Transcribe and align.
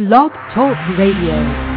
Blog 0.00 0.32
Talk 0.54 0.78
Radio. 0.96 1.69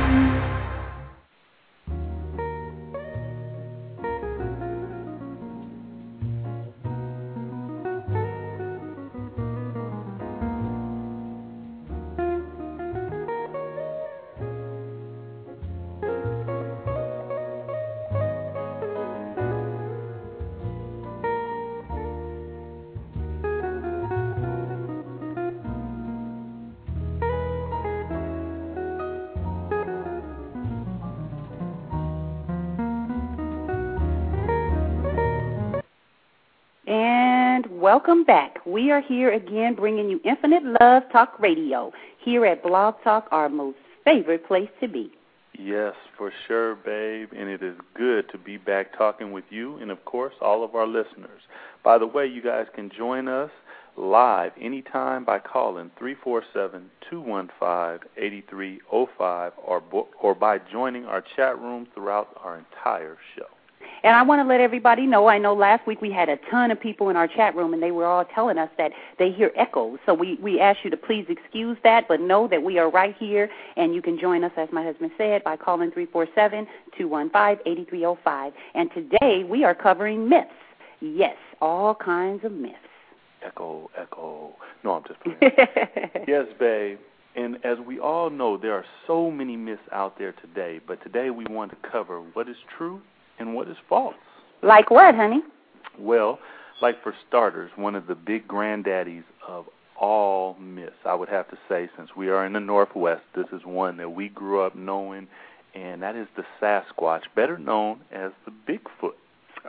Welcome 38.26 38.54
back. 38.54 38.66
We 38.66 38.90
are 38.92 39.02
here 39.02 39.34
again 39.34 39.76
bringing 39.76 40.10
you 40.10 40.22
Infinite 40.24 40.64
Love 40.80 41.04
Talk 41.12 41.38
Radio 41.40 41.92
here 42.24 42.46
at 42.46 42.64
Blog 42.64 42.96
Talk, 43.04 43.28
our 43.32 43.50
most 43.50 43.76
favorite 44.06 44.48
place 44.48 44.70
to 44.82 44.88
be. 44.88 45.12
Yes, 45.58 45.94
for 46.18 46.32
sure, 46.48 46.76
babe. 46.76 47.30
And 47.36 47.50
it 47.50 47.62
is 47.62 47.76
good 47.96 48.30
to 48.32 48.38
be 48.38 48.56
back 48.58 48.98
talking 48.98 49.34
with 49.34 49.44
you 49.50 49.76
and, 49.78 49.92
of 49.92 50.06
course, 50.06 50.34
all 50.42 50.64
of 50.64 50.74
our 50.76 50.88
listeners. 50.88 51.42
By 51.84 51.98
the 51.98 52.08
way, 52.08 52.26
you 52.28 52.42
guys 52.42 52.68
can 52.74 52.90
join 52.96 53.28
us 53.28 53.52
live 53.98 54.54
anytime 54.60 55.26
by 55.26 55.40
calling 55.40 55.92
347-215-8305 57.12 59.52
or, 59.58 59.84
or 60.22 60.36
by 60.36 60.60
joining 60.72 61.06
our 61.06 61.24
chat 61.36 61.60
room 61.60 61.88
throughout 61.94 62.30
our 62.42 62.58
entire 62.58 63.18
show. 63.36 63.48
And 64.04 64.14
I 64.18 64.22
want 64.22 64.42
to 64.42 64.48
let 64.48 64.60
everybody 64.60 65.06
know, 65.06 65.28
I 65.28 65.38
know 65.38 65.54
last 65.54 65.88
week 65.88 66.02
we 66.02 66.12
had 66.12 66.28
a 66.28 66.36
ton 66.52 66.72
of 66.72 66.80
people 66.80 67.08
in 67.08 67.16
our 67.16 67.26
chat 67.28 67.56
room 67.56 67.74
and 67.74 67.82
they 67.82 67.92
were 67.92 68.06
all 68.06 68.26
telling 68.26 68.58
us 68.58 68.70
that 68.78 68.92
they 69.18 69.32
hear 69.32 69.54
echoes. 69.56 69.98
So 70.06 70.14
we, 70.14 70.36
we 70.42 70.60
ask 70.60 70.80
you 70.84 70.90
to 70.90 70.98
please 70.98 71.26
excuse 71.30 71.78
that, 71.86 72.10
but 72.10 72.20
know 72.20 72.50
that 72.50 72.62
we 72.64 72.78
are 72.80 72.90
right 72.90 73.16
here 73.18 73.50
and 73.78 73.96
you 73.96 74.02
can 74.02 74.20
join 74.20 74.44
us, 74.44 74.52
as 74.58 74.68
my 74.74 74.84
husband 74.84 75.12
said, 75.18 75.42
by 75.46 75.56
calling 75.56 75.90
347-215-8305. 77.00 78.52
And 78.76 78.92
today 78.94 79.46
we 79.50 79.64
are 79.64 79.74
covering 79.74 80.28
myths. 80.28 80.52
Yes, 81.00 81.38
all 81.62 81.96
kinds 81.96 82.44
of 82.44 82.52
myths. 82.52 82.76
Echo, 83.42 83.90
echo. 83.98 84.54
No, 84.84 84.96
I'm 84.96 85.04
just 85.08 85.22
playing. 85.22 85.40
yes, 86.28 86.48
babe. 86.60 86.98
And 87.36 87.56
as 87.64 87.80
we 87.80 88.00
all 88.00 88.30
know, 88.30 88.58
there 88.58 88.74
are 88.74 88.86
so 89.08 89.32
many 89.32 89.56
myths 89.56 89.82
out 89.94 90.20
there 90.20 90.34
today, 90.34 90.82
but 90.86 91.02
today 91.04 91.30
we 91.30 91.46
want 91.46 91.72
to 91.72 91.78
cover 91.90 92.20
what 92.20 92.50
is 92.50 92.58
true 92.78 93.02
and 93.40 93.54
what 93.54 93.68
is 93.68 93.78
false. 93.90 94.16
Like 94.62 94.90
what, 94.90 95.16
honey? 95.16 95.42
Well, 96.00 96.40
like 96.82 97.02
for 97.04 97.14
starters, 97.28 97.72
one 97.76 97.96
of 97.96 98.08
the 98.08 98.16
big 98.16 98.48
granddaddies 98.48 99.24
of 99.48 99.66
all 100.00 100.56
myths, 100.60 100.96
I 101.06 101.16
would 101.16 101.30
have 101.30 101.50
to 101.50 101.58
say, 101.70 101.90
since 101.96 102.10
we 102.16 102.30
are 102.30 102.46
in 102.46 102.54
the 102.54 102.60
Northwest, 102.60 103.24
this 103.36 103.46
is 103.54 103.62
one 103.64 103.98
that 103.98 104.10
we 104.10 104.30
grew 104.30 104.62
up 104.62 104.76
knowing, 104.76 105.28
and 105.76 106.02
that 106.02 106.16
is 106.16 106.28
the 106.36 106.44
Sasquatch, 106.62 107.22
better 107.36 107.58
known 107.58 108.02
as 108.12 108.32
the 108.46 108.52
Bigfoot. 108.68 109.14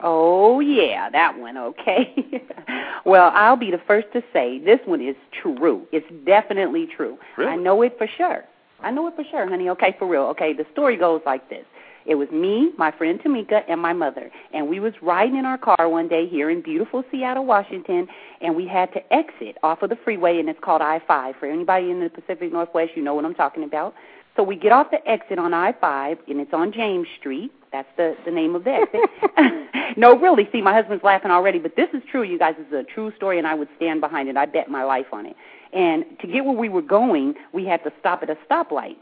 Oh, 0.02 0.58
yeah, 0.60 1.08
that 1.10 1.38
one, 1.38 1.56
okay. 1.56 2.14
well, 3.04 3.30
I'll 3.32 3.56
be 3.56 3.70
the 3.70 3.80
first 3.86 4.08
to 4.12 4.22
say 4.32 4.58
this 4.58 4.80
one 4.86 5.00
is 5.00 5.14
true. 5.40 5.86
It's 5.92 6.06
definitely 6.26 6.88
true. 6.96 7.16
Really? 7.36 7.52
I 7.52 7.56
know 7.56 7.80
it 7.82 7.96
for 7.96 8.08
sure. 8.16 8.44
I 8.80 8.90
know 8.90 9.06
it 9.06 9.14
for 9.14 9.24
sure, 9.30 9.48
honey. 9.48 9.68
Okay, 9.68 9.94
for 9.98 10.08
real. 10.08 10.22
Okay, 10.22 10.52
the 10.52 10.66
story 10.72 10.96
goes 10.96 11.22
like 11.24 11.48
this. 11.48 11.64
It 12.06 12.16
was 12.16 12.30
me, 12.30 12.72
my 12.76 12.90
friend 12.90 13.20
Tamika, 13.20 13.62
and 13.68 13.80
my 13.80 13.92
mother. 13.92 14.30
And 14.52 14.68
we 14.68 14.78
was 14.78 14.92
riding 15.00 15.36
in 15.36 15.46
our 15.46 15.56
car 15.56 15.88
one 15.88 16.08
day 16.08 16.28
here 16.28 16.50
in 16.50 16.60
beautiful 16.60 17.02
Seattle, 17.10 17.46
Washington, 17.46 18.08
and 18.40 18.54
we 18.54 18.66
had 18.66 18.92
to 18.92 19.12
exit 19.12 19.56
off 19.62 19.82
of 19.82 19.90
the 19.90 19.96
freeway, 19.96 20.38
and 20.38 20.48
it's 20.48 20.60
called 20.60 20.82
I-5. 20.82 21.38
For 21.38 21.46
anybody 21.46 21.90
in 21.90 22.00
the 22.00 22.10
Pacific 22.10 22.52
Northwest, 22.52 22.92
you 22.94 23.02
know 23.02 23.14
what 23.14 23.24
I'm 23.24 23.34
talking 23.34 23.64
about. 23.64 23.94
So 24.36 24.42
we 24.42 24.56
get 24.56 24.72
off 24.72 24.90
the 24.90 25.06
exit 25.08 25.38
on 25.38 25.54
I-5, 25.54 26.18
and 26.28 26.40
it's 26.40 26.52
on 26.52 26.72
James 26.72 27.06
Street. 27.18 27.52
That's 27.72 27.88
the, 27.96 28.16
the 28.24 28.30
name 28.30 28.54
of 28.54 28.64
the 28.64 28.72
exit. 28.72 29.00
no, 29.96 30.18
really. 30.18 30.48
See, 30.52 30.60
my 30.60 30.74
husband's 30.74 31.04
laughing 31.04 31.30
already, 31.30 31.58
but 31.58 31.76
this 31.76 31.88
is 31.94 32.02
true, 32.10 32.22
you 32.22 32.38
guys. 32.38 32.54
This 32.58 32.66
is 32.66 32.72
a 32.72 32.82
true 32.84 33.12
story, 33.16 33.38
and 33.38 33.46
I 33.46 33.54
would 33.54 33.68
stand 33.76 34.00
behind 34.00 34.28
it. 34.28 34.36
I 34.36 34.46
bet 34.46 34.68
my 34.68 34.84
life 34.84 35.06
on 35.12 35.26
it. 35.26 35.36
And 35.72 36.04
to 36.20 36.26
get 36.26 36.44
where 36.44 36.56
we 36.56 36.68
were 36.68 36.82
going, 36.82 37.34
we 37.52 37.64
had 37.64 37.82
to 37.84 37.92
stop 37.98 38.22
at 38.22 38.30
a 38.30 38.36
stoplight. 38.48 38.96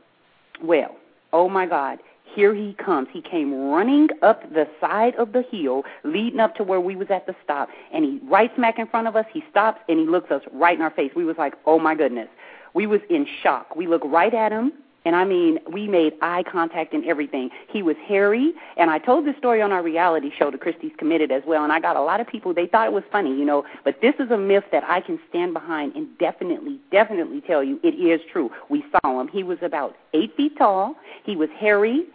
Well, 0.62 0.96
oh 1.32 1.48
my 1.48 1.66
God, 1.66 1.98
here 2.34 2.54
he 2.54 2.74
comes. 2.74 3.08
He 3.12 3.20
came 3.20 3.52
running 3.70 4.08
up 4.22 4.42
the 4.52 4.68
side 4.80 5.14
of 5.16 5.32
the 5.32 5.42
hill 5.42 5.84
leading 6.04 6.40
up 6.40 6.54
to 6.56 6.64
where 6.64 6.80
we 6.80 6.96
was 6.96 7.10
at 7.10 7.26
the 7.26 7.34
stop, 7.42 7.68
and 7.92 8.04
he 8.04 8.20
right 8.24 8.50
smack 8.54 8.78
in 8.78 8.86
front 8.86 9.08
of 9.08 9.16
us. 9.16 9.26
He 9.32 9.44
stops 9.50 9.80
and 9.88 9.98
he 9.98 10.06
looks 10.06 10.30
us 10.30 10.42
right 10.52 10.76
in 10.76 10.82
our 10.82 10.90
face. 10.90 11.12
We 11.14 11.24
was 11.24 11.38
like, 11.38 11.54
"Oh 11.66 11.78
my 11.78 11.94
goodness!" 11.94 12.28
We 12.74 12.86
was 12.86 13.00
in 13.10 13.26
shock. 13.42 13.76
We 13.76 13.86
look 13.86 14.02
right 14.04 14.32
at 14.32 14.52
him. 14.52 14.72
And 15.04 15.16
I 15.16 15.24
mean, 15.24 15.58
we 15.70 15.88
made 15.88 16.14
eye 16.22 16.44
contact 16.44 16.92
and 16.94 17.04
everything. 17.04 17.50
He 17.68 17.82
was 17.82 17.96
hairy, 18.06 18.52
and 18.76 18.90
I 18.90 18.98
told 18.98 19.26
this 19.26 19.36
story 19.36 19.60
on 19.60 19.72
our 19.72 19.82
reality 19.82 20.30
show, 20.38 20.50
The 20.50 20.58
Christie's 20.58 20.92
Committed, 20.98 21.32
as 21.32 21.42
well. 21.46 21.64
And 21.64 21.72
I 21.72 21.80
got 21.80 21.96
a 21.96 22.02
lot 22.02 22.20
of 22.20 22.26
people, 22.26 22.54
they 22.54 22.66
thought 22.66 22.86
it 22.86 22.92
was 22.92 23.04
funny, 23.10 23.30
you 23.30 23.44
know. 23.44 23.64
But 23.84 24.00
this 24.00 24.14
is 24.18 24.30
a 24.30 24.38
myth 24.38 24.64
that 24.70 24.84
I 24.84 25.00
can 25.00 25.18
stand 25.28 25.54
behind 25.54 25.96
and 25.96 26.06
definitely, 26.18 26.78
definitely 26.90 27.40
tell 27.40 27.64
you 27.64 27.80
it 27.82 27.94
is 27.94 28.20
true. 28.32 28.50
We 28.68 28.84
saw 28.92 29.20
him. 29.20 29.28
He 29.28 29.42
was 29.42 29.58
about 29.62 29.96
eight 30.14 30.36
feet 30.36 30.56
tall. 30.56 30.94
He 31.24 31.36
was 31.36 31.48
hairy. 31.58 32.06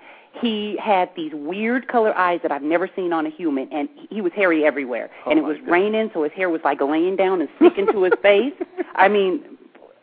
He 0.42 0.78
had 0.78 1.10
these 1.16 1.32
weird 1.34 1.88
color 1.88 2.16
eyes 2.16 2.40
that 2.44 2.52
I've 2.52 2.62
never 2.62 2.90
seen 2.96 3.12
on 3.12 3.26
a 3.26 3.30
human, 3.30 3.68
and 3.72 3.90
he 4.10 4.22
was 4.22 4.32
hairy 4.34 4.66
everywhere. 4.66 5.10
Oh 5.26 5.32
and 5.32 5.40
it 5.40 5.44
was 5.44 5.58
God. 5.58 5.68
raining, 5.68 6.12
so 6.14 6.24
his 6.24 6.32
hair 6.34 6.50
was 6.50 6.62
like 6.64 6.80
laying 6.80 7.16
down 7.16 7.42
and 7.42 7.50
sticking 7.58 7.88
to 7.92 8.04
his 8.04 8.14
face. 8.22 8.54
I 8.96 9.08
mean, 9.08 9.42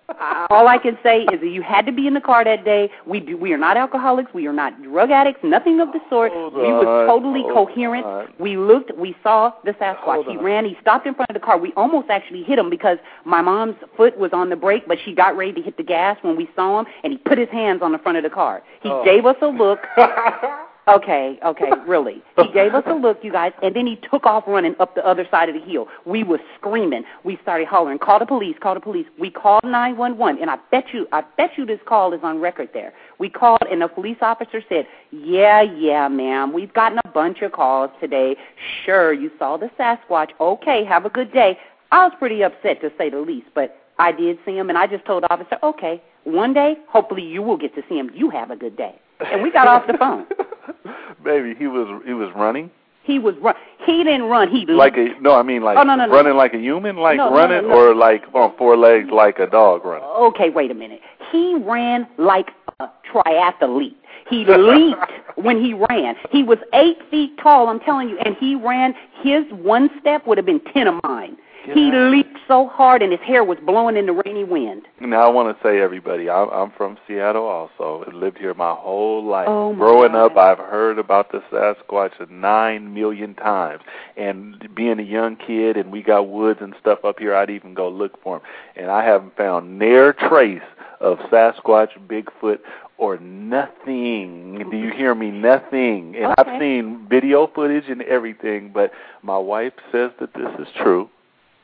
all 0.51 0.69
I 0.69 0.79
can 0.79 0.99
say 1.03 1.23
is 1.23 1.41
that 1.41 1.49
you 1.49 1.63
had 1.63 1.87
to 1.87 1.93
be 1.93 2.07
in 2.07 2.15
the 2.15 2.21
car 2.21 2.45
that 2.45 2.65
day. 2.65 2.91
We 3.07 3.21
do, 3.21 3.37
we 3.37 3.53
are 3.53 3.59
not 3.59 3.77
alcoholics. 3.77 4.33
We 4.35 4.47
are 4.47 4.53
not 4.53 4.83
drug 4.83 5.11
addicts. 5.11 5.41
Nothing 5.43 5.81
of 5.81 5.93
the 5.93 6.01
oh, 6.07 6.11
sort. 6.11 6.33
Hold 6.33 6.55
we 6.55 6.73
were 6.73 7.07
totally 7.07 7.43
coherent. 7.43 8.05
on. 8.05 8.29
We 8.39 8.57
looked. 8.57 8.97
We 8.97 9.17
saw 9.23 9.53
the 9.65 9.73
Sasquatch. 9.73 10.05
Hold 10.05 10.27
He 10.27 10.37
on. 10.37 10.45
ran. 10.45 10.65
He 10.65 10.77
stopped 10.81 11.07
in 11.07 11.15
front 11.15 11.31
of 11.31 11.35
the 11.35 11.41
car. 11.41 11.59
We 11.59 11.73
almost 11.77 12.11
actually 12.11 12.43
hit 12.43 12.59
him 12.59 12.69
because 12.71 12.99
my 13.25 13.41
mom's 13.41 13.77
foot 13.97 14.19
was 14.19 14.31
on 14.33 14.51
the 14.51 14.57
brake, 14.57 14.87
but 14.87 14.99
she 15.05 15.15
got 15.15 15.37
ready 15.37 15.53
to 15.55 15.63
hit 15.63 15.77
the 15.77 15.83
gas 15.83 16.19
when 16.23 16.37
we 16.37 16.49
saw 16.55 16.81
him, 16.81 16.87
and 17.03 17.13
he 17.13 17.19
put 17.19 17.39
his 17.39 17.49
hands 17.51 17.81
on 17.83 17.93
the 17.93 17.99
front 17.99 18.19
of 18.19 18.25
the 18.25 18.31
car. 18.31 18.63
He 18.83 18.91
Oh. 18.91 19.05
gave 19.05 19.25
us 19.27 19.37
a 19.41 19.47
look. 19.47 19.81
Okay, 20.87 21.39
okay, 21.45 21.71
really. 21.87 22.22
He 22.37 22.53
gave 22.53 22.75
us 22.75 22.84
a 22.87 22.93
look, 22.93 23.19
you 23.22 23.33
guys, 23.33 23.53
and 23.62 23.75
then 23.75 23.87
he 23.87 23.97
took 24.11 24.27
off 24.27 24.45
running 24.47 24.75
up 24.78 24.95
the 24.95 25.06
other 25.06 25.27
side 25.31 25.49
of 25.49 25.55
the 25.55 25.61
hill. 25.61 25.89
We 26.05 26.22
were 26.22 26.41
screaming. 26.59 27.05
We 27.25 27.39
started 27.43 27.69
hollering, 27.69 27.99
"Call 27.99 28.19
the 28.19 28.27
police! 28.27 28.56
Call 28.61 28.75
the 28.75 28.81
police!" 28.81 29.06
We 29.19 29.31
called 29.31 29.65
911, 29.65 30.41
and 30.43 30.50
I 30.50 30.56
bet 30.71 30.93
you, 30.93 31.06
I 31.12 31.23
bet 31.39 31.53
you, 31.56 31.65
this 31.65 31.81
call 31.87 32.12
is 32.12 32.21
on 32.23 32.41
record 32.41 32.69
there. 32.75 32.93
We 33.19 33.31
called, 33.31 33.62
and 33.71 33.81
the 33.81 33.89
police 33.89 34.19
officer 34.21 34.62
said, 34.69 34.87
"Yeah, 35.11 35.62
yeah, 35.62 36.09
ma'am, 36.09 36.53
we've 36.53 36.73
gotten 36.75 36.99
a 37.05 37.09
bunch 37.09 37.41
of 37.41 37.53
calls 37.53 37.91
today. 37.99 38.37
Sure, 38.84 39.12
you 39.12 39.31
saw 39.39 39.56
the 39.56 39.71
Sasquatch. 39.78 40.31
Okay, 40.39 40.84
have 40.84 41.06
a 41.06 41.11
good 41.11 41.33
day." 41.33 41.59
I 41.93 42.06
was 42.06 42.12
pretty 42.19 42.43
upset 42.43 42.81
to 42.83 42.93
say 42.99 43.09
the 43.09 43.21
least, 43.21 43.47
but 43.55 43.78
I 43.99 44.12
did 44.12 44.39
see 44.44 44.56
him, 44.56 44.69
and 44.69 44.77
I 44.77 44.87
just 44.87 45.05
told 45.06 45.23
the 45.23 45.33
officer, 45.33 45.56
"Okay, 45.62 46.03
one 46.25 46.53
day, 46.53 46.77
hopefully, 46.89 47.23
you 47.23 47.41
will 47.41 47.56
get 47.56 47.75
to 47.77 47.83
see 47.89 47.99
him. 47.99 48.11
You 48.12 48.28
have 48.31 48.50
a 48.50 48.56
good 48.56 48.77
day." 48.77 48.97
And 49.21 49.43
we 49.43 49.50
got 49.50 49.69
off 49.69 49.87
the 49.87 49.97
phone. 49.97 50.27
Baby, 51.25 51.55
he 51.59 51.67
was 51.67 52.03
he 52.07 52.13
was 52.15 52.31
running 52.37 52.71
He 53.03 53.19
was 53.19 53.35
run. 53.43 53.55
He 53.87 54.03
didn't 54.05 54.25
run. 54.25 54.49
He 54.51 54.65
like 54.67 54.97
a 54.97 55.09
no, 55.21 55.35
I 55.35 55.43
mean 55.43 55.63
like 55.63 55.77
Oh, 55.79 55.83
no, 55.83 55.95
no, 55.95 56.07
no. 56.07 56.13
running 56.13 56.37
like 56.37 56.55
a 56.55 56.59
human, 56.59 56.97
like 56.97 57.19
running, 57.19 57.71
or 57.71 57.95
like 57.95 58.23
on 58.35 58.55
four 58.57 58.77
legs 58.77 59.09
like 59.13 59.39
a 59.39 59.47
dog 59.47 59.85
running. 59.85 60.09
Okay, 60.09 60.51
wait 60.51 60.71
a 60.71 60.75
minute. 60.75 61.01
He 61.33 61.55
ran 61.57 62.07
like 62.19 62.49
a 62.81 62.88
triathlete. 63.12 63.97
He 64.29 64.44
leaped 64.47 65.12
when 65.37 65.62
he 65.62 65.75
ran. 65.75 66.17
He 66.31 66.43
was 66.43 66.59
eight 66.73 66.97
feet 67.11 67.37
tall, 67.43 67.69
I'm 67.69 67.81
telling 67.81 68.09
you, 68.09 68.19
and 68.25 68.35
he 68.37 68.55
ran. 68.55 68.94
His 69.23 69.44
one 69.50 69.91
step 70.00 70.27
would 70.27 70.38
have 70.38 70.47
been 70.47 70.61
ten 70.73 70.87
of 70.87 71.03
mine. 71.03 71.37
He 71.64 71.90
leaped 71.93 72.38
so 72.46 72.69
hard, 72.69 73.00
and 73.02 73.11
his 73.11 73.20
hair 73.22 73.43
was 73.43 73.58
blowing 73.64 73.96
in 73.96 74.06
the 74.06 74.12
rainy 74.12 74.44
wind. 74.44 74.82
Now 75.00 75.22
I 75.22 75.28
want 75.28 75.56
to 75.56 75.62
say, 75.66 75.81
everybody, 75.81 76.28
I'm, 76.28 76.49
I'm 76.50 76.70
from 76.72 76.99
Seattle. 77.06 77.44
Also, 77.46 78.05
I 78.06 78.14
lived 78.14 78.37
here 78.38 78.52
my 78.55 78.75
whole 78.75 79.25
life. 79.25 79.46
Oh, 79.49 79.72
my 79.72 79.78
Growing 79.78 80.12
God. 80.12 80.32
up, 80.32 80.37
I've 80.37 80.58
heard 80.58 80.99
about 80.99 81.32
the 81.32 81.43
Sasquatch 81.50 82.28
nine 82.31 82.93
million 82.93 83.34
times. 83.34 83.82
And 84.16 84.69
being 84.75 84.99
a 84.99 85.02
young 85.05 85.37
kid, 85.37 85.76
and 85.76 85.90
we 85.90 86.02
got 86.02 86.28
woods 86.28 86.61
and 86.62 86.75
stuff 86.81 87.05
up 87.05 87.19
here, 87.19 87.34
I'd 87.34 87.50
even 87.50 87.72
go 87.75 87.88
look 87.88 88.22
for 88.22 88.37
him. 88.37 88.43
And 88.76 88.90
I 88.90 89.05
haven't 89.05 89.37
found 89.37 89.78
near 89.78 90.12
trace 90.12 90.61
of 91.00 91.19
Sasquatch, 91.31 91.90
Bigfoot, 92.06 92.58
or 92.99 93.19
nothing. 93.19 94.69
Do 94.70 94.76
you 94.76 94.90
hear 94.90 95.14
me? 95.14 95.31
Nothing. 95.31 96.14
And 96.16 96.26
Okay. 96.26 96.34
I've 96.38 96.61
seen 96.61 97.06
video 97.08 97.46
footage 97.46 97.84
and 97.88 98.02
everything, 98.02 98.70
but 98.72 98.93
my 99.22 99.38
wife 99.38 99.72
says 99.90 100.11
that 100.20 100.32
this 100.34 100.49
is 100.58 100.69
true. 100.76 101.08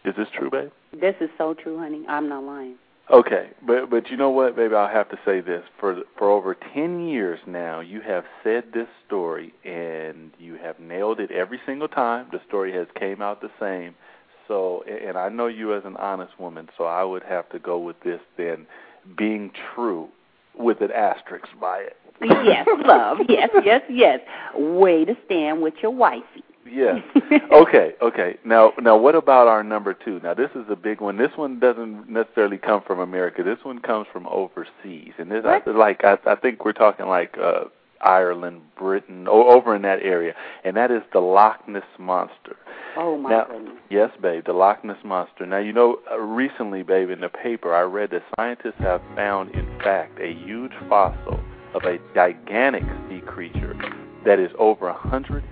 Is 0.04 0.14
this 0.16 0.28
true, 0.36 0.50
babe? 0.50 0.70
This 0.98 1.14
is 1.20 1.30
so 1.36 1.54
true, 1.54 1.78
honey. 1.78 2.04
I'm 2.08 2.28
not 2.28 2.44
lying. 2.44 2.76
Okay, 3.10 3.50
but 3.66 3.90
but 3.90 4.08
you 4.08 4.16
know 4.16 4.30
what, 4.30 4.54
baby? 4.54 4.74
I'll 4.74 4.88
have 4.88 5.08
to 5.10 5.18
say 5.24 5.40
this 5.40 5.64
for 5.80 6.02
for 6.16 6.30
over 6.30 6.54
ten 6.54 7.08
years 7.08 7.40
now. 7.44 7.80
You 7.80 8.00
have 8.02 8.24
said 8.44 8.66
this 8.72 8.86
story, 9.06 9.52
and 9.64 10.30
you 10.38 10.54
have 10.54 10.78
nailed 10.78 11.18
it 11.18 11.32
every 11.32 11.60
single 11.66 11.88
time. 11.88 12.28
The 12.30 12.40
story 12.46 12.72
has 12.72 12.86
came 12.94 13.20
out 13.20 13.40
the 13.40 13.50
same. 13.58 13.94
So, 14.46 14.82
and 14.82 15.16
I 15.16 15.28
know 15.28 15.48
you 15.48 15.74
as 15.74 15.84
an 15.84 15.96
honest 15.96 16.38
woman, 16.38 16.68
so 16.76 16.84
I 16.84 17.04
would 17.04 17.22
have 17.24 17.48
to 17.50 17.58
go 17.58 17.78
with 17.78 18.00
this 18.00 18.20
then, 18.36 18.66
being 19.16 19.52
true, 19.74 20.08
with 20.56 20.80
an 20.80 20.90
asterisk 20.92 21.46
by 21.60 21.78
it. 21.78 21.96
yes, 22.20 22.66
love. 22.84 23.18
Yes, 23.28 23.50
yes, 23.64 23.82
yes. 23.88 24.20
Way 24.54 25.04
to 25.04 25.16
stand 25.24 25.62
with 25.62 25.74
your 25.82 25.92
wifey. 25.92 26.44
Yes. 26.70 26.98
okay. 27.52 27.94
Okay. 28.00 28.38
Now, 28.44 28.72
now, 28.80 28.96
what 28.96 29.14
about 29.14 29.48
our 29.48 29.62
number 29.62 29.94
two? 29.94 30.20
Now, 30.22 30.34
this 30.34 30.50
is 30.54 30.64
a 30.70 30.76
big 30.76 31.00
one. 31.00 31.16
This 31.16 31.30
one 31.36 31.58
doesn't 31.58 32.08
necessarily 32.08 32.58
come 32.58 32.82
from 32.86 33.00
America. 33.00 33.42
This 33.42 33.58
one 33.62 33.80
comes 33.80 34.06
from 34.12 34.26
overseas, 34.26 35.12
and 35.18 35.30
this, 35.30 35.44
I, 35.44 35.68
like, 35.70 36.04
I, 36.04 36.18
I 36.26 36.36
think 36.36 36.64
we're 36.64 36.72
talking 36.72 37.06
like 37.06 37.36
uh, 37.38 37.64
Ireland, 38.00 38.62
Britain, 38.78 39.26
over 39.28 39.74
in 39.74 39.82
that 39.82 40.00
area, 40.02 40.34
and 40.64 40.76
that 40.76 40.90
is 40.90 41.02
the 41.12 41.20
Loch 41.20 41.66
Ness 41.68 41.82
monster. 41.98 42.56
Oh 42.96 43.16
my 43.16 43.30
now, 43.30 43.44
goodness. 43.44 43.74
Yes, 43.90 44.10
babe, 44.20 44.44
the 44.46 44.52
Loch 44.52 44.84
Ness 44.84 44.96
monster. 45.04 45.46
Now 45.46 45.58
you 45.58 45.72
know, 45.72 45.98
uh, 46.10 46.18
recently, 46.18 46.82
babe, 46.82 47.10
in 47.10 47.20
the 47.20 47.28
paper, 47.28 47.74
I 47.74 47.82
read 47.82 48.10
that 48.10 48.22
scientists 48.36 48.78
have 48.78 49.02
found, 49.14 49.54
in 49.54 49.66
fact, 49.78 50.18
a 50.20 50.32
huge 50.32 50.72
fossil 50.88 51.40
of 51.74 51.82
a 51.84 51.98
gigantic 52.14 52.84
sea 53.08 53.20
creature 53.20 53.76
that 54.24 54.38
is 54.38 54.50
over 54.58 54.88
a 54.88 54.96
hundred 54.96 55.44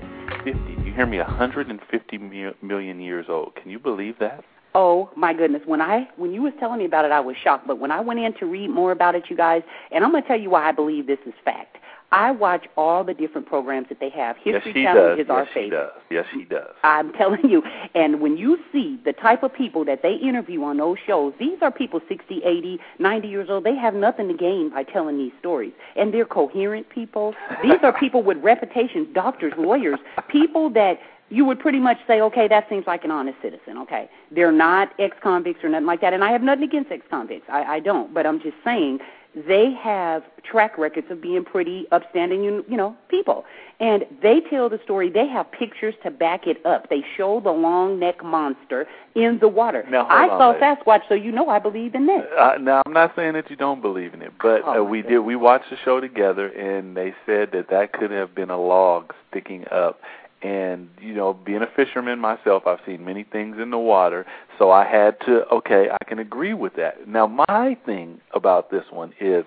150. 0.45 0.78
Hear 0.99 1.07
me? 1.07 1.19
150 1.19 2.19
million 2.61 3.01
years 3.01 3.27
old. 3.29 3.55
Can 3.55 3.71
you 3.71 3.79
believe 3.79 4.19
that? 4.19 4.43
Oh 4.75 5.09
my 5.17 5.33
goodness! 5.33 5.63
When 5.65 5.81
I 5.81 6.09
when 6.17 6.33
you 6.33 6.43
was 6.43 6.53
telling 6.59 6.81
me 6.81 6.87
about 6.87 7.05
it, 7.05 7.13
I 7.13 7.21
was 7.21 7.37
shocked. 7.37 7.69
But 7.69 7.79
when 7.79 7.93
I 7.93 8.01
went 8.01 8.19
in 8.19 8.35
to 8.41 8.47
read 8.47 8.69
more 8.69 8.91
about 8.91 9.15
it, 9.15 9.31
you 9.31 9.37
guys, 9.37 9.63
and 9.93 10.03
I'm 10.03 10.11
going 10.11 10.25
to 10.25 10.29
tell 10.29 10.41
you 10.41 10.51
why 10.51 10.69
I 10.69 10.73
believe 10.73 11.07
this 11.07 11.21
is 11.25 11.35
fact. 11.45 11.77
I 12.11 12.31
watch 12.31 12.67
all 12.77 13.05
the 13.05 13.13
different 13.13 13.47
programs 13.47 13.89
that 13.91 14.01
they 14.01 14.09
have. 14.11 14.37
History 14.37 14.73
yes, 14.75 14.95
Channel 14.95 15.17
does. 15.17 15.19
is 15.25 15.31
our 15.31 15.45
yes, 15.45 15.53
favorite. 15.53 15.77
Does. 15.77 16.03
Yes, 16.11 16.27
he 16.33 16.45
does. 16.45 16.75
I'm 16.83 17.13
telling 17.19 17.49
you. 17.49 17.63
And 17.95 18.21
when 18.21 18.37
you 18.37 18.59
see 18.73 18.99
the 19.05 19.13
type 19.13 19.43
of 19.43 19.53
people 19.53 19.85
that 19.85 20.03
they 20.03 20.15
interview 20.15 20.63
on 20.65 20.79
those 20.79 20.97
shows, 21.07 21.35
these 21.39 21.59
are 21.61 21.71
people 21.71 22.01
60, 22.09 22.43
80, 22.45 22.81
90 22.99 23.29
years 23.29 23.51
old. 23.51 23.65
They 23.65 23.77
have 23.77 23.95
nothing 23.95 24.29
to 24.29 24.35
gain 24.35 24.71
by 24.71 24.85
telling 24.85 25.19
these 25.19 25.33
stories. 25.39 25.73
And 25.97 26.15
they're 26.15 26.25
coherent 26.25 26.89
people. 26.89 27.35
These 27.63 27.79
are 27.83 27.93
people 27.93 28.23
with 28.23 28.39
reputations, 28.39 29.09
doctors, 29.13 29.53
lawyers, 29.59 29.99
people 30.29 30.71
that 30.71 30.99
you 31.31 31.45
would 31.45 31.59
pretty 31.59 31.79
much 31.79 31.99
say, 32.07 32.21
okay, 32.21 32.49
that 32.49 32.69
seems 32.69 32.87
like 32.87 33.05
an 33.05 33.11
honest 33.11 33.37
citizen. 33.43 33.77
Okay, 33.79 34.09
they're 34.31 34.53
not 34.53 34.93
ex-convicts 34.99 35.63
or 35.63 35.69
nothing 35.69 35.87
like 35.87 36.01
that, 36.01 36.15
and 36.15 36.25
I 36.25 36.33
have 36.33 36.43
nothing 36.43 36.65
against 36.65 36.91
ex-convicts. 36.91 37.47
I, 37.51 37.65
I 37.65 37.81
don't, 37.81 38.15
but 38.15 38.27
I'm 38.27 38.41
just 38.41 38.57
saying 38.65 39.01
they 39.47 39.73
have 39.73 40.23
track 40.43 40.79
records 40.79 41.07
of 41.11 41.21
being 41.21 41.45
pretty 41.45 41.87
upstanding, 41.93 42.43
you, 42.43 42.65
you 42.69 42.77
know, 42.77 42.97
people. 43.09 43.45
And 43.81 44.05
they 44.23 44.41
tell 44.51 44.69
the 44.69 44.81
story. 44.83 45.09
They 45.09 45.29
have 45.29 45.51
pictures 45.53 45.95
to 46.03 46.11
back 46.11 46.47
it 46.47 46.65
up. 46.67 46.91
They 46.91 47.05
show 47.17 47.41
the 47.41 47.51
long 47.51 48.01
neck 48.01 48.25
monster 48.25 48.87
in 49.15 49.39
the 49.41 49.47
water. 49.49 49.85
Now, 49.89 50.07
I 50.07 50.29
on, 50.29 50.39
saw 50.39 50.53
babe. 50.53 50.79
Sasquatch, 50.79 51.03
so 51.09 51.15
you 51.15 51.31
know 51.31 51.49
I 51.49 51.61
believe 51.61 51.95
in 51.95 52.07
this. 52.07 52.25
Uh, 52.37 52.55
now, 52.61 52.83
I'm 52.87 52.93
not 52.93 53.13
saying 53.15 53.35
that 53.35 53.51
you 53.51 53.57
don't 53.57 53.81
believe 53.81 54.15
in 54.15 54.23
it, 54.23 54.33
but 54.43 54.63
Oh, 54.65 54.81
uh, 54.81 54.85
we 54.85 55.03
did. 55.03 55.21
We 55.21 55.37
watched 55.37 55.71
the 55.71 55.77
show 55.85 56.01
together, 56.01 56.49
and 56.49 56.97
they 56.97 57.15
said 57.25 57.51
that 57.53 57.67
that 57.71 57.93
could 57.93 58.11
have 58.11 58.35
been 58.35 58.51
a 58.51 58.61
log 58.61 59.15
sticking 59.31 59.65
up. 59.71 60.01
And 60.41 60.89
you 61.01 61.15
know, 61.15 61.35
being 61.35 61.63
a 61.63 61.67
fisherman 61.75 62.21
myself, 62.21 62.65
I've 62.67 62.79
seen 62.87 63.05
many 63.05 63.25
things 63.25 63.57
in 63.61 63.71
the 63.71 63.79
water, 63.79 64.25
so 64.59 64.71
I 64.71 64.85
had 64.87 65.19
to. 65.23 65.45
Okay, 65.53 65.89
I 65.91 66.05
can 66.05 66.19
agree 66.19 66.55
with 66.55 66.77
that. 66.77 67.09
Now, 67.09 67.27
my 67.27 67.77
thing 67.85 68.21
about 68.33 68.71
this 68.71 68.85
one 68.91 69.13
is 69.21 69.45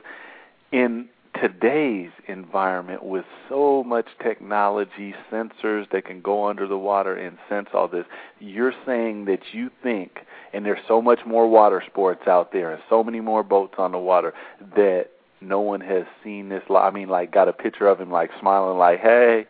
in 0.72 1.08
today's 1.40 2.12
environment 2.28 3.04
with 3.04 3.26
so 3.48 3.84
much 3.84 4.08
technology, 4.22 5.16
sensors 5.32 5.90
that 5.92 6.06
can 6.06 6.22
go 6.22 6.46
under 6.46 6.68
the 6.68 6.78
water 6.78 7.16
and 7.16 7.38
sense 7.48 7.70
all 7.74 7.88
this, 7.88 8.06
you're 8.40 8.74
saying 8.86 9.26
that 9.26 9.40
you 9.54 9.70
think, 9.82 10.20
and 10.54 10.66
there's 10.66 10.80
so 10.88 11.02
much 11.02 11.20
more 11.26 11.50
water 11.50 11.82
sports 11.88 12.28
out 12.28 12.52
there 12.52 12.72
and 12.72 12.82
so 12.90 13.04
many 13.04 13.22
more 13.22 13.44
boats 13.44 13.76
on 13.78 13.92
the 13.92 13.98
water 13.98 14.34
that 14.76 15.08
no 15.40 15.62
one 15.62 15.82
has 15.82 16.04
seen 16.24 16.50
this. 16.50 16.64
I 16.70 16.92
mean, 16.92 17.08
like, 17.10 17.32
got 17.32 17.48
a 17.48 17.54
picture 17.54 17.88
of 17.88 18.00
him 18.00 18.12
like 18.12 18.30
smiling, 18.40 18.78
like, 18.78 19.00
hey. 19.00 19.48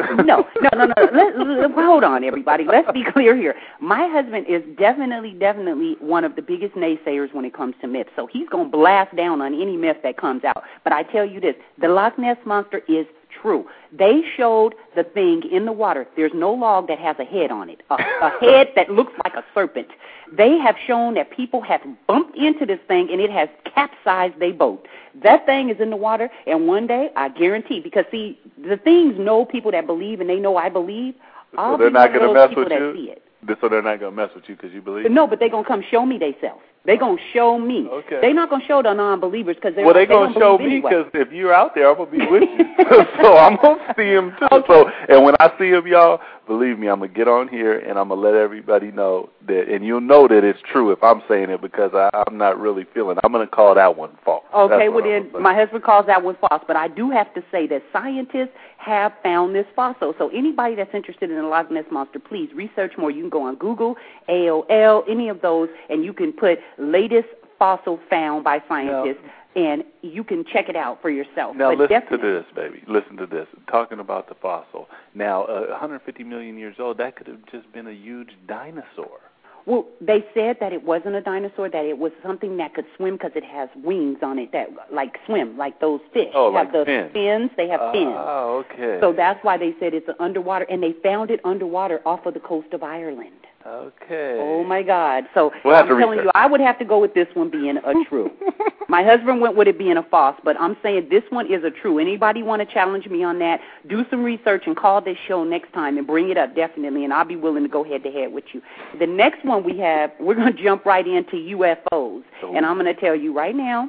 No, 0.00 0.46
no, 0.60 0.70
no, 0.74 0.86
no. 0.86 0.94
Let, 1.12 1.38
let, 1.38 1.70
hold 1.72 2.04
on, 2.04 2.24
everybody. 2.24 2.64
Let's 2.64 2.90
be 2.92 3.04
clear 3.12 3.36
here. 3.36 3.54
My 3.80 4.08
husband 4.10 4.46
is 4.48 4.62
definitely, 4.76 5.32
definitely 5.32 5.96
one 6.00 6.24
of 6.24 6.36
the 6.36 6.42
biggest 6.42 6.74
naysayers 6.74 7.32
when 7.32 7.44
it 7.44 7.54
comes 7.54 7.74
to 7.80 7.86
myths. 7.86 8.10
So 8.16 8.26
he's 8.26 8.48
going 8.48 8.70
to 8.70 8.76
blast 8.76 9.14
down 9.16 9.40
on 9.40 9.54
any 9.54 9.76
myth 9.76 9.98
that 10.02 10.16
comes 10.16 10.44
out. 10.44 10.64
But 10.84 10.92
I 10.92 11.02
tell 11.04 11.24
you 11.24 11.40
this: 11.40 11.54
the 11.80 11.88
Loch 11.88 12.18
Ness 12.18 12.36
monster 12.44 12.82
is 12.88 13.06
true. 13.40 13.66
They 13.92 14.22
showed 14.36 14.74
the 14.96 15.04
thing 15.04 15.42
in 15.50 15.64
the 15.64 15.72
water. 15.72 16.06
There's 16.16 16.32
no 16.34 16.52
log 16.52 16.88
that 16.88 16.98
has 16.98 17.16
a 17.18 17.24
head 17.24 17.50
on 17.50 17.68
it, 17.70 17.82
a, 17.90 17.94
a 17.94 18.30
head 18.40 18.68
that 18.76 18.90
looks 18.90 19.12
like 19.24 19.34
a 19.34 19.44
serpent. 19.54 19.88
They 20.32 20.58
have 20.58 20.76
shown 20.86 21.14
that 21.14 21.30
people 21.30 21.60
have 21.62 21.80
bumped 22.06 22.36
into 22.36 22.64
this 22.66 22.80
thing 22.88 23.08
and 23.10 23.20
it 23.20 23.30
has 23.30 23.48
capsized 23.74 24.38
their 24.38 24.54
boat. 24.54 24.86
That 25.22 25.44
thing 25.46 25.68
is 25.68 25.80
in 25.80 25.90
the 25.90 25.96
water, 25.96 26.30
and 26.46 26.66
one 26.66 26.86
day, 26.86 27.10
I 27.16 27.28
guarantee, 27.28 27.80
because 27.80 28.04
see, 28.10 28.38
the 28.56 28.76
things 28.76 29.18
know 29.18 29.44
people 29.44 29.70
that 29.72 29.86
believe, 29.86 30.20
and 30.20 30.30
they 30.30 30.38
know 30.38 30.56
I 30.56 30.68
believe. 30.68 31.14
I'll 31.58 31.74
so 31.74 31.78
they're 31.78 31.90
be 31.90 31.94
not 31.94 32.12
going 32.14 32.28
to 32.28 32.34
mess 32.34 32.56
with 32.56 32.70
you. 32.70 33.14
So 33.60 33.68
they're 33.68 33.82
not 33.82 33.98
going 33.98 34.12
to 34.12 34.16
mess 34.16 34.30
with 34.34 34.44
you 34.48 34.56
because 34.56 34.72
you 34.72 34.80
believe. 34.80 35.10
No, 35.10 35.26
but 35.26 35.40
they're 35.40 35.50
going 35.50 35.64
to 35.64 35.68
come 35.68 35.82
show 35.90 36.06
me 36.06 36.18
themselves. 36.18 36.62
They're 36.84 36.98
going 36.98 37.16
to 37.16 37.22
show 37.32 37.58
me. 37.58 37.86
Okay. 37.88 38.18
They're 38.20 38.34
not 38.34 38.50
going 38.50 38.62
to 38.62 38.66
show 38.66 38.82
the 38.82 38.92
non-believers 38.92 39.56
because 39.56 39.74
they're 39.76 39.84
well, 39.84 39.94
they're 39.94 40.06
they 40.06 40.12
gonna 40.12 40.34
show 40.34 40.58
me 40.58 40.64
anyway. 40.66 40.90
because 40.90 41.06
if 41.14 41.32
you're 41.32 41.54
out 41.54 41.74
there, 41.76 41.88
I'm 41.88 41.96
gonna 41.96 42.10
be 42.10 42.18
with 42.30 42.42
you. 42.42 42.64
so 43.22 43.36
I'm 43.36 43.56
gonna 43.62 43.94
see 43.96 44.10
him 44.10 44.34
too. 44.38 44.62
So, 44.66 44.90
and 45.08 45.24
when 45.24 45.34
I 45.38 45.52
see 45.58 45.68
him, 45.68 45.86
y'all, 45.86 46.20
believe 46.48 46.80
me, 46.80 46.88
I'm 46.88 46.98
gonna 46.98 47.12
get 47.12 47.28
on 47.28 47.46
here 47.46 47.78
and 47.78 47.98
I'm 47.98 48.08
gonna 48.08 48.20
let 48.20 48.34
everybody 48.34 48.90
know 48.90 49.30
that, 49.46 49.68
and 49.68 49.86
you'll 49.86 50.00
know 50.00 50.26
that 50.26 50.42
it's 50.42 50.58
true 50.72 50.90
if 50.90 51.02
I'm 51.04 51.22
saying 51.28 51.50
it 51.50 51.60
because 51.60 51.92
I, 51.94 52.10
I'm 52.26 52.36
not 52.36 52.58
really 52.58 52.84
feeling. 52.92 53.16
I'm 53.22 53.30
gonna 53.30 53.46
call 53.46 53.76
that 53.76 53.96
one 53.96 54.18
false. 54.24 54.42
Okay, 54.52 54.88
That's 54.88 54.92
well 54.92 55.04
then, 55.04 55.30
my 55.40 55.54
husband 55.54 55.84
calls 55.84 56.06
that 56.06 56.24
one 56.24 56.36
false, 56.40 56.64
but 56.66 56.76
I 56.76 56.88
do 56.88 57.10
have 57.10 57.32
to 57.34 57.44
say 57.52 57.68
that 57.68 57.82
scientists 57.92 58.50
have 58.84 59.12
found 59.22 59.54
this 59.54 59.66
fossil. 59.76 60.14
So 60.18 60.28
anybody 60.28 60.74
that's 60.74 60.94
interested 60.94 61.30
in 61.30 61.36
the 61.36 61.44
Loch 61.44 61.70
Ness 61.70 61.84
monster, 61.90 62.18
please 62.18 62.50
research 62.54 62.92
more. 62.98 63.10
You 63.10 63.22
can 63.22 63.30
go 63.30 63.42
on 63.42 63.56
Google, 63.56 63.96
AOL, 64.28 65.04
any 65.08 65.28
of 65.28 65.40
those, 65.40 65.68
and 65.88 66.04
you 66.04 66.12
can 66.12 66.32
put 66.32 66.58
latest 66.78 67.28
fossil 67.58 68.00
found 68.10 68.42
by 68.42 68.60
scientists, 68.68 69.22
and 69.54 69.84
you 70.02 70.24
can 70.24 70.44
check 70.44 70.68
it 70.68 70.74
out 70.74 71.00
for 71.00 71.10
yourself. 71.10 71.54
Now 71.54 71.74
but 71.74 71.90
listen 71.90 72.08
to 72.10 72.16
this, 72.18 72.44
baby. 72.54 72.82
Listen 72.88 73.16
to 73.18 73.26
this. 73.26 73.46
Talking 73.70 74.00
about 74.00 74.28
the 74.28 74.34
fossil. 74.34 74.88
Now, 75.14 75.44
uh, 75.44 75.66
150 75.68 76.24
million 76.24 76.58
years 76.58 76.76
old. 76.80 76.98
That 76.98 77.16
could 77.16 77.28
have 77.28 77.44
just 77.52 77.72
been 77.72 77.86
a 77.86 77.92
huge 77.92 78.30
dinosaur. 78.48 79.20
Well, 79.64 79.86
they 80.00 80.24
said 80.34 80.56
that 80.60 80.72
it 80.72 80.82
wasn't 80.84 81.14
a 81.14 81.20
dinosaur; 81.20 81.68
that 81.68 81.84
it 81.84 81.98
was 81.98 82.12
something 82.22 82.56
that 82.56 82.74
could 82.74 82.86
swim 82.96 83.14
because 83.14 83.32
it 83.36 83.44
has 83.44 83.68
wings 83.76 84.18
on 84.22 84.38
it 84.38 84.50
that 84.52 84.68
like 84.92 85.18
swim, 85.26 85.56
like 85.56 85.80
those 85.80 86.00
fish 86.12 86.30
Oh, 86.34 86.52
have 86.52 86.66
like 86.66 86.72
the 86.72 87.10
fins. 87.12 87.50
They 87.56 87.68
have 87.68 87.92
fins. 87.92 88.14
Oh, 88.16 88.64
okay. 88.70 88.98
So 89.00 89.12
that's 89.12 89.42
why 89.44 89.58
they 89.58 89.74
said 89.78 89.94
it's 89.94 90.08
underwater, 90.18 90.66
and 90.68 90.82
they 90.82 90.92
found 91.02 91.30
it 91.30 91.40
underwater 91.44 92.00
off 92.04 92.26
of 92.26 92.34
the 92.34 92.40
coast 92.40 92.72
of 92.72 92.82
Ireland. 92.82 93.41
Okay. 93.66 94.38
Oh 94.40 94.64
my 94.64 94.82
God! 94.82 95.24
So 95.34 95.52
We'll 95.64 95.74
I'm 95.76 95.86
telling 95.86 96.10
research. 96.18 96.24
you, 96.26 96.30
I 96.34 96.46
would 96.46 96.60
have 96.60 96.78
to 96.78 96.84
go 96.84 96.98
with 97.00 97.14
this 97.14 97.28
one 97.34 97.50
being 97.50 97.76
a 97.76 98.04
true. 98.08 98.30
my 98.88 99.02
husband 99.02 99.40
went 99.40 99.56
with 99.56 99.68
it 99.68 99.78
being 99.78 99.96
a 99.96 100.02
false, 100.02 100.36
but 100.44 100.60
I'm 100.60 100.76
saying 100.82 101.08
this 101.10 101.22
one 101.30 101.52
is 101.52 101.64
a 101.64 101.70
true. 101.70 101.98
Anybody 101.98 102.42
want 102.42 102.66
to 102.66 102.72
challenge 102.74 103.06
me 103.06 103.22
on 103.24 103.38
that? 103.40 103.60
Do 103.88 104.04
some 104.10 104.22
research 104.22 104.64
and 104.66 104.76
call 104.76 105.00
this 105.00 105.16
show 105.26 105.44
next 105.44 105.72
time 105.72 105.98
and 105.98 106.06
bring 106.06 106.30
it 106.30 106.36
up 106.36 106.54
definitely, 106.54 107.04
and 107.04 107.12
I'll 107.12 107.24
be 107.24 107.36
willing 107.36 107.62
to 107.62 107.68
go 107.68 107.84
head 107.84 108.02
to 108.04 108.10
head 108.10 108.32
with 108.32 108.44
you. 108.52 108.60
The 108.98 109.06
next 109.06 109.44
one 109.44 109.64
we 109.64 109.78
have, 109.78 110.10
we're 110.20 110.34
going 110.34 110.54
to 110.54 110.62
jump 110.62 110.84
right 110.84 111.06
into 111.06 111.36
UFOs, 111.36 112.22
So- 112.40 112.54
and 112.54 112.66
I'm 112.66 112.78
going 112.78 112.92
to 112.94 113.00
tell 113.00 113.14
you 113.16 113.32
right 113.36 113.54
now, 113.54 113.88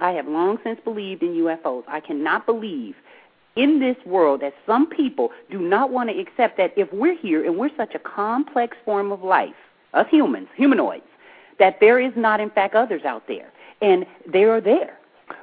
I 0.00 0.12
have 0.12 0.28
long 0.28 0.58
since 0.62 0.78
believed 0.84 1.22
in 1.22 1.30
UFOs. 1.34 1.82
I 1.88 1.98
cannot 2.00 2.46
believe 2.46 2.94
in 3.58 3.80
this 3.80 3.96
world 4.06 4.40
that 4.40 4.54
some 4.64 4.86
people 4.86 5.30
do 5.50 5.58
not 5.58 5.90
want 5.90 6.08
to 6.08 6.18
accept 6.18 6.56
that 6.56 6.72
if 6.76 6.90
we're 6.92 7.16
here 7.16 7.44
and 7.44 7.58
we're 7.58 7.76
such 7.76 7.94
a 7.94 7.98
complex 7.98 8.76
form 8.84 9.10
of 9.10 9.22
life, 9.22 9.54
us 9.92 10.06
humans, 10.10 10.46
humanoids, 10.56 11.02
that 11.58 11.78
there 11.80 11.98
is 11.98 12.12
not 12.16 12.40
in 12.40 12.50
fact 12.50 12.74
others 12.74 13.02
out 13.04 13.24
there. 13.26 13.52
And 13.82 14.06
they 14.26 14.44
are 14.44 14.60
there. 14.60 14.98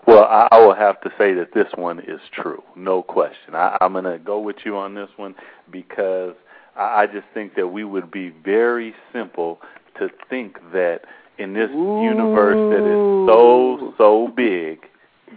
Well, 0.07 0.23
I, 0.23 0.57
will 0.57 0.73
have 0.73 0.99
to 1.01 1.09
say 1.17 1.33
that 1.33 1.53
this 1.53 1.67
one 1.75 1.99
is 1.99 2.19
true, 2.31 2.63
no 2.75 3.03
question. 3.03 3.53
I, 3.53 3.77
I'm 3.81 3.91
going 3.91 4.05
to 4.05 4.17
go 4.17 4.39
with 4.39 4.57
you 4.65 4.77
on 4.77 4.95
this 4.95 5.09
one 5.17 5.35
because 5.69 6.33
I, 6.75 7.03
I 7.03 7.07
just 7.07 7.27
think 7.33 7.55
that 7.55 7.67
we 7.67 7.83
would 7.83 8.09
be 8.09 8.29
very 8.29 8.95
simple 9.13 9.59
to 9.99 10.09
think 10.29 10.57
that 10.73 11.01
in 11.37 11.53
this 11.53 11.69
universe 11.69 12.55
that 12.71 12.79
is 12.79 13.27
so 13.27 13.93
so 13.97 14.27
big 14.35 14.79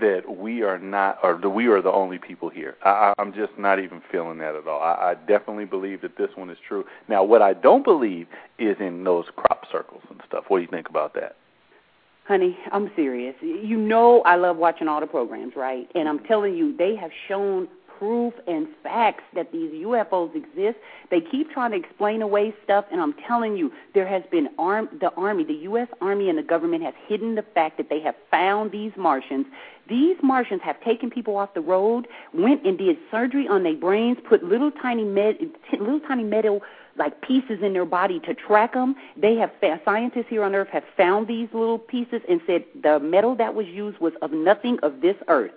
that 0.01 0.37
we 0.37 0.63
are 0.63 0.79
not, 0.79 1.19
or 1.23 1.39
that 1.41 1.49
we 1.49 1.67
are 1.67 1.81
the 1.81 1.91
only 1.91 2.19
people 2.19 2.49
here. 2.49 2.77
I, 2.85 3.15
I'm 3.19 3.33
just 3.33 3.59
not 3.59 3.79
even 3.79 4.03
feeling 4.13 4.39
that 4.39 4.55
at 4.55 4.69
all. 4.69 4.81
I, 4.81 5.11
I 5.11 5.15
definitely 5.15 5.65
believe 5.65 6.03
that 6.03 6.17
this 6.17 6.31
one 6.35 6.51
is 6.51 6.59
true. 6.67 6.85
Now, 7.09 7.25
what 7.25 7.43
I 7.43 7.55
don't 7.55 7.85
believe 7.85 8.27
is 8.59 8.77
in 8.81 9.05
those 9.05 9.27
crop 9.37 9.65
circles 9.73 10.03
and 10.11 10.21
stuff. 10.27 10.45
What 10.49 10.59
do 10.59 10.63
you 10.63 10.69
think 10.69 10.89
about 10.89 11.15
that? 11.15 11.37
Honey, 12.27 12.59
I'm 12.73 12.91
serious. 12.95 13.35
You 13.41 13.79
know 13.79 14.21
I 14.27 14.37
love 14.37 14.59
watching 14.59 14.87
all 14.87 15.01
the 15.01 15.07
programs, 15.07 15.55
right? 15.57 15.89
And 15.95 16.07
I'm 16.07 16.19
telling 16.25 16.55
you, 16.55 16.77
they 16.77 16.95
have 16.95 17.11
shown 17.27 17.69
proof 17.99 18.35
and 18.47 18.69
facts 18.83 19.25
that 19.35 19.53
these 19.53 19.73
UFOs 19.85 20.35
exist. 20.35 20.79
They 21.11 21.21
keep 21.21 21.51
trying 21.51 21.73
to 21.73 21.77
explain 21.77 22.23
away 22.23 22.55
stuff, 22.65 22.85
and 22.93 23.01
I'm 23.01 23.15
telling 23.27 23.57
you, 23.57 23.73
there 23.95 24.07
has 24.07 24.23
been 24.31 24.49
arm 24.59 24.89
the 25.01 25.11
army, 25.15 25.45
the 25.45 25.55
U.S. 25.55 25.89
Army, 26.01 26.29
and 26.29 26.39
the 26.39 26.43
government 26.43 26.83
have 26.85 26.95
hidden 27.07 27.35
the 27.35 27.43
fact 27.43 27.77
that 27.79 27.89
they 27.89 28.01
have 28.01 28.15
found 28.31 28.71
these 28.71 28.93
Martians. 28.97 29.47
These 29.89 30.17
Martians 30.23 30.61
have 30.63 30.81
taken 30.83 31.11
people 31.11 31.37
off 31.37 31.55
the 31.55 31.61
road, 31.61 32.09
went 32.33 32.65
and 32.67 32.79
did 32.79 32.99
surgery 33.11 33.49
on 33.49 33.63
their 33.63 33.75
brains, 33.77 34.19
put 34.29 34.43
little 34.45 34.71
tiny 34.71 35.05
med, 35.05 35.39
little 35.73 36.01
tiny 36.01 36.25
metal 36.25 36.63
like 36.97 37.21
pieces 37.23 37.61
in 37.63 37.73
their 37.73 37.85
body 37.85 38.21
to 38.21 38.35
track 38.35 38.75
them. 38.75 38.97
They 39.17 39.37
have 39.37 39.53
scientists 39.85 40.27
here 40.29 40.43
on 40.43 40.55
Earth 40.55 40.69
have 40.69 40.85
found 40.97 41.29
these 41.29 41.49
little 41.53 41.79
pieces 41.79 42.21
and 42.29 42.41
said 42.47 42.65
the 42.83 42.99
metal 42.99 43.37
that 43.37 43.55
was 43.55 43.67
used 43.67 43.99
was 43.99 44.13
of 44.21 44.33
nothing 44.33 44.79
of 44.83 45.01
this 45.01 45.17
Earth. 45.29 45.53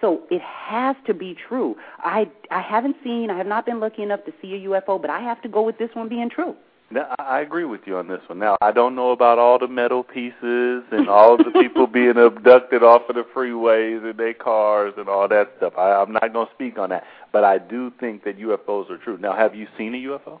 So 0.00 0.22
it 0.30 0.42
has 0.42 0.96
to 1.06 1.14
be 1.14 1.34
true. 1.48 1.76
I 1.98 2.30
I 2.50 2.60
haven't 2.60 2.96
seen, 3.02 3.30
I 3.30 3.38
have 3.38 3.46
not 3.46 3.66
been 3.66 3.80
lucky 3.80 4.02
enough 4.02 4.24
to 4.26 4.32
see 4.42 4.54
a 4.54 4.68
UFO, 4.68 5.00
but 5.00 5.10
I 5.10 5.20
have 5.20 5.40
to 5.42 5.48
go 5.48 5.62
with 5.62 5.78
this 5.78 5.90
one 5.94 6.08
being 6.08 6.30
true. 6.30 6.54
Now, 6.88 7.12
I 7.18 7.40
agree 7.40 7.64
with 7.64 7.80
you 7.84 7.96
on 7.96 8.06
this 8.06 8.20
one. 8.28 8.38
Now, 8.38 8.56
I 8.60 8.70
don't 8.70 8.94
know 8.94 9.10
about 9.10 9.40
all 9.40 9.58
the 9.58 9.66
metal 9.66 10.04
pieces 10.04 10.84
and 10.92 11.08
all 11.08 11.36
the 11.36 11.50
people 11.50 11.88
being 11.88 12.16
abducted 12.16 12.84
off 12.84 13.08
of 13.08 13.16
the 13.16 13.24
freeways 13.34 14.08
in 14.08 14.16
their 14.16 14.34
cars 14.34 14.94
and 14.96 15.08
all 15.08 15.26
that 15.26 15.52
stuff. 15.56 15.72
I, 15.76 15.94
I'm 15.94 16.12
not 16.12 16.32
going 16.32 16.46
to 16.46 16.54
speak 16.54 16.78
on 16.78 16.90
that, 16.90 17.02
but 17.32 17.42
I 17.42 17.58
do 17.58 17.92
think 17.98 18.22
that 18.22 18.38
UFOs 18.38 18.88
are 18.88 18.98
true. 18.98 19.18
Now, 19.18 19.34
have 19.34 19.56
you 19.56 19.66
seen 19.76 19.96
a 19.96 19.98
UFO? 19.98 20.38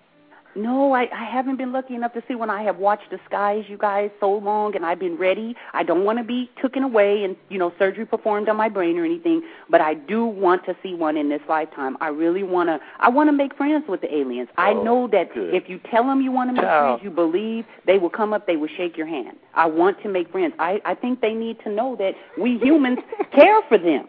No, 0.56 0.92
I, 0.94 1.08
I 1.12 1.24
haven't 1.24 1.56
been 1.56 1.72
lucky 1.72 1.94
enough 1.94 2.14
to 2.14 2.22
see 2.26 2.34
one. 2.34 2.48
I 2.48 2.62
have 2.62 2.78
watched 2.78 3.10
the 3.10 3.18
skies, 3.26 3.64
you 3.68 3.76
guys, 3.76 4.10
so 4.20 4.32
long, 4.32 4.74
and 4.74 4.86
I've 4.86 4.98
been 4.98 5.16
ready. 5.16 5.54
I 5.74 5.82
don't 5.82 6.04
want 6.04 6.18
to 6.18 6.24
be 6.24 6.50
taken 6.62 6.82
away 6.82 7.24
and 7.24 7.36
you 7.50 7.58
know 7.58 7.72
surgery 7.78 8.06
performed 8.06 8.48
on 8.48 8.56
my 8.56 8.68
brain 8.68 8.98
or 8.98 9.04
anything, 9.04 9.42
but 9.68 9.80
I 9.80 9.94
do 9.94 10.24
want 10.24 10.64
to 10.64 10.76
see 10.82 10.94
one 10.94 11.16
in 11.16 11.28
this 11.28 11.42
lifetime. 11.48 11.96
I 12.00 12.08
really 12.08 12.42
want 12.42 12.68
to. 12.70 12.80
I 12.98 13.10
want 13.10 13.28
to 13.28 13.32
make 13.32 13.54
friends 13.56 13.84
with 13.88 14.00
the 14.00 14.14
aliens. 14.14 14.48
Oh, 14.56 14.62
I 14.62 14.72
know 14.72 15.08
that 15.12 15.34
good. 15.34 15.54
if 15.54 15.68
you 15.68 15.78
tell 15.90 16.04
them 16.04 16.22
you 16.22 16.32
want 16.32 16.48
to 16.48 16.54
make 16.54 16.62
Ciao. 16.62 16.96
friends, 16.96 17.04
you 17.04 17.10
believe 17.10 17.66
they 17.86 17.98
will 17.98 18.10
come 18.10 18.32
up, 18.32 18.46
they 18.46 18.56
will 18.56 18.70
shake 18.76 18.96
your 18.96 19.06
hand. 19.06 19.36
I 19.54 19.66
want 19.66 20.02
to 20.04 20.08
make 20.08 20.30
friends. 20.32 20.54
I 20.58 20.80
I 20.84 20.94
think 20.94 21.20
they 21.20 21.34
need 21.34 21.60
to 21.64 21.70
know 21.70 21.96
that 21.96 22.14
we 22.38 22.58
humans 22.58 22.98
care 23.32 23.60
for 23.68 23.76
them. 23.76 24.08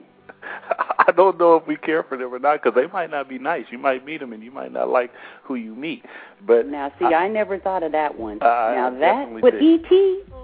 I 0.99 1.11
don't 1.15 1.37
know 1.39 1.55
if 1.55 1.65
we 1.67 1.75
care 1.77 2.03
for 2.03 2.17
them 2.17 2.33
or 2.33 2.39
not 2.39 2.61
because 2.61 2.75
they 2.75 2.87
might 2.91 3.09
not 3.09 3.29
be 3.29 3.39
nice. 3.39 3.65
You 3.71 3.77
might 3.77 4.05
meet 4.05 4.19
them 4.19 4.33
and 4.33 4.43
you 4.43 4.51
might 4.51 4.71
not 4.71 4.89
like 4.89 5.11
who 5.43 5.55
you 5.55 5.73
meet. 5.75 6.03
But 6.45 6.67
Now, 6.67 6.91
see, 6.99 7.05
I, 7.05 7.27
never 7.27 7.57
thought 7.59 7.83
of 7.83 7.91
that 7.93 8.17
one. 8.17 8.41
I 8.41 8.75
now 8.75 8.89
that, 8.99 9.41
but 9.41 9.51
did. 9.53 9.85
ET, 9.85 9.91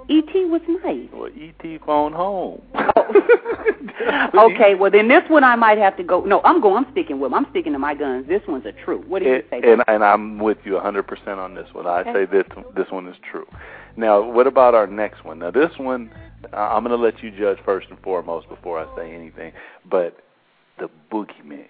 ET 0.10 0.50
was 0.50 0.62
nice. 0.84 1.10
well, 1.14 1.30
ET 1.38 1.82
phone 1.86 2.14
home. 2.14 2.62
Oh. 2.74 2.90
okay, 4.52 4.74
well 4.76 4.90
then 4.90 5.08
this 5.08 5.24
one 5.30 5.44
I 5.44 5.56
might 5.56 5.78
have 5.78 5.96
to 5.98 6.04
go. 6.04 6.22
No, 6.22 6.42
I'm 6.44 6.62
going. 6.62 6.84
I'm 6.86 6.92
sticking 6.92 7.20
with. 7.20 7.30
'em. 7.32 7.36
I'm 7.36 7.48
sticking 7.52 7.74
to 7.74 7.80
my 7.80 7.94
guns. 7.94 8.28
This 8.28 8.42
one's 8.48 8.66
a 8.66 8.72
true. 8.72 9.04
What 9.08 9.20
do 9.20 9.26
you 9.30 9.36
And, 9.36 9.44
say? 9.50 9.72
and 9.72 9.84
and 9.88 10.04
I'm 10.04 10.40
with 10.40 10.58
you 10.66 10.74
100% 10.74 11.38
on 11.38 11.54
this 11.56 11.68
one. 11.74 11.86
I 11.86 12.00
Okay. 12.02 12.14
say 12.14 12.26
this 12.26 12.46
this 12.76 12.90
one 12.90 13.08
is 13.08 13.16
true. 13.30 13.46
Now, 13.96 14.22
what 14.22 14.48
about 14.48 14.74
our 14.74 14.88
next 14.88 15.24
one? 15.24 15.40
Now, 15.40 15.52
this 15.52 15.78
one 15.78 16.10
uh, 16.16 16.20
I'm 16.52 16.84
going 16.84 16.98
to 16.98 17.04
let 17.04 17.24
you 17.24 17.32
judge 17.32 17.58
first 17.64 17.88
and 17.90 18.00
foremost 18.00 18.50
before 18.50 18.80
I 18.80 18.96
say 18.98 19.14
anything. 19.14 19.54
But 19.90 20.18
the 20.80 20.90
boogeyman. 21.12 21.68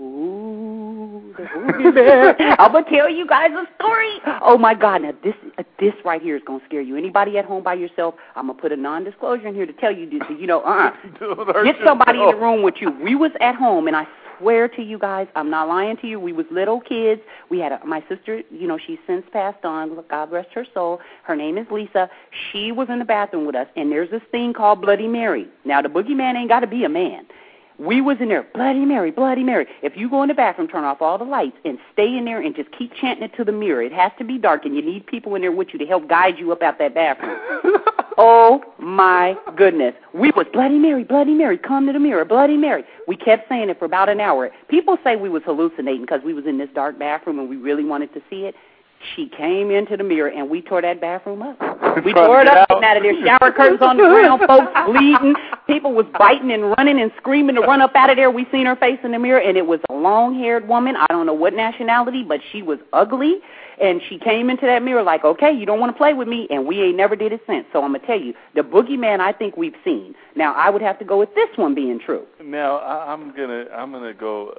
Ooh, 0.00 1.34
the 1.36 1.44
boogeyman. 1.44 2.56
I'm 2.58 2.72
gonna 2.72 2.84
tell 2.90 3.08
you 3.08 3.26
guys 3.26 3.50
a 3.52 3.64
story. 3.76 4.10
Oh 4.42 4.58
my 4.58 4.74
God! 4.74 5.02
Now 5.02 5.12
this 5.22 5.34
uh, 5.56 5.62
this 5.78 5.92
right 6.04 6.20
here 6.20 6.34
is 6.36 6.42
gonna 6.44 6.64
scare 6.66 6.80
you. 6.80 6.96
Anybody 6.96 7.38
at 7.38 7.44
home 7.44 7.62
by 7.62 7.74
yourself? 7.74 8.14
I'm 8.34 8.48
gonna 8.48 8.58
put 8.58 8.72
a 8.72 8.76
non-disclosure 8.76 9.46
in 9.46 9.54
here 9.54 9.66
to 9.66 9.72
tell 9.72 9.94
you. 9.94 10.10
this, 10.10 10.22
You 10.36 10.48
know, 10.48 10.60
uh, 10.64 10.90
Don't 11.20 11.64
get 11.64 11.76
somebody 11.84 12.18
in 12.18 12.26
the 12.26 12.36
room 12.36 12.62
with 12.62 12.74
you. 12.80 12.90
We 12.90 13.14
was 13.14 13.30
at 13.40 13.54
home, 13.54 13.86
and 13.86 13.96
I 13.96 14.04
swear 14.44 14.68
to 14.68 14.82
you 14.82 14.98
guys, 14.98 15.26
I'm 15.34 15.48
not 15.48 15.68
lying 15.68 15.96
to 16.02 16.06
you. 16.06 16.20
We 16.20 16.34
was 16.34 16.44
little 16.50 16.78
kids. 16.78 17.22
We 17.48 17.60
had 17.60 17.72
a, 17.72 17.80
my 17.86 18.04
sister. 18.10 18.42
You 18.50 18.68
know, 18.68 18.78
she's 18.86 18.98
since 19.06 19.24
passed 19.32 19.64
on. 19.64 19.98
God 20.10 20.30
rest 20.30 20.50
her 20.54 20.66
soul. 20.74 21.00
Her 21.22 21.34
name 21.34 21.56
is 21.56 21.66
Lisa. 21.70 22.10
She 22.52 22.70
was 22.70 22.88
in 22.90 22.98
the 22.98 23.06
bathroom 23.06 23.46
with 23.46 23.56
us, 23.56 23.68
and 23.74 23.90
there's 23.90 24.10
this 24.10 24.20
thing 24.30 24.52
called 24.52 24.82
Bloody 24.82 25.08
Mary. 25.08 25.48
Now, 25.64 25.80
the 25.80 25.88
boogeyman 25.88 26.36
ain't 26.36 26.50
got 26.50 26.60
to 26.60 26.66
be 26.66 26.84
a 26.84 26.90
man. 26.90 27.26
We 27.78 28.00
was 28.00 28.18
in 28.20 28.28
there, 28.28 28.46
Bloody 28.54 28.84
Mary, 28.84 29.10
Bloody 29.10 29.42
Mary. 29.42 29.66
If 29.82 29.96
you 29.96 30.08
go 30.08 30.22
in 30.22 30.28
the 30.28 30.34
bathroom, 30.34 30.68
turn 30.68 30.84
off 30.84 31.02
all 31.02 31.18
the 31.18 31.24
lights 31.24 31.56
and 31.64 31.78
stay 31.92 32.16
in 32.16 32.24
there 32.24 32.40
and 32.40 32.54
just 32.54 32.70
keep 32.76 32.92
chanting 32.94 33.24
it 33.24 33.36
to 33.36 33.44
the 33.44 33.52
mirror. 33.52 33.82
It 33.82 33.92
has 33.92 34.12
to 34.18 34.24
be 34.24 34.38
dark, 34.38 34.64
and 34.64 34.76
you 34.76 34.82
need 34.82 35.06
people 35.06 35.34
in 35.34 35.42
there 35.42 35.52
with 35.52 35.68
you 35.72 35.78
to 35.80 35.86
help 35.86 36.08
guide 36.08 36.38
you 36.38 36.52
up 36.52 36.62
out 36.62 36.78
that 36.78 36.94
bathroom. 36.94 37.38
Oh 38.16 38.62
my 38.78 39.36
goodness. 39.56 39.94
We 40.12 40.30
was 40.30 40.46
Bloody 40.52 40.78
Mary, 40.78 41.04
Bloody 41.04 41.34
Mary, 41.34 41.58
come 41.58 41.86
to 41.86 41.92
the 41.92 41.98
mirror, 41.98 42.24
Bloody 42.24 42.56
Mary. 42.56 42.84
We 43.08 43.16
kept 43.16 43.48
saying 43.48 43.70
it 43.70 43.78
for 43.78 43.86
about 43.86 44.08
an 44.08 44.20
hour. 44.20 44.50
People 44.68 44.98
say 45.02 45.16
we 45.16 45.28
was 45.28 45.42
hallucinating 45.44 46.02
because 46.02 46.20
we 46.24 46.34
was 46.34 46.46
in 46.46 46.58
this 46.58 46.68
dark 46.74 46.98
bathroom 46.98 47.38
and 47.38 47.48
we 47.48 47.56
really 47.56 47.84
wanted 47.84 48.14
to 48.14 48.22
see 48.30 48.44
it. 48.44 48.54
She 49.14 49.28
came 49.28 49.70
into 49.70 49.96
the 49.96 50.04
mirror 50.04 50.30
and 50.30 50.48
we 50.48 50.62
tore 50.62 50.80
that 50.80 51.00
bathroom 51.00 51.42
up. 51.42 51.58
We 52.04 52.12
tore 52.12 52.42
it 52.42 52.48
up, 52.48 52.68
out. 52.70 52.80
getting 52.80 52.84
out 52.84 52.96
of 52.96 53.02
there, 53.04 53.24
shower 53.24 53.52
curtains 53.52 53.80
on 53.80 53.96
the 53.96 54.02
ground, 54.02 54.42
folks 54.48 54.72
bleeding. 54.86 55.34
People 55.66 55.92
was 55.92 56.06
biting 56.18 56.50
and 56.50 56.74
running 56.76 57.00
and 57.00 57.10
screaming 57.16 57.54
to 57.54 57.62
run 57.62 57.80
up 57.80 57.94
out 57.94 58.10
of 58.10 58.16
there. 58.16 58.30
We 58.30 58.46
seen 58.52 58.66
her 58.66 58.76
face 58.76 58.98
in 59.02 59.12
the 59.12 59.18
mirror 59.18 59.40
and 59.40 59.56
it 59.56 59.66
was 59.66 59.80
a 59.88 59.94
long 59.94 60.34
haired 60.34 60.68
woman. 60.68 60.94
I 60.96 61.06
don't 61.08 61.24
know 61.24 61.32
what 61.32 61.54
nationality, 61.54 62.22
but 62.22 62.40
she 62.52 62.60
was 62.60 62.78
ugly. 62.92 63.40
And 63.80 64.00
she 64.08 64.18
came 64.18 64.50
into 64.50 64.66
that 64.66 64.82
mirror 64.82 65.02
like, 65.02 65.24
okay, 65.24 65.50
you 65.50 65.66
don't 65.66 65.80
want 65.80 65.92
to 65.92 65.98
play 65.98 66.14
with 66.14 66.28
me, 66.28 66.46
and 66.48 66.64
we 66.64 66.80
ain't 66.80 66.96
never 66.96 67.16
did 67.16 67.32
it 67.32 67.40
since. 67.44 67.66
So 67.72 67.82
I'm 67.82 67.92
gonna 67.92 68.06
tell 68.06 68.20
you, 68.20 68.32
the 68.54 68.60
boogeyman 68.60 69.18
I 69.18 69.32
think 69.32 69.56
we've 69.56 69.74
seen. 69.84 70.14
Now 70.36 70.54
I 70.54 70.70
would 70.70 70.82
have 70.82 70.98
to 71.00 71.04
go 71.04 71.18
with 71.18 71.34
this 71.34 71.48
one 71.56 71.74
being 71.74 71.98
true. 71.98 72.24
Now 72.42 72.78
I'm 72.78 73.34
gonna 73.34 73.64
I'm 73.74 73.90
gonna 73.90 74.14
go 74.14 74.50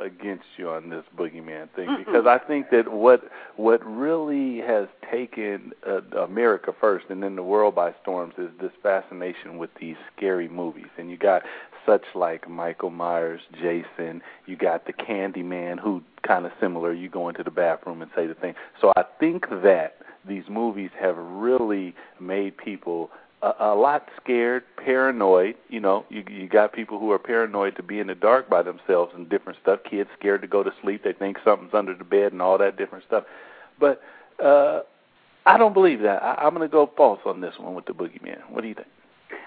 uh, 0.00 0.04
against 0.04 0.46
you 0.56 0.68
on 0.70 0.88
this 0.88 1.04
boogeyman 1.16 1.68
thing 1.76 1.88
Mm-mm. 1.88 2.04
because 2.04 2.26
I 2.26 2.38
think 2.38 2.70
that 2.70 2.90
what 2.90 3.22
what 3.56 3.84
really 3.86 4.58
has 4.58 4.88
taken 5.12 5.72
uh, 5.86 6.00
America 6.18 6.72
first 6.80 7.06
and 7.08 7.22
then 7.22 7.36
the 7.36 7.42
world 7.42 7.74
by 7.74 7.94
storms 8.02 8.34
is 8.36 8.50
this 8.60 8.72
fascination 8.82 9.58
with 9.58 9.70
these 9.80 9.96
scary 10.16 10.45
movies, 10.48 10.90
and 10.98 11.10
you 11.10 11.16
got 11.16 11.42
such 11.84 12.02
like 12.14 12.48
Michael 12.48 12.90
Myers, 12.90 13.40
Jason, 13.52 14.20
you 14.46 14.56
got 14.56 14.86
the 14.86 14.92
Candyman, 14.92 15.78
who 15.78 16.02
kind 16.26 16.44
of 16.44 16.52
similar. 16.60 16.92
You 16.92 17.08
go 17.08 17.28
into 17.28 17.42
the 17.42 17.50
bathroom 17.50 18.02
and 18.02 18.10
say 18.14 18.26
the 18.26 18.34
thing. 18.34 18.54
So 18.80 18.92
I 18.96 19.04
think 19.20 19.48
that 19.62 19.96
these 20.26 20.44
movies 20.50 20.90
have 21.00 21.16
really 21.16 21.94
made 22.20 22.56
people 22.56 23.10
a, 23.42 23.52
a 23.60 23.74
lot 23.74 24.08
scared, 24.20 24.64
paranoid. 24.76 25.54
You 25.68 25.80
know, 25.80 26.04
you 26.08 26.24
you 26.28 26.48
got 26.48 26.72
people 26.72 26.98
who 26.98 27.12
are 27.12 27.18
paranoid 27.18 27.76
to 27.76 27.82
be 27.82 28.00
in 28.00 28.08
the 28.08 28.14
dark 28.14 28.50
by 28.50 28.62
themselves 28.62 29.12
and 29.14 29.28
different 29.28 29.58
stuff. 29.62 29.80
Kids 29.88 30.10
scared 30.18 30.42
to 30.42 30.48
go 30.48 30.62
to 30.62 30.72
sleep. 30.82 31.04
They 31.04 31.12
think 31.12 31.38
something's 31.44 31.74
under 31.74 31.94
the 31.94 32.04
bed 32.04 32.32
and 32.32 32.42
all 32.42 32.58
that 32.58 32.76
different 32.76 33.04
stuff. 33.04 33.24
But 33.78 34.00
uh 34.42 34.80
I 35.46 35.58
don't 35.58 35.74
believe 35.74 36.00
that. 36.02 36.22
I, 36.22 36.34
I'm 36.42 36.54
going 36.54 36.68
to 36.68 36.72
go 36.72 36.90
false 36.96 37.20
on 37.24 37.40
this 37.40 37.54
one 37.58 37.74
with 37.74 37.86
the 37.86 37.92
boogeyman. 37.92 38.50
What 38.50 38.62
do 38.62 38.68
you 38.68 38.74
think? 38.74 38.88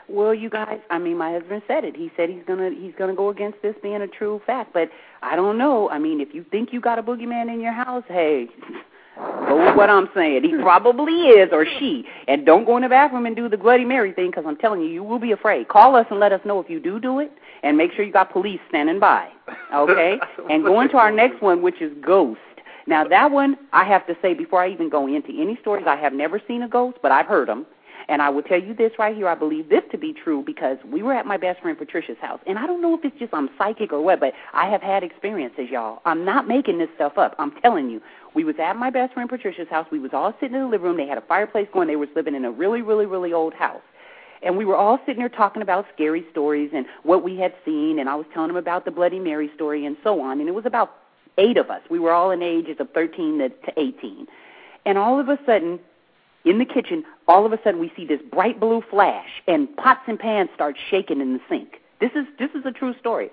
Well, 0.09 0.33
you 0.33 0.49
guys, 0.49 0.79
I 0.89 0.97
mean, 0.97 1.17
my 1.17 1.31
husband 1.31 1.61
said 1.67 1.83
it. 1.83 1.95
He 1.95 2.11
said 2.17 2.29
he's 2.29 2.43
gonna 2.47 2.71
he's 2.71 2.93
gonna 2.97 3.15
go 3.15 3.29
against 3.29 3.61
this 3.61 3.75
being 3.83 4.01
a 4.01 4.07
true 4.07 4.41
fact. 4.45 4.73
But 4.73 4.89
I 5.21 5.35
don't 5.35 5.57
know. 5.57 5.89
I 5.89 5.99
mean, 5.99 6.19
if 6.19 6.33
you 6.33 6.43
think 6.49 6.73
you 6.73 6.81
got 6.81 6.97
a 6.97 7.03
boogeyman 7.03 7.53
in 7.53 7.61
your 7.61 7.73
house, 7.73 8.03
hey, 8.07 8.47
go 9.17 9.65
with 9.67 9.75
what 9.75 9.89
I'm 9.89 10.09
saying. 10.15 10.43
He 10.43 10.55
probably 10.55 11.13
is 11.13 11.49
or 11.51 11.65
she. 11.77 12.05
And 12.27 12.45
don't 12.45 12.65
go 12.65 12.77
in 12.77 12.83
the 12.83 12.89
bathroom 12.89 13.27
and 13.27 13.35
do 13.35 13.47
the 13.49 13.57
Bloody 13.57 13.85
Mary 13.85 14.11
thing 14.11 14.31
because 14.31 14.45
I'm 14.47 14.57
telling 14.57 14.81
you, 14.81 14.87
you 14.87 15.03
will 15.03 15.19
be 15.19 15.31
afraid. 15.31 15.67
Call 15.67 15.95
us 15.95 16.07
and 16.09 16.19
let 16.19 16.31
us 16.31 16.41
know 16.43 16.59
if 16.59 16.69
you 16.69 16.79
do 16.79 16.99
do 16.99 17.19
it, 17.19 17.31
and 17.61 17.77
make 17.77 17.91
sure 17.93 18.03
you 18.03 18.11
got 18.11 18.31
police 18.31 18.59
standing 18.69 18.99
by. 18.99 19.29
Okay. 19.73 20.19
and 20.49 20.63
go 20.63 20.81
into 20.81 20.97
our 20.97 21.11
next 21.11 21.41
one, 21.41 21.61
which 21.61 21.81
is 21.81 21.91
ghost. 22.01 22.39
Now 22.87 23.07
that 23.07 23.29
one, 23.29 23.57
I 23.71 23.83
have 23.83 24.07
to 24.07 24.17
say 24.23 24.33
before 24.33 24.63
I 24.63 24.69
even 24.71 24.89
go 24.89 25.05
into 25.05 25.39
any 25.39 25.57
stories, 25.61 25.85
I 25.87 25.95
have 25.97 26.13
never 26.13 26.41
seen 26.47 26.63
a 26.63 26.67
ghost, 26.67 26.97
but 27.03 27.11
I've 27.11 27.27
heard 27.27 27.47
them. 27.47 27.67
And 28.09 28.23
I 28.23 28.29
will 28.29 28.41
tell 28.41 28.59
you 28.59 28.73
this 28.73 28.91
right 28.97 29.15
here. 29.15 29.27
I 29.27 29.35
believe 29.35 29.69
this 29.69 29.83
to 29.91 29.97
be 29.97 30.13
true 30.13 30.41
because 30.43 30.77
we 30.83 31.03
were 31.03 31.13
at 31.13 31.27
my 31.27 31.37
best 31.37 31.61
friend 31.61 31.77
Patricia's 31.77 32.17
house. 32.19 32.39
And 32.47 32.57
I 32.57 32.65
don't 32.65 32.81
know 32.81 32.97
if 32.97 33.05
it's 33.05 33.17
just 33.19 33.31
I'm 33.35 33.51
psychic 33.55 33.93
or 33.93 34.01
what, 34.01 34.19
but 34.19 34.33
I 34.51 34.67
have 34.67 34.81
had 34.81 35.03
experiences, 35.03 35.69
y'all. 35.69 36.01
I'm 36.05 36.25
not 36.25 36.47
making 36.47 36.79
this 36.79 36.89
stuff 36.95 37.19
up. 37.19 37.35
I'm 37.37 37.51
telling 37.61 37.89
you. 37.89 38.01
We 38.33 38.43
was 38.43 38.55
at 38.59 38.75
my 38.75 38.89
best 38.89 39.13
friend 39.13 39.29
Patricia's 39.29 39.69
house. 39.69 39.87
We 39.91 39.99
was 39.99 40.11
all 40.11 40.33
sitting 40.39 40.55
in 40.55 40.61
the 40.63 40.67
living 40.67 40.87
room. 40.87 40.97
They 40.97 41.07
had 41.07 41.19
a 41.19 41.21
fireplace 41.21 41.67
going. 41.71 41.87
They 41.87 41.95
was 41.95 42.09
living 42.15 42.33
in 42.33 42.45
a 42.45 42.51
really, 42.51 42.81
really, 42.81 43.05
really 43.05 43.31
old 43.31 43.53
house. 43.53 43.81
And 44.41 44.57
we 44.57 44.65
were 44.65 44.75
all 44.75 44.97
sitting 45.05 45.19
there 45.19 45.29
talking 45.29 45.61
about 45.61 45.85
scary 45.93 46.25
stories 46.31 46.71
and 46.73 46.87
what 47.03 47.23
we 47.23 47.37
had 47.37 47.53
seen. 47.63 47.99
And 47.99 48.09
I 48.09 48.15
was 48.15 48.25
telling 48.33 48.47
them 48.47 48.57
about 48.57 48.85
the 48.85 48.91
Bloody 48.91 49.19
Mary 49.19 49.51
story 49.53 49.85
and 49.85 49.97
so 50.03 50.19
on. 50.21 50.39
And 50.39 50.49
it 50.49 50.53
was 50.53 50.65
about 50.65 50.95
eight 51.37 51.57
of 51.57 51.69
us. 51.69 51.81
We 51.91 51.99
were 51.99 52.11
all 52.11 52.31
in 52.31 52.41
ages 52.41 52.77
of 52.79 52.89
13 52.91 53.39
to, 53.39 53.49
to 53.49 53.79
18. 53.79 54.27
And 54.85 54.97
all 54.97 55.19
of 55.19 55.29
a 55.29 55.37
sudden, 55.45 55.79
in 56.45 56.57
the 56.57 56.65
kitchen, 56.65 57.03
all 57.27 57.45
of 57.45 57.53
a 57.53 57.59
sudden 57.63 57.79
we 57.79 57.91
see 57.95 58.05
this 58.05 58.21
bright 58.31 58.59
blue 58.59 58.81
flash, 58.89 59.29
and 59.47 59.67
pots 59.77 60.01
and 60.07 60.17
pans 60.19 60.49
start 60.55 60.75
shaking 60.89 61.21
in 61.21 61.33
the 61.33 61.39
sink. 61.49 61.75
This 61.99 62.11
is 62.15 62.25
this 62.37 62.49
is 62.55 62.65
a 62.65 62.71
true 62.71 62.93
story. 62.99 63.29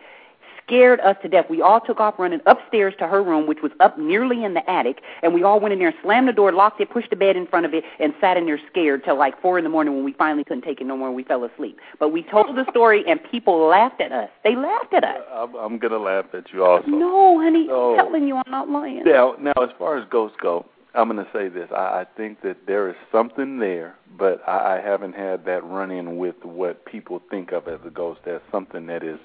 scared 0.67 0.99
us 0.99 1.17
to 1.23 1.29
death. 1.29 1.47
We 1.49 1.63
all 1.63 1.81
took 1.81 2.01
off 2.01 2.19
running 2.19 2.41
upstairs 2.47 2.93
to 2.99 3.07
her 3.07 3.23
room, 3.23 3.47
which 3.47 3.63
was 3.63 3.71
up 3.79 3.97
nearly 3.97 4.43
in 4.43 4.55
the 4.55 4.69
attic, 4.69 5.01
and 5.23 5.33
we 5.33 5.45
all 5.45 5.61
went 5.61 5.73
in 5.73 5.79
there, 5.79 5.95
slammed 6.03 6.27
the 6.27 6.33
door, 6.33 6.51
locked 6.53 6.81
it, 6.81 6.91
pushed 6.91 7.11
the 7.11 7.15
bed 7.15 7.37
in 7.37 7.47
front 7.47 7.65
of 7.67 7.73
it, 7.75 7.85
and 8.01 8.13
sat 8.21 8.37
in 8.37 8.47
there 8.47 8.59
scared 8.69 9.05
till 9.05 9.17
like 9.17 9.41
four 9.41 9.59
in 9.59 9.63
the 9.63 9.71
morning 9.71 9.95
when 9.95 10.05
we 10.05 10.13
finally 10.15 10.43
couldn't 10.43 10.63
take 10.63 10.81
it 10.81 10.85
no 10.89 10.97
more 10.97 11.07
and 11.07 11.15
we 11.17 11.23
fell 11.23 11.45
asleep. 11.45 11.79
But 12.01 12.09
we 12.09 12.25
told 12.25 12.57
the 12.57 12.67
story, 12.71 13.05
and 13.07 13.21
people 13.31 13.65
laughed 13.69 14.01
at 14.01 14.11
us. 14.11 14.29
They 14.43 14.57
laughed 14.57 14.93
at 14.93 15.05
us. 15.05 15.19
I'm, 15.33 15.55
I'm 15.55 15.79
gonna 15.79 15.99
laugh 15.99 16.25
at 16.35 16.53
you 16.53 16.65
also. 16.65 16.89
No, 16.89 17.41
honey, 17.41 17.69
No. 17.69 17.93
I'm 17.93 17.99
telling 18.05 18.27
you, 18.27 18.35
I'm 18.35 18.51
not 18.51 18.69
lying. 18.69 19.05
Now, 19.05 19.37
now, 19.39 19.53
as 19.63 19.71
far 19.79 19.97
as 19.99 20.05
ghosts 20.11 20.37
go, 20.43 20.67
I'm 20.97 21.11
going 21.11 21.25
to 21.25 21.31
say 21.33 21.49
this. 21.49 21.69
I, 21.73 22.00
I 22.00 22.07
think 22.17 22.41
that 22.43 22.67
there 22.67 22.88
is 22.88 22.97
something 23.12 23.59
there, 23.59 23.97
but 24.19 24.41
I, 24.49 24.79
I 24.79 24.81
haven't 24.81 25.15
had 25.15 25.45
that 25.45 25.62
run 25.65 25.91
in 25.91 26.17
with 26.17 26.37
what 26.43 26.85
people 26.87 27.21
think 27.31 27.53
of 27.53 27.69
as 27.69 27.81
a 27.87 27.91
ghost 27.91 28.21
as 28.26 28.41
something 28.50 28.87
that 28.87 29.03
is 29.03 29.19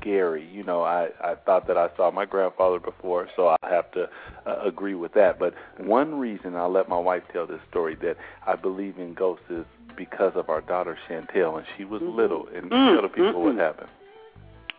scary. 0.00 0.48
You 0.50 0.64
know, 0.64 0.82
I, 0.82 1.08
I 1.22 1.34
thought 1.34 1.66
that 1.68 1.76
I 1.76 1.88
saw 1.96 2.10
my 2.10 2.24
grandfather 2.24 2.80
before, 2.80 3.28
so 3.36 3.48
I 3.48 3.56
have 3.68 3.90
to 3.92 4.08
uh, 4.46 4.62
agree 4.64 4.94
with 4.94 5.12
that. 5.14 5.38
But 5.38 5.54
one 5.76 6.18
reason 6.18 6.56
I'll 6.56 6.72
let 6.72 6.88
my 6.88 6.98
wife 6.98 7.24
tell 7.32 7.46
this 7.46 7.60
story 7.68 7.94
that 8.02 8.16
I 8.46 8.56
believe 8.56 8.98
in 8.98 9.12
ghosts 9.12 9.44
is 9.50 9.66
because 9.96 10.32
of 10.34 10.48
our 10.48 10.62
daughter 10.62 10.96
Chantel, 11.08 11.58
and 11.58 11.66
she 11.76 11.84
was 11.84 12.00
Mhm. 12.00 12.14
little, 12.16 12.48
and 12.54 12.70
Mm, 12.70 12.92
tell 12.94 13.02
the 13.02 13.08
people 13.08 13.42
what 13.42 13.56
mm-mm. 13.56 13.58
happened. 13.58 13.88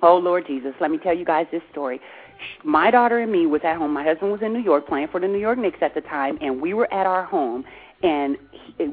Oh 0.01 0.17
Lord 0.17 0.47
Jesus, 0.47 0.73
let 0.79 0.91
me 0.91 0.97
tell 0.97 1.13
you 1.13 1.25
guys 1.25 1.45
this 1.51 1.61
story. 1.71 1.99
My 2.63 2.91
daughter 2.91 3.19
and 3.19 3.31
me 3.31 3.45
was 3.45 3.61
at 3.63 3.77
home. 3.77 3.93
My 3.93 4.03
husband 4.03 4.31
was 4.31 4.41
in 4.41 4.53
New 4.53 4.59
York 4.59 4.87
playing 4.87 5.07
for 5.09 5.19
the 5.19 5.27
New 5.27 5.39
York 5.39 5.57
Knicks 5.57 5.79
at 5.81 5.93
the 5.93 6.01
time, 6.01 6.37
and 6.41 6.61
we 6.61 6.73
were 6.73 6.91
at 6.93 7.05
our 7.05 7.23
home, 7.23 7.65
and 8.03 8.37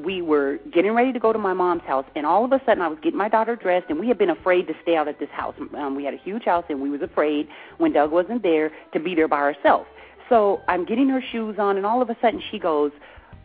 we 0.03 0.21
were 0.21 0.59
getting 0.73 0.91
ready 0.91 1.13
to 1.13 1.19
go 1.19 1.31
to 1.31 1.39
my 1.39 1.53
mom's 1.53 1.83
house. 1.83 2.05
And 2.15 2.25
all 2.25 2.43
of 2.43 2.51
a 2.51 2.61
sudden, 2.65 2.81
I 2.81 2.87
was 2.87 2.97
getting 3.01 3.17
my 3.17 3.29
daughter 3.29 3.55
dressed, 3.55 3.85
and 3.89 3.99
we 3.99 4.07
had 4.07 4.17
been 4.17 4.29
afraid 4.29 4.67
to 4.67 4.73
stay 4.81 4.95
out 4.95 5.07
at 5.07 5.19
this 5.19 5.29
house. 5.29 5.55
Um, 5.77 5.95
we 5.95 6.03
had 6.03 6.13
a 6.13 6.17
huge 6.17 6.43
house, 6.43 6.65
and 6.69 6.81
we 6.81 6.89
was 6.89 7.01
afraid 7.01 7.47
when 7.77 7.93
Doug 7.93 8.11
wasn't 8.11 8.43
there 8.43 8.71
to 8.93 8.99
be 8.99 9.15
there 9.15 9.27
by 9.27 9.39
herself. 9.39 9.87
So 10.29 10.61
I'm 10.67 10.83
getting 10.85 11.07
her 11.09 11.21
shoes 11.31 11.55
on, 11.57 11.77
and 11.77 11.85
all 11.85 12.01
of 12.01 12.09
a 12.09 12.17
sudden 12.21 12.41
she 12.51 12.59
goes, 12.59 12.91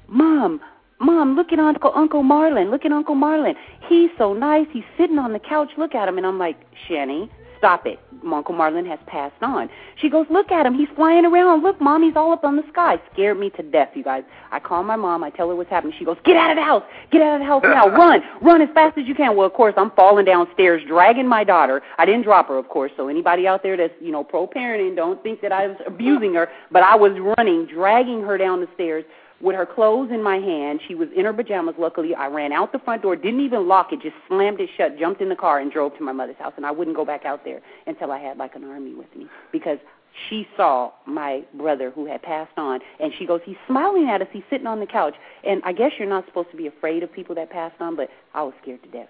"Mom, 0.08 0.60
Mom, 0.98 1.36
look 1.36 1.52
at 1.52 1.60
Uncle 1.60 1.92
Uncle 1.94 2.24
Marlin. 2.24 2.70
Look 2.70 2.84
at 2.84 2.90
Uncle 2.92 3.14
Marlin. 3.14 3.54
He's 3.88 4.10
so 4.18 4.32
nice. 4.32 4.66
He's 4.72 4.84
sitting 4.98 5.18
on 5.18 5.32
the 5.32 5.38
couch. 5.38 5.70
Look 5.76 5.94
at 5.94 6.08
him." 6.08 6.18
And 6.18 6.26
I'm 6.26 6.38
like, 6.40 6.56
"Shanny, 6.88 7.30
stop 7.62 7.86
it. 7.86 8.00
Uncle 8.26 8.54
Marlin 8.54 8.84
has 8.86 8.98
passed 9.06 9.40
on." 9.40 9.70
She 9.96 10.08
goes, 10.08 10.26
"Look 10.30 10.50
at 10.50 10.66
him. 10.66 10.74
He's 10.74 10.88
flying 10.96 11.24
around. 11.24 11.62
Look, 11.62 11.80
Mommy's 11.80 12.16
all 12.16 12.32
up 12.32 12.44
on 12.44 12.56
the 12.56 12.64
sky." 12.72 13.00
Scared 13.12 13.38
me 13.38 13.50
to 13.50 13.62
death, 13.62 13.90
you 13.94 14.02
guys. 14.02 14.24
I 14.50 14.58
call 14.58 14.82
my 14.82 14.96
mom. 14.96 15.22
I 15.22 15.30
tell 15.30 15.48
her 15.48 15.54
what's 15.54 15.70
happening. 15.70 15.94
She 15.96 16.04
goes, 16.04 16.16
"Get 16.24 16.36
out 16.36 16.50
of 16.50 16.56
the 16.56 16.62
house. 16.62 16.82
Get 17.12 17.22
out 17.22 17.34
of 17.34 17.40
the 17.40 17.46
house 17.46 17.62
now. 17.62 17.88
Run. 18.02 18.22
Run 18.40 18.60
as 18.60 18.68
fast 18.74 18.98
as 18.98 19.06
you 19.06 19.14
can." 19.14 19.36
Well, 19.36 19.46
of 19.46 19.52
course, 19.52 19.74
I'm 19.76 19.92
falling 19.92 20.24
downstairs, 20.24 20.82
dragging 20.88 21.28
my 21.28 21.44
daughter. 21.44 21.82
I 21.98 22.04
didn't 22.04 22.22
drop 22.22 22.48
her, 22.48 22.58
of 22.58 22.68
course. 22.68 22.90
So 22.96 23.06
anybody 23.08 23.46
out 23.46 23.62
there 23.62 23.76
that's 23.76 23.94
you 24.00 24.10
know 24.10 24.24
pro-parenting, 24.24 24.96
don't 24.96 25.22
think 25.22 25.40
that 25.42 25.52
I 25.52 25.68
was 25.68 25.76
abusing 25.86 26.34
her. 26.34 26.48
But 26.72 26.82
I 26.82 26.96
was 26.96 27.12
running, 27.38 27.66
dragging 27.66 28.22
her 28.22 28.36
down 28.36 28.60
the 28.60 28.68
stairs 28.74 29.04
with 29.42 29.56
her 29.56 29.66
clothes 29.66 30.10
in 30.10 30.22
my 30.22 30.36
hand. 30.36 30.80
She 30.86 30.94
was 30.94 31.08
in 31.14 31.24
her 31.24 31.32
pajamas. 31.32 31.74
Luckily, 31.78 32.14
I 32.14 32.28
ran 32.28 32.52
out 32.52 32.72
the 32.72 32.78
front 32.78 33.02
door, 33.02 33.16
didn't 33.16 33.40
even 33.40 33.68
lock 33.68 33.92
it, 33.92 34.00
just 34.00 34.14
slammed 34.28 34.60
it 34.60 34.70
shut, 34.76 34.98
jumped 34.98 35.20
in 35.20 35.28
the 35.28 35.36
car, 35.36 35.58
and 35.58 35.70
drove 35.70 35.96
to 35.98 36.04
my 36.04 36.12
mother's 36.12 36.36
house. 36.38 36.52
And 36.56 36.64
I 36.64 36.70
wouldn't 36.70 36.96
go 36.96 37.04
back 37.04 37.24
out 37.24 37.44
there 37.44 37.60
until 37.86 38.12
I 38.12 38.18
had 38.18 38.38
like 38.38 38.54
an 38.54 38.64
army 38.64 38.94
with 38.94 39.14
me 39.16 39.26
because 39.50 39.78
she 40.28 40.46
saw 40.56 40.92
my 41.06 41.42
brother 41.54 41.90
who 41.90 42.06
had 42.06 42.22
passed 42.22 42.56
on, 42.56 42.80
and 43.00 43.12
she 43.18 43.26
goes, 43.26 43.40
"He's 43.44 43.56
smiling 43.66 44.08
at 44.08 44.22
us. 44.22 44.28
He's 44.30 44.44
sitting 44.48 44.66
on 44.66 44.78
the 44.78 44.86
couch." 44.86 45.14
And 45.42 45.62
I 45.64 45.72
guess 45.72 45.92
you're 45.98 46.08
not 46.08 46.26
supposed 46.26 46.50
to 46.50 46.56
be 46.56 46.66
afraid 46.66 47.02
of 47.02 47.12
people 47.12 47.34
that 47.34 47.50
passed 47.50 47.80
on, 47.80 47.96
but 47.96 48.10
I 48.34 48.42
was 48.42 48.54
scared 48.62 48.82
to 48.82 48.88
death. 48.90 49.08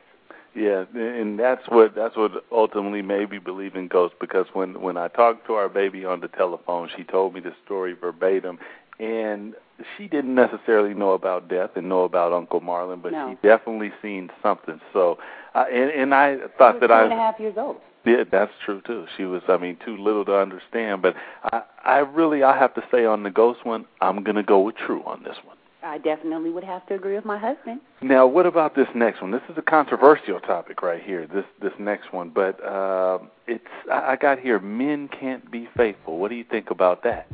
Yeah, 0.55 0.85
and 0.95 1.39
that's 1.39 1.63
what 1.69 1.95
that's 1.95 2.15
what 2.15 2.45
ultimately 2.53 3.01
made 3.01 3.31
me 3.31 3.39
believe 3.39 3.75
in 3.75 3.89
ghosts 3.89 4.17
because 4.21 4.47
when 4.53 4.83
when 4.83 4.99
I 4.99 5.09
talked 5.09 5.47
to 5.47 5.55
our 5.55 5.71
baby 5.71 6.05
on 6.05 6.21
the 6.21 6.29
telephone, 6.29 6.91
she 6.95 7.05
told 7.05 7.33
me 7.33 7.41
the 7.41 7.55
story 7.65 7.95
verbatim, 7.95 8.59
and 9.01 9.55
she 9.97 10.07
didn't 10.07 10.35
necessarily 10.35 10.95
know 10.95 11.13
about 11.13 11.49
death 11.49 11.71
and 11.77 11.89
know 11.89 12.05
about 12.05 12.33
Uncle 12.33 12.61
Marlin, 12.61 13.01
but 13.03 13.13
No. 13.13 13.31
she 13.31 13.47
definitely 13.47 13.93
seen 14.01 14.31
something. 14.43 14.81
So, 14.93 15.19
uh, 15.55 15.65
and 15.73 15.91
and 15.91 16.15
I 16.15 16.37
thought 16.59 16.61
I 16.61 16.73
was 16.73 16.81
that 16.81 16.87
two 16.89 16.93
I 16.93 17.03
and 17.05 17.13
a 17.13 17.17
half 17.17 17.41
years 17.41 17.55
old. 17.57 17.77
yeah, 18.05 18.25
that's 18.31 18.53
true 18.65 18.81
too. 18.87 19.07
She 19.17 19.25
was, 19.25 19.43
I 19.49 19.57
mean, 19.57 19.77
too 19.85 19.97
little 19.97 20.25
to 20.27 20.37
understand. 20.37 21.03
But 21.03 21.15
I, 21.53 21.63
I 21.85 21.99
really, 21.99 22.43
I 22.43 22.57
have 22.59 22.75
to 22.75 22.83
say 22.91 23.05
on 23.05 23.23
the 23.23 23.31
ghost 23.31 23.65
one, 23.65 23.87
I'm 24.01 24.23
gonna 24.23 24.43
go 24.43 24.61
with 24.61 24.77
true 24.77 25.03
on 25.05 25.23
this 25.25 25.37
one. 25.45 25.57
I 25.85 25.99
definitely 25.99 26.51
would 26.51 26.63
have 26.63 26.87
to 26.87 26.95
agree 26.95 27.17
with 27.17 27.25
my 27.25 27.37
husband. 27.39 27.81
Now, 28.03 28.25
what 28.25 28.47
about 28.47 28.77
this 28.77 28.87
next 28.95 29.21
one? 29.21 29.33
This 29.33 29.43
is 29.49 29.59
a 29.59 29.63
controversial 29.63 30.39
topic 30.39 30.81
right 30.81 31.03
here. 31.03 31.27
This 31.27 31.45
this 31.61 31.73
next 31.79 32.13
one, 32.13 32.31
but 32.31 32.63
uh, 32.65 33.19
it's 33.49 33.65
I 33.91 34.15
got 34.15 34.39
here. 34.39 34.61
Men 34.61 35.09
can't 35.09 35.51
be 35.51 35.69
faithful. 35.77 36.19
What 36.19 36.29
do 36.29 36.37
you 36.37 36.45
think 36.45 36.71
about 36.71 37.03
that? 37.03 37.27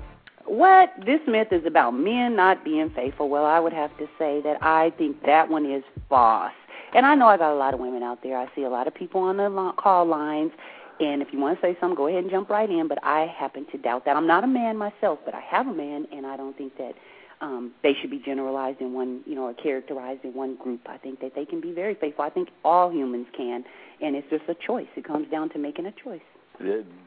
What 0.48 0.94
this 1.04 1.20
myth 1.26 1.48
is 1.52 1.66
about 1.66 1.90
men 1.90 2.34
not 2.34 2.64
being 2.64 2.90
faithful. 2.90 3.28
Well, 3.28 3.44
I 3.44 3.61
would 3.61 3.74
have 3.74 3.96
to 3.98 4.06
say 4.18 4.40
that 4.42 4.62
I 4.62 4.92
think 4.96 5.22
that 5.26 5.48
one 5.48 5.70
is 5.70 5.84
false. 6.08 6.52
And 6.94 7.04
I 7.04 7.14
know 7.14 7.26
I 7.26 7.37
got 7.37 7.52
a 7.52 7.54
lot 7.54 7.74
of 7.74 7.80
women 7.80 8.02
out 8.02 8.22
there. 8.22 8.38
I 8.38 8.46
see 8.56 8.62
a 8.62 8.70
lot 8.70 8.87
of 8.87 8.94
people 8.94 9.20
on 9.20 9.37
the 9.37 9.72
call 9.76 10.06
lines. 10.06 10.52
And 11.00 11.20
if 11.20 11.28
you 11.32 11.38
want 11.38 11.61
to 11.61 11.66
say 11.66 11.76
something, 11.78 11.96
go 11.96 12.08
ahead 12.08 12.22
and 12.22 12.30
jump 12.30 12.48
right 12.48 12.68
in. 12.68 12.88
But 12.88 12.98
I 13.04 13.26
happen 13.38 13.66
to 13.72 13.78
doubt 13.78 14.04
that. 14.06 14.16
I'm 14.16 14.26
not 14.26 14.42
a 14.42 14.46
man 14.46 14.76
myself, 14.76 15.18
but 15.24 15.34
I 15.34 15.40
have 15.40 15.66
a 15.66 15.72
man, 15.72 16.06
and 16.12 16.26
I 16.26 16.37
don't 16.37 16.56
think 16.56 16.76
that 16.78 16.94
um, 17.40 17.72
they 17.82 17.92
should 18.00 18.11
be 18.11 18.18
generalized 18.18 18.80
in 18.80 18.94
one, 18.94 19.20
you 19.26 19.34
know, 19.34 19.44
or 19.44 19.54
characterized 19.54 20.24
in 20.24 20.34
one 20.34 20.56
group. 20.56 20.80
I 20.87 20.96
think 20.96 21.20
that 21.20 21.34
they 21.34 21.44
can 21.44 21.61
be 21.61 21.72
very 21.72 21.94
faithful. 21.94 22.24
I 22.24 22.30
think 22.30 22.48
all 22.64 22.90
humans 22.90 23.26
can, 23.37 23.64
and 24.00 24.16
it's 24.16 24.28
just 24.30 24.44
a 24.48 24.54
choice. 24.54 24.88
It 24.96 25.04
comes 25.04 25.30
down 25.30 25.50
to 25.50 25.58
making 25.58 25.87
a 25.87 25.92
choice. 25.92 26.20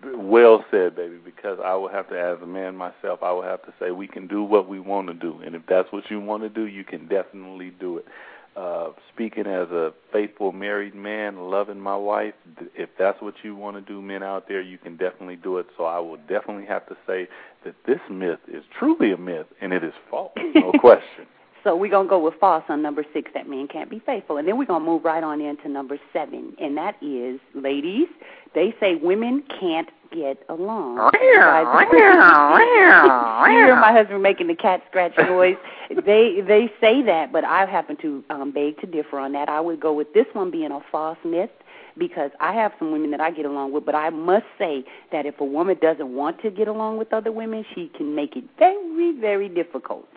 Well 0.04 0.64
said, 0.72 0.96
baby. 0.96 1.18
Because 1.24 1.60
I 1.64 1.76
will 1.76 1.90
have 1.90 2.10
to, 2.10 2.20
as 2.20 2.42
a 2.42 2.48
man 2.48 2.76
myself, 2.76 3.20
I 3.22 3.32
will 3.32 3.44
have 3.44 3.64
to 3.64 3.74
say 3.80 3.92
we 3.92 4.08
can 4.08 4.28
do 4.28 4.44
what 4.44 4.68
we 4.68 4.80
want 4.80 5.08
to 5.08 5.14
do, 5.14 5.40
and 5.46 5.56
if 5.56 5.64
that's 5.68 5.92
what 5.92 6.04
you 6.10 6.20
want 6.20 6.44
to 6.44 6.50
do, 6.50 6.66
you 6.66 6.84
can 6.84 7.08
definitely 7.08 7.72
do 7.80 7.98
it. 7.98 8.06
Uh, 8.54 8.90
speaking 9.14 9.48
as 9.48 9.70
a 9.70 9.94
faithful 10.12 10.52
married 10.52 10.94
man, 10.94 11.38
loving 11.38 11.80
my 11.80 11.96
wife, 11.96 12.34
if 12.76 12.90
that's 13.00 13.22
what 13.22 13.34
you 13.44 13.56
want 13.56 13.78
to 13.78 13.82
do, 13.82 14.02
men 14.02 14.24
out 14.24 14.46
there, 14.50 14.62
you 14.62 14.78
can 14.78 14.98
definitely 14.98 15.38
do 15.38 15.58
it. 15.58 15.66
So 15.78 15.86
I 15.86 16.00
will 16.00 16.18
definitely 16.18 16.66
have 16.66 16.86
to 16.90 16.98
say 17.08 17.30
that 17.64 17.76
this 17.88 18.00
myth 18.10 18.40
is 18.50 18.64
truly 18.78 19.14
a 19.14 19.18
myth, 19.18 19.48
and 19.62 19.72
it 19.72 19.86
is 19.86 19.94
false, 20.10 20.34
no 20.54 20.74
question. 20.80 21.28
So 21.64 21.76
we're 21.76 21.92
going 21.92 22.08
to 22.08 22.10
go 22.10 22.20
with 22.20 22.34
false 22.40 22.64
on 22.70 22.82
number 22.82 23.06
six, 23.14 23.32
that 23.34 23.48
men 23.48 23.68
can't 23.68 23.90
be 23.90 24.00
faithful. 24.00 24.38
And 24.38 24.48
then 24.48 24.58
we're 24.58 24.66
going 24.66 24.82
to 24.82 24.86
move 24.86 25.04
right 25.04 25.24
on 25.24 25.42
into 25.42 25.70
number 25.70 26.00
seven, 26.12 26.56
and 26.60 26.78
that 26.78 26.96
is, 27.02 27.40
ladies, 27.54 28.08
they 28.56 28.74
say 28.80 28.96
women 28.96 29.44
can't 29.60 29.90
get 30.12 30.44
along. 30.50 30.98
you 33.48 33.66
hear 33.66 33.76
my 33.76 33.92
husband 33.94 34.22
making 34.22 34.48
the 34.48 34.56
cat 34.56 34.82
scratch 34.90 35.18
noise. 35.18 35.56
they 36.06 36.42
they 36.42 36.72
say 36.82 37.02
that, 37.04 37.32
but 37.32 37.46
I 37.46 37.66
happen 37.66 37.96
to 37.98 38.24
um, 38.30 38.52
beg 38.52 38.80
to 38.82 38.88
differ 38.88 39.20
on 39.20 39.32
that. 39.34 39.48
I 39.48 39.62
would 39.62 39.80
go 39.80 39.94
with 39.94 40.14
this 40.14 40.26
one 40.34 40.52
being 40.52 40.72
a 40.72 40.82
false 40.92 41.18
myth 41.24 41.50
because 41.98 42.32
I 42.40 42.54
have 42.54 42.72
some 42.80 42.92
women 42.92 43.12
that 43.12 43.22
I 43.22 43.32
get 43.32 43.46
along 43.46 43.74
with, 43.74 43.86
but 43.86 43.96
I 43.96 44.10
must 44.10 44.46
say 44.58 44.84
that 45.12 45.26
if 45.26 45.40
a 45.40 45.46
woman 45.46 45.78
doesn't 45.82 46.14
want 46.16 46.42
to 46.42 46.52
get 46.52 46.68
along 46.68 46.98
with 46.98 47.14
other 47.14 47.32
women, 47.32 47.66
she 47.76 47.92
can 47.96 48.16
make 48.16 48.36
it 48.36 48.44
very, 48.58 49.14
very 49.20 49.50
difficult. 49.50 50.08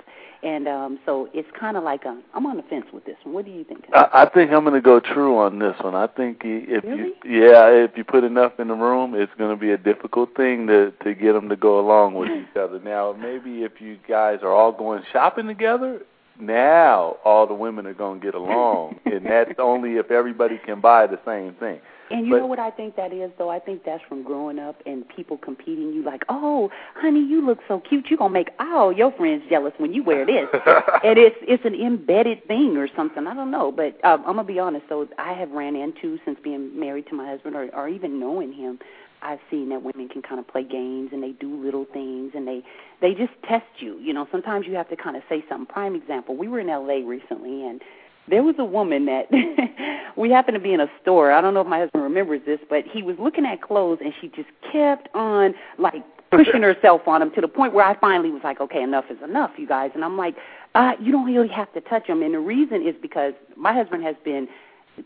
And 0.43 0.69
um 0.69 0.99
so 1.07 1.31
it's 1.33 1.49
kind 1.59 1.75
of 1.79 1.85
like 1.85 2.05
a, 2.05 2.21
I'm 2.35 2.45
on 2.45 2.59
the 2.59 2.63
fence 2.65 2.85
with 2.93 3.07
this 3.07 3.17
one. 3.25 3.35
What 3.35 3.47
do 3.47 3.51
you 3.51 3.65
think? 3.65 3.87
I, 3.95 4.09
I 4.13 4.29
think 4.29 4.53
I'm 4.53 4.63
going 4.63 4.75
to 4.75 4.83
go 4.83 5.01
true 5.01 5.39
on 5.39 5.59
this 5.59 5.75
one. 5.81 5.95
I 5.95 6.07
think 6.07 6.43
if 6.45 6.85
Really? 6.85 7.15
you, 7.25 7.43
yeah, 7.49 7.69
if 7.71 7.97
you 7.97 8.05
put 8.05 8.25
enough 8.25 8.61
in 8.61 8.69
the 8.69 8.75
room, 8.75 9.15
it's 9.15 9.33
going 9.39 9.51
to 9.51 9.61
be 9.61 9.71
a 9.71 9.79
difficult 9.79 10.37
thing 10.37 10.67
to 10.67 10.91
to 11.03 11.15
get 11.15 11.33
them 11.33 11.49
to 11.49 11.57
go 11.57 11.81
along 11.81 12.13
with 12.15 12.29
each 12.51 12.57
other. 12.59 12.79
Now, 12.79 13.15
maybe 13.19 13.63
if 13.63 13.81
you 13.81 13.97
guys 14.07 14.41
are 14.43 14.53
all 14.53 14.71
going 14.73 15.03
shopping 15.13 15.47
together, 15.47 16.03
now 16.41 17.17
all 17.25 17.47
the 17.47 17.55
women 17.55 17.87
are 17.87 17.95
going 17.95 18.21
to 18.21 18.25
get 18.25 18.35
along, 18.35 18.99
and 19.05 19.25
that's 19.25 19.53
only 19.59 19.93
if 19.95 20.11
everybody 20.11 20.59
can 20.65 20.81
buy 20.81 21.07
the 21.07 21.19
same 21.25 21.55
thing. 21.55 21.81
And 22.11 22.27
you 22.27 22.33
But- 22.33 22.41
know 22.41 22.47
what 22.47 22.59
I 22.59 22.71
think 22.71 22.97
that 22.97 23.15
is, 23.15 23.31
though? 23.39 23.49
I 23.49 23.59
think 23.59 23.83
that's 23.85 24.03
from 24.09 24.23
growing 24.25 24.59
up 24.59 24.77
and 24.85 25.09
people 25.09 25.39
competing. 25.39 25.93
You 25.95 26.03
like, 26.03 26.23
oh, 26.29 26.71
honey, 26.95 27.21
you 27.21 27.41
look 27.45 27.61
so 27.67 27.81
cute. 27.81 28.07
You're 28.11 28.19
gonna 28.19 28.33
make 28.33 28.51
all 28.61 28.93
your 28.93 29.11
friends 29.13 29.43
jealous 29.49 29.73
when 29.79 29.95
you 29.95 30.03
wear 30.05 30.27
this. 30.27 30.47
and 31.03 31.19
it's 31.19 31.37
it's 31.41 31.65
an 31.65 31.75
embedded 31.75 32.47
thing 32.47 32.77
or 32.77 32.89
something. 32.95 33.27
I 33.27 33.33
don't 33.35 33.51
know, 33.51 33.73
but 33.73 33.95
um, 34.05 34.21
I'm 34.27 34.37
gonna 34.37 34.45
be 34.45 34.59
honest. 34.59 34.85
So 34.89 35.09
I 35.19 35.33
have 35.33 35.51
ran 35.53 35.77
into 35.77 36.19
since 36.27 36.39
being 36.45 36.79
married 36.79 37.07
to 37.09 37.15
my 37.15 37.27
husband, 37.27 37.57
or 37.57 37.75
or 37.75 37.89
even 37.89 38.21
knowing 38.21 38.53
him. 38.53 38.79
I've 39.25 39.41
seen 39.51 39.71
that 39.71 39.83
women 39.83 40.09
can 40.09 40.21
kind 40.23 40.39
of 40.39 40.47
play 40.47 40.63
games 40.63 41.11
and 41.13 41.23
they 41.23 41.33
do 41.33 41.63
little 41.65 41.87
things 41.93 42.33
and 42.35 42.47
they 42.47 42.63
they 43.01 43.15
just 43.15 43.33
test 43.49 43.65
you. 43.79 43.99
You 43.99 44.13
know, 44.13 44.29
sometimes 44.31 44.67
you 44.67 44.75
have 44.75 44.89
to 44.91 44.97
kind 44.97 45.17
of 45.17 45.23
say 45.29 45.43
something. 45.49 45.67
Prime 45.67 45.95
example: 45.95 46.37
we 46.37 46.47
were 46.47 46.61
in 46.61 46.69
L.A. 46.69 47.03
recently 47.03 47.67
and 47.67 47.81
there 48.29 48.43
was 48.43 48.55
a 48.59 48.65
woman 48.65 49.07
that 49.07 49.29
we 50.17 50.31
happened 50.31 50.55
to 50.55 50.61
be 50.61 50.73
in 50.73 50.81
a 50.81 50.91
store. 51.03 51.33
I 51.33 51.41
don't 51.41 51.55
know 51.55 51.61
if 51.61 51.67
my 51.67 51.79
husband 51.81 52.03
remembers 52.03 52.43
this, 52.47 52.61
but 52.69 52.85
he 52.85 53.03
was 53.03 53.17
looking 53.19 53.45
at 53.47 53.63
clothes 53.63 53.99
and 54.03 54.13
she 54.21 54.29
just 54.29 54.49
kept 54.73 55.09
on 55.15 55.55
like 55.79 56.03
pushing 56.31 56.63
herself 56.63 57.07
on 57.07 57.23
him 57.23 57.31
to 57.33 57.41
the 57.41 57.49
point 57.49 57.75
where 57.75 57.85
I 57.85 57.99
finally 57.99 58.31
was 58.31 58.43
like, 58.45 58.61
okay, 58.61 58.83
enough 58.83 59.07
is 59.11 59.19
enough, 59.23 59.53
you 59.57 59.67
guys. 59.67 59.91
And 59.95 60.05
I'm 60.05 60.17
like, 60.17 60.37
uh, 60.75 60.93
you 61.01 61.13
don't 61.13 61.27
really 61.27 61.49
have 61.49 61.73
to 61.75 61.81
touch 61.81 62.07
him. 62.07 62.23
And 62.23 62.35
the 62.35 62.41
reason 62.41 62.87
is 62.87 62.95
because 63.01 63.35
my 63.57 63.73
husband 63.73 64.03
has 64.05 64.17
been, 64.25 64.49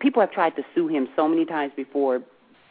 people 0.01 0.21
have 0.21 0.31
tried 0.31 0.57
to 0.57 0.63
sue 0.75 0.89
him 0.89 1.09
so 1.17 1.29
many 1.29 1.45
times 1.45 1.73
before 1.77 2.23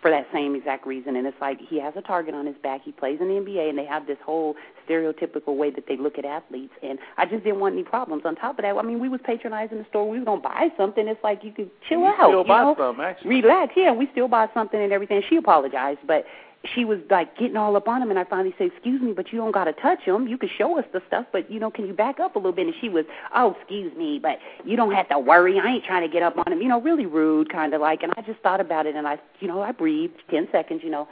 for 0.01 0.11
that 0.11 0.27
same 0.31 0.55
exact 0.55 0.85
reason. 0.85 1.15
And 1.15 1.25
it's 1.25 1.39
like 1.41 1.59
he 1.59 1.79
has 1.79 1.93
a 1.95 2.01
target 2.01 2.35
on 2.35 2.45
his 2.45 2.55
back. 2.61 2.81
He 2.83 2.91
plays 2.91 3.19
in 3.19 3.27
the 3.27 3.33
NBA, 3.33 3.69
and 3.69 3.77
they 3.77 3.85
have 3.85 4.05
this 4.05 4.17
whole 4.23 4.55
stereotypical 4.87 5.55
way 5.55 5.71
that 5.71 5.85
they 5.87 5.97
look 5.97 6.17
at 6.17 6.25
athletes. 6.25 6.73
And 6.83 6.99
I 7.17 7.25
just 7.25 7.43
didn't 7.43 7.59
want 7.59 7.73
any 7.73 7.83
problems. 7.83 8.23
On 8.25 8.35
top 8.35 8.59
of 8.59 8.63
that, 8.63 8.75
I 8.75 8.81
mean, 8.83 8.99
we 8.99 9.09
was 9.09 9.19
patronizing 9.23 9.79
the 9.79 9.85
store. 9.89 10.07
We 10.07 10.19
was 10.19 10.25
gonna 10.25 10.41
buy 10.41 10.69
something. 10.77 11.07
It's 11.07 11.23
like 11.23 11.43
you 11.43 11.51
could 11.51 11.71
chill 11.87 11.99
you 11.99 12.05
out, 12.05 12.29
still 12.29 12.41
you 12.41 12.47
buy 12.47 12.61
know, 12.61 12.75
some, 12.77 12.99
actually. 13.01 13.41
relax. 13.41 13.73
Yeah, 13.75 13.91
we 13.91 14.07
still 14.11 14.27
buy 14.27 14.47
something 14.53 14.79
and 14.79 14.93
everything. 14.93 15.21
She 15.29 15.37
apologized, 15.37 15.99
but 16.05 16.25
she 16.73 16.85
was 16.85 16.99
like 17.09 17.37
getting 17.37 17.57
all 17.57 17.75
up 17.75 17.87
on 17.87 18.01
him 18.01 18.09
and 18.09 18.19
I 18.19 18.23
finally 18.23 18.53
said, 18.57 18.67
Excuse 18.67 19.01
me, 19.01 19.13
but 19.13 19.31
you 19.31 19.37
don't 19.39 19.51
gotta 19.51 19.73
touch 19.73 20.01
him. 20.01 20.27
You 20.27 20.37
can 20.37 20.49
show 20.57 20.77
us 20.77 20.85
the 20.93 21.01
stuff, 21.07 21.25
but 21.31 21.49
you 21.51 21.59
know, 21.59 21.71
can 21.71 21.87
you 21.87 21.93
back 21.93 22.19
up 22.19 22.35
a 22.35 22.39
little 22.39 22.51
bit? 22.51 22.67
And 22.67 22.75
she 22.79 22.89
was, 22.89 23.05
Oh, 23.35 23.55
excuse 23.59 23.95
me, 23.97 24.19
but 24.21 24.37
you 24.65 24.75
don't 24.75 24.93
have 24.93 25.09
to 25.09 25.19
worry. 25.19 25.59
I 25.59 25.67
ain't 25.67 25.85
trying 25.85 26.07
to 26.07 26.11
get 26.11 26.23
up 26.23 26.37
on 26.37 26.51
him, 26.51 26.61
you 26.61 26.67
know, 26.67 26.81
really 26.81 27.05
rude 27.05 27.51
kinda 27.51 27.77
like 27.77 28.03
and 28.03 28.13
I 28.17 28.21
just 28.21 28.39
thought 28.41 28.61
about 28.61 28.85
it 28.85 28.95
and 28.95 29.07
I 29.07 29.19
you 29.39 29.47
know, 29.47 29.61
I 29.61 29.71
breathed 29.71 30.15
ten 30.29 30.47
seconds, 30.51 30.81
you 30.83 30.89
know, 30.89 31.07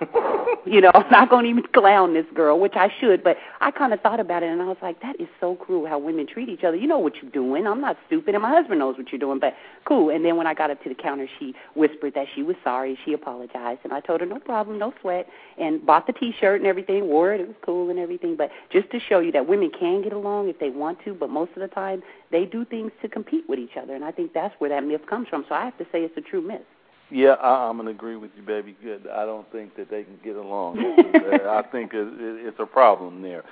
you 0.66 0.80
know, 0.80 0.90
I'm 0.94 1.10
not 1.10 1.30
going 1.30 1.44
to 1.44 1.50
even 1.50 1.64
clown 1.74 2.14
this 2.14 2.26
girl, 2.34 2.58
which 2.58 2.74
I 2.74 2.92
should, 3.00 3.24
but 3.24 3.36
I 3.60 3.70
kind 3.70 3.92
of 3.92 4.00
thought 4.00 4.20
about 4.20 4.42
it 4.42 4.50
and 4.50 4.62
I 4.62 4.66
was 4.66 4.76
like, 4.80 5.00
that 5.02 5.20
is 5.20 5.28
so 5.40 5.56
cruel 5.56 5.86
how 5.86 5.98
women 5.98 6.26
treat 6.26 6.48
each 6.48 6.64
other. 6.64 6.76
You 6.76 6.86
know 6.86 6.98
what 6.98 7.14
you're 7.20 7.30
doing. 7.30 7.66
I'm 7.66 7.80
not 7.80 7.96
stupid, 8.06 8.34
and 8.34 8.42
my 8.42 8.50
husband 8.50 8.78
knows 8.78 8.96
what 8.96 9.10
you're 9.10 9.18
doing, 9.18 9.38
but 9.38 9.54
cool. 9.84 10.10
And 10.10 10.24
then 10.24 10.36
when 10.36 10.46
I 10.46 10.54
got 10.54 10.70
up 10.70 10.82
to 10.82 10.88
the 10.88 10.94
counter, 10.94 11.28
she 11.38 11.54
whispered 11.74 12.14
that 12.14 12.26
she 12.34 12.42
was 12.42 12.56
sorry. 12.62 12.98
She 13.04 13.12
apologized, 13.12 13.80
and 13.84 13.92
I 13.92 14.00
told 14.00 14.20
her, 14.20 14.26
no 14.26 14.38
problem, 14.38 14.78
no 14.78 14.92
sweat, 15.00 15.26
and 15.58 15.84
bought 15.84 16.06
the 16.06 16.12
T-shirt 16.12 16.60
and 16.60 16.66
everything, 16.66 17.08
wore 17.08 17.34
it. 17.34 17.40
It 17.40 17.48
was 17.48 17.56
cool 17.64 17.90
and 17.90 17.98
everything. 17.98 18.36
But 18.36 18.50
just 18.72 18.90
to 18.90 19.00
show 19.00 19.20
you 19.20 19.32
that 19.32 19.48
women 19.48 19.70
can 19.78 20.02
get 20.02 20.12
along 20.12 20.48
if 20.48 20.58
they 20.58 20.70
want 20.70 20.98
to, 21.04 21.14
but 21.14 21.30
most 21.30 21.52
of 21.56 21.60
the 21.60 21.68
time 21.68 22.02
they 22.30 22.44
do 22.44 22.64
things 22.64 22.92
to 23.02 23.08
compete 23.08 23.44
with 23.48 23.58
each 23.58 23.76
other, 23.80 23.94
and 23.94 24.04
I 24.04 24.12
think 24.12 24.32
that's 24.32 24.54
where 24.58 24.70
that 24.70 24.84
myth 24.84 25.02
comes 25.08 25.28
from. 25.28 25.44
So 25.48 25.54
I 25.54 25.64
have 25.64 25.78
to 25.78 25.84
say 25.84 26.02
it's 26.02 26.16
a 26.16 26.20
true 26.20 26.40
myth. 26.40 26.62
Yeah, 27.10 27.34
I, 27.42 27.68
I'm 27.68 27.76
going 27.76 27.86
to 27.86 27.92
agree 27.92 28.16
with 28.16 28.30
you, 28.36 28.42
baby. 28.42 28.76
Good. 28.82 29.06
I 29.06 29.24
don't 29.24 29.50
think 29.50 29.76
that 29.76 29.90
they 29.90 30.04
can 30.04 30.18
get 30.22 30.36
along. 30.36 30.78
I 31.14 31.62
think 31.70 31.92
it, 31.94 32.06
it, 32.06 32.46
it's 32.46 32.58
a 32.60 32.66
problem 32.66 33.22
there. 33.22 33.44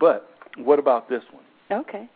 But 0.00 0.28
what 0.56 0.78
about 0.78 1.08
this 1.08 1.22
one? 1.32 1.80
Okay. 1.80 2.08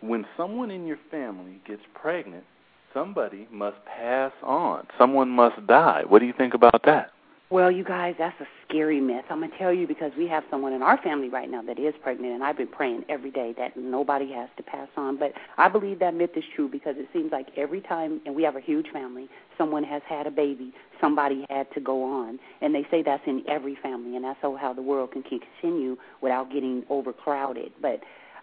When 0.00 0.26
someone 0.36 0.70
in 0.70 0.86
your 0.86 0.98
family 1.10 1.60
gets 1.66 1.82
pregnant, 1.94 2.44
somebody 2.92 3.46
must 3.50 3.76
pass 3.84 4.32
on. 4.42 4.86
Someone 4.98 5.28
must 5.28 5.66
die. 5.66 6.02
What 6.06 6.20
do 6.20 6.26
you 6.26 6.34
think 6.36 6.54
about 6.54 6.82
that? 6.84 7.10
Well, 7.50 7.72
you 7.72 7.82
guys, 7.82 8.14
that's 8.16 8.40
a 8.40 8.46
scary 8.64 9.00
myth. 9.00 9.24
I'm 9.28 9.40
going 9.40 9.50
to 9.50 9.58
tell 9.58 9.72
you 9.72 9.84
because 9.84 10.12
we 10.16 10.28
have 10.28 10.44
someone 10.48 10.72
in 10.72 10.82
our 10.82 10.96
family 11.02 11.28
right 11.28 11.50
now 11.50 11.62
that 11.62 11.80
is 11.80 11.94
pregnant, 12.00 12.32
and 12.32 12.44
I've 12.44 12.56
been 12.56 12.68
praying 12.68 13.04
every 13.08 13.32
day 13.32 13.52
that 13.58 13.76
nobody 13.76 14.30
has 14.32 14.48
to 14.56 14.62
pass 14.62 14.86
on. 14.96 15.16
But 15.16 15.32
I 15.58 15.68
believe 15.68 15.98
that 15.98 16.14
myth 16.14 16.30
is 16.36 16.44
true 16.54 16.68
because 16.68 16.94
it 16.96 17.08
seems 17.12 17.32
like 17.32 17.48
every 17.56 17.80
time, 17.80 18.20
and 18.24 18.36
we 18.36 18.44
have 18.44 18.54
a 18.54 18.60
huge 18.60 18.86
family, 18.92 19.28
someone 19.58 19.82
has 19.82 20.00
had 20.08 20.28
a 20.28 20.30
baby, 20.30 20.72
somebody 21.00 21.44
had 21.50 21.66
to 21.74 21.80
go 21.80 22.04
on. 22.04 22.38
And 22.60 22.72
they 22.72 22.86
say 22.88 23.02
that's 23.02 23.26
in 23.26 23.42
every 23.48 23.74
family, 23.74 24.14
and 24.14 24.24
that's 24.24 24.38
how 24.40 24.72
the 24.72 24.82
world 24.82 25.10
can 25.10 25.24
continue 25.24 25.96
without 26.20 26.52
getting 26.52 26.84
overcrowded. 26.88 27.72
But 27.82 27.98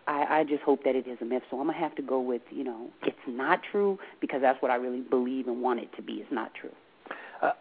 I, 0.05 0.39
I 0.39 0.43
just 0.43 0.63
hope 0.63 0.83
that 0.83 0.97
it 0.97 1.07
is 1.07 1.17
a 1.21 1.25
myth. 1.25 1.43
So 1.49 1.61
I'm 1.61 1.67
going 1.67 1.77
to 1.77 1.81
have 1.81 1.95
to 1.95 2.01
go 2.01 2.19
with, 2.19 2.41
you 2.51 2.65
know, 2.65 2.89
it's 3.03 3.15
not 3.25 3.61
true 3.71 3.99
because 4.19 4.41
that's 4.41 4.61
what 4.61 4.69
I 4.69 4.75
really 4.75 4.99
believe 4.99 5.47
and 5.47 5.61
want 5.61 5.79
it 5.79 5.95
to 5.95 6.01
be. 6.01 6.15
It's 6.15 6.31
not 6.33 6.51
true. 6.59 6.73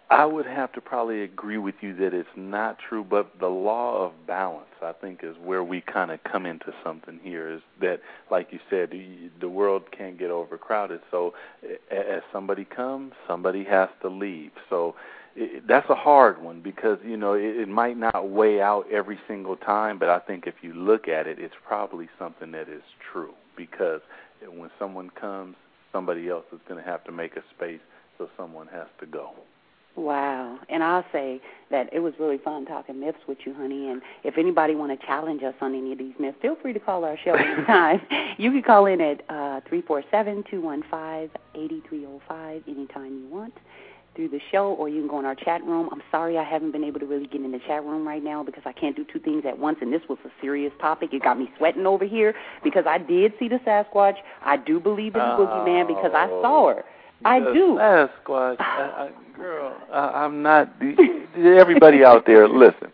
I 0.08 0.24
would 0.24 0.46
have 0.46 0.72
to 0.72 0.80
probably 0.80 1.22
agree 1.22 1.58
with 1.58 1.74
you 1.82 1.94
that 1.96 2.14
it's 2.14 2.28
not 2.34 2.78
true, 2.78 3.04
but 3.04 3.38
the 3.38 3.48
law 3.48 4.06
of 4.06 4.26
balance, 4.26 4.66
I 4.82 4.92
think, 4.92 5.20
is 5.22 5.36
where 5.42 5.62
we 5.62 5.82
kind 5.82 6.10
of 6.10 6.22
come 6.24 6.46
into 6.46 6.72
something 6.82 7.20
here. 7.22 7.50
Is 7.50 7.60
that, 7.80 8.00
like 8.30 8.48
you 8.52 8.60
said, 8.70 8.92
the 9.40 9.48
world 9.48 9.90
can't 9.92 10.18
get 10.18 10.30
overcrowded. 10.30 11.00
So, 11.10 11.34
as 11.90 12.22
somebody 12.32 12.64
comes, 12.64 13.12
somebody 13.28 13.64
has 13.64 13.90
to 14.00 14.08
leave. 14.08 14.52
So, 14.70 14.94
that's 15.68 15.90
a 15.90 15.94
hard 15.94 16.40
one 16.40 16.62
because 16.62 16.98
you 17.04 17.18
know 17.18 17.34
it 17.34 17.68
might 17.68 17.98
not 17.98 18.30
weigh 18.30 18.62
out 18.62 18.86
every 18.90 19.18
single 19.28 19.56
time, 19.56 19.98
but 19.98 20.08
I 20.08 20.18
think 20.20 20.46
if 20.46 20.54
you 20.62 20.72
look 20.72 21.08
at 21.08 21.26
it, 21.26 21.38
it's 21.38 21.54
probably 21.66 22.08
something 22.18 22.52
that 22.52 22.70
is 22.70 22.82
true 23.12 23.34
because 23.56 24.00
when 24.46 24.70
someone 24.78 25.10
comes, 25.10 25.56
somebody 25.92 26.30
else 26.30 26.46
is 26.52 26.60
going 26.66 26.82
to 26.82 26.88
have 26.88 27.04
to 27.04 27.12
make 27.12 27.36
a 27.36 27.42
space, 27.54 27.80
so 28.16 28.30
someone 28.36 28.68
has 28.68 28.86
to 29.00 29.06
go. 29.06 29.32
Wow. 29.96 30.58
And 30.68 30.84
I'll 30.84 31.06
say 31.10 31.40
that 31.70 31.88
it 31.92 32.00
was 32.00 32.12
really 32.20 32.38
fun 32.38 32.66
talking 32.66 33.00
myths 33.00 33.18
with 33.26 33.38
you, 33.46 33.54
honey. 33.54 33.88
And 33.88 34.02
if 34.24 34.36
anybody 34.36 34.74
want 34.74 34.98
to 34.98 35.06
challenge 35.06 35.42
us 35.42 35.54
on 35.60 35.74
any 35.74 35.92
of 35.92 35.98
these 35.98 36.14
myths, 36.18 36.36
feel 36.42 36.56
free 36.60 36.74
to 36.74 36.80
call 36.80 37.04
our 37.04 37.16
show 37.24 37.32
anytime. 37.32 38.02
you 38.38 38.52
can 38.52 38.62
call 38.62 38.86
in 38.86 39.00
at 39.00 39.22
uh, 39.30 39.60
three 39.66 39.80
four 39.82 40.02
seven 40.10 40.44
two 40.50 40.60
one 40.60 40.82
five 40.90 41.30
eighty 41.54 41.82
three 41.88 42.00
zero 42.00 42.20
five 42.28 42.62
anytime 42.68 43.18
you 43.18 43.26
want 43.28 43.54
through 44.14 44.28
the 44.30 44.40
show, 44.50 44.72
or 44.72 44.88
you 44.88 45.00
can 45.00 45.08
go 45.08 45.18
in 45.18 45.26
our 45.26 45.34
chat 45.34 45.62
room. 45.64 45.90
I'm 45.92 46.02
sorry 46.10 46.38
I 46.38 46.42
haven't 46.42 46.72
been 46.72 46.84
able 46.84 47.00
to 47.00 47.06
really 47.06 47.26
get 47.26 47.42
in 47.42 47.52
the 47.52 47.58
chat 47.58 47.84
room 47.84 48.08
right 48.08 48.24
now 48.24 48.42
because 48.42 48.62
I 48.64 48.72
can't 48.72 48.96
do 48.96 49.04
two 49.04 49.18
things 49.18 49.44
at 49.46 49.58
once, 49.58 49.78
and 49.82 49.92
this 49.92 50.00
was 50.08 50.18
a 50.24 50.30
serious 50.40 50.72
topic. 50.80 51.12
It 51.12 51.22
got 51.22 51.38
me 51.38 51.50
sweating 51.58 51.86
over 51.86 52.04
here 52.04 52.34
because 52.64 52.84
I 52.86 52.96
did 52.98 53.34
see 53.38 53.48
the 53.48 53.58
Sasquatch. 53.58 54.16
I 54.42 54.56
do 54.56 54.80
believe 54.80 55.14
in 55.14 55.20
the 55.20 55.34
oh. 55.34 55.46
boogeyman 55.46 55.86
because 55.86 56.12
I 56.14 56.28
saw 56.28 56.68
her. 56.68 56.84
I 57.24 57.40
do. 57.40 57.78
Sasquatch, 57.80 58.56
I, 58.60 59.10
I, 59.10 59.36
girl, 59.36 59.76
I, 59.92 60.24
I'm 60.24 60.42
not. 60.42 60.70
Everybody 61.36 62.04
out 62.04 62.26
there, 62.26 62.48
listen. 62.48 62.92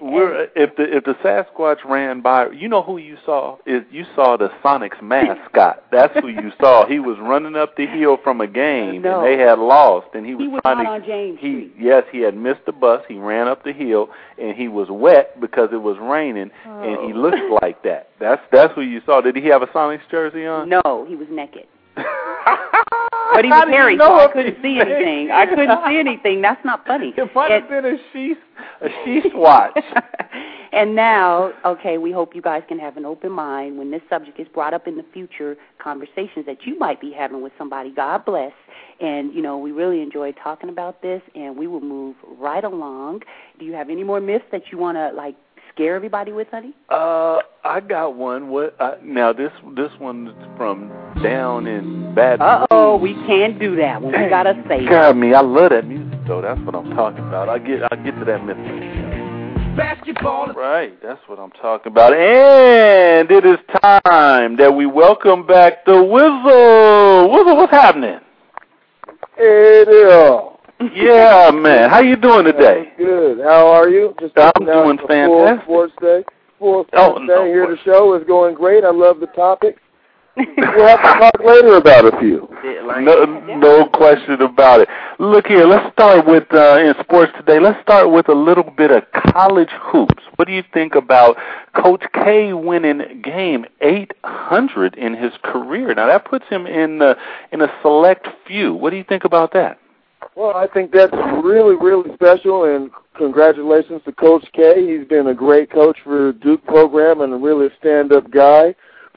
We're 0.00 0.48
if 0.54 0.76
the 0.76 0.96
if 0.96 1.04
the 1.04 1.14
Sasquatch 1.14 1.84
ran 1.84 2.20
by, 2.20 2.50
you 2.50 2.68
know 2.68 2.82
who 2.82 2.98
you 2.98 3.16
saw 3.24 3.56
is 3.66 3.82
you 3.90 4.04
saw 4.14 4.36
the 4.36 4.48
Sonics 4.62 5.02
mascot. 5.02 5.84
That's 5.90 6.14
who 6.20 6.28
you 6.28 6.52
saw. 6.60 6.86
He 6.96 7.00
was 7.00 7.18
running 7.18 7.56
up 7.56 7.76
the 7.76 7.86
hill 7.86 8.18
from 8.22 8.40
a 8.40 8.46
game, 8.46 9.02
no. 9.02 9.20
and 9.20 9.26
they 9.26 9.42
had 9.42 9.58
lost, 9.58 10.08
and 10.14 10.24
he 10.24 10.34
was, 10.34 10.44
he 10.44 10.48
was 10.48 10.60
trying 10.62 10.84
not 10.84 10.98
to. 10.98 11.02
on 11.02 11.04
James 11.04 11.38
he 11.40 11.70
Street. 11.70 11.74
yes, 11.78 12.04
he 12.12 12.20
had 12.20 12.36
missed 12.36 12.64
the 12.66 12.72
bus. 12.72 13.02
He 13.08 13.18
ran 13.18 13.48
up 13.48 13.64
the 13.64 13.72
hill, 13.72 14.10
and 14.38 14.56
he 14.56 14.68
was 14.68 14.88
wet 14.90 15.40
because 15.40 15.70
it 15.72 15.82
was 15.82 15.96
raining, 16.00 16.50
oh. 16.66 16.82
and 16.82 17.06
he 17.06 17.12
oh. 17.12 17.20
looked 17.20 17.62
like 17.62 17.82
that. 17.82 18.10
That's 18.20 18.42
that's 18.52 18.72
who 18.74 18.82
you 18.82 19.00
saw. 19.04 19.20
Did 19.20 19.36
he 19.36 19.46
have 19.46 19.62
a 19.62 19.66
Sonics 19.66 20.08
jersey 20.10 20.46
on? 20.46 20.68
No, 20.68 21.06
he 21.08 21.16
was 21.16 21.28
naked. 21.30 21.66
But 23.32 23.44
he 23.44 23.50
was 23.50 23.68
hairy, 23.68 23.96
so 23.98 24.18
I 24.18 24.28
couldn't 24.32 24.62
see 24.62 24.80
anything. 24.80 25.30
I 25.30 25.46
couldn't 25.46 25.78
see 25.86 25.98
anything. 25.98 26.42
That's 26.42 26.64
not 26.64 26.86
funny. 26.86 27.14
It 27.16 27.34
might 27.34 27.50
have 27.50 27.68
been 27.68 27.84
a 27.84 27.96
she 28.12 28.34
a 28.80 28.88
she 29.04 29.22
watch. 29.34 29.78
and 30.72 30.94
now, 30.94 31.52
okay, 31.64 31.98
we 31.98 32.12
hope 32.12 32.34
you 32.34 32.42
guys 32.42 32.62
can 32.68 32.78
have 32.78 32.96
an 32.96 33.04
open 33.04 33.32
mind 33.32 33.78
when 33.78 33.90
this 33.90 34.02
subject 34.08 34.38
is 34.40 34.46
brought 34.48 34.74
up 34.74 34.86
in 34.86 34.96
the 34.96 35.04
future 35.12 35.56
conversations 35.82 36.46
that 36.46 36.64
you 36.64 36.78
might 36.78 37.00
be 37.00 37.12
having 37.12 37.42
with 37.42 37.52
somebody. 37.58 37.90
God 37.90 38.24
bless. 38.24 38.52
And 39.00 39.34
you 39.34 39.42
know, 39.42 39.58
we 39.58 39.72
really 39.72 40.02
enjoyed 40.02 40.36
talking 40.42 40.68
about 40.68 41.02
this, 41.02 41.22
and 41.34 41.56
we 41.56 41.66
will 41.66 41.80
move 41.80 42.16
right 42.38 42.64
along. 42.64 43.22
Do 43.58 43.64
you 43.64 43.72
have 43.72 43.90
any 43.90 44.04
more 44.04 44.20
myths 44.20 44.46
that 44.52 44.72
you 44.72 44.78
want 44.78 44.96
to 44.96 45.10
like 45.16 45.36
scare 45.76 45.94
everybody 45.94 46.32
with, 46.32 46.48
honey? 46.48 46.72
Uh, 46.88 47.38
I 47.62 47.80
got 47.86 48.16
one. 48.16 48.48
What? 48.48 48.74
Uh, 48.80 48.94
now 49.02 49.32
this 49.32 49.52
this 49.76 49.90
one's 50.00 50.30
from 50.56 50.88
down 51.22 51.66
in 51.66 52.14
Bad. 52.14 52.40
Uh 52.40 52.66
oh, 52.70 52.96
we 52.96 53.12
can't 53.26 53.58
do 53.58 53.76
that 53.76 54.00
one. 54.00 54.12
We 54.12 54.28
gotta 54.30 54.54
say. 54.68 54.86
God, 54.88 55.16
me, 55.16 55.34
I 55.34 55.42
love 55.42 55.70
that 55.70 55.86
music 55.86 56.18
though. 56.26 56.40
That's 56.40 56.60
what 56.62 56.74
I'm 56.74 56.90
talking 56.96 57.18
about. 57.18 57.50
I 57.50 57.58
get 57.58 57.82
I 57.92 57.96
get 57.96 58.18
to 58.18 58.24
that 58.24 58.44
myth. 58.44 58.56
Basketball. 59.76 60.54
Right, 60.54 60.98
that's 61.02 61.20
what 61.26 61.38
I'm 61.38 61.50
talking 61.50 61.92
about. 61.92 62.14
And 62.14 63.30
it 63.30 63.44
is 63.44 63.58
time 63.82 64.56
that 64.56 64.74
we 64.74 64.86
welcome 64.86 65.46
back 65.46 65.84
the 65.84 65.92
Wizzle. 65.92 67.28
Wizzle, 67.28 67.56
what's 67.56 67.72
happening? 67.72 68.20
Hey 69.36 69.84
there. 69.84 70.55
Yeah, 70.94 71.50
man. 71.52 71.90
How 71.90 72.00
you 72.00 72.16
doing 72.16 72.44
today? 72.44 72.92
Good. 72.96 73.38
How 73.38 73.66
are 73.68 73.88
you? 73.88 74.14
Just 74.20 74.34
I'm 74.36 74.52
doing 74.64 74.98
fantastic. 75.08 75.64
Sports 75.64 75.92
day. 76.00 76.24
Full 76.58 76.86
Oh, 76.94 77.10
sports 77.14 77.24
no 77.26 77.44
day. 77.44 77.50
Here 77.50 77.66
the 77.66 77.76
show 77.84 78.14
is 78.14 78.24
going 78.26 78.54
great. 78.54 78.84
I 78.84 78.90
love 78.90 79.20
the 79.20 79.26
topic. 79.28 79.78
we'll 80.36 80.86
have 80.86 81.00
to 81.00 81.18
talk 81.18 81.40
later 81.42 81.76
about 81.76 82.12
a 82.12 82.18
few. 82.20 82.46
No, 83.00 83.24
no 83.56 83.86
question 83.88 84.42
about 84.42 84.80
it. 84.80 84.88
Look 85.18 85.46
here, 85.46 85.64
let's 85.64 85.90
start 85.94 86.26
with 86.26 86.44
uh, 86.52 86.76
in 86.78 86.92
sports 87.02 87.32
today. 87.38 87.58
Let's 87.58 87.80
start 87.82 88.12
with 88.12 88.28
a 88.28 88.34
little 88.34 88.70
bit 88.76 88.90
of 88.90 89.04
college 89.32 89.70
hoops. 89.80 90.22
What 90.36 90.46
do 90.46 90.52
you 90.52 90.62
think 90.74 90.94
about 90.94 91.38
Coach 91.74 92.02
K 92.12 92.52
winning 92.52 93.22
game 93.22 93.64
800 93.80 94.94
in 94.96 95.14
his 95.14 95.32
career? 95.42 95.94
Now 95.94 96.06
that 96.08 96.26
puts 96.26 96.44
him 96.50 96.66
in 96.66 96.98
the 96.98 97.16
in 97.50 97.62
a 97.62 97.68
select 97.80 98.28
few. 98.46 98.74
What 98.74 98.90
do 98.90 98.96
you 98.96 99.04
think 99.04 99.24
about 99.24 99.54
that? 99.54 99.78
Well, 100.36 100.54
I 100.54 100.66
think 100.66 100.92
that's 100.92 101.14
really, 101.42 101.76
really 101.76 102.14
special, 102.14 102.64
and 102.64 102.90
congratulations 103.16 104.02
to 104.04 104.12
Coach 104.12 104.44
K. 104.52 104.86
He's 104.86 105.08
been 105.08 105.28
a 105.28 105.34
great 105.34 105.70
coach 105.70 105.96
for 106.04 106.26
the 106.26 106.38
Duke 106.38 106.62
program 106.66 107.22
and 107.22 107.32
a 107.32 107.36
really 107.36 107.68
stand-up 107.80 108.30
guy 108.30 108.74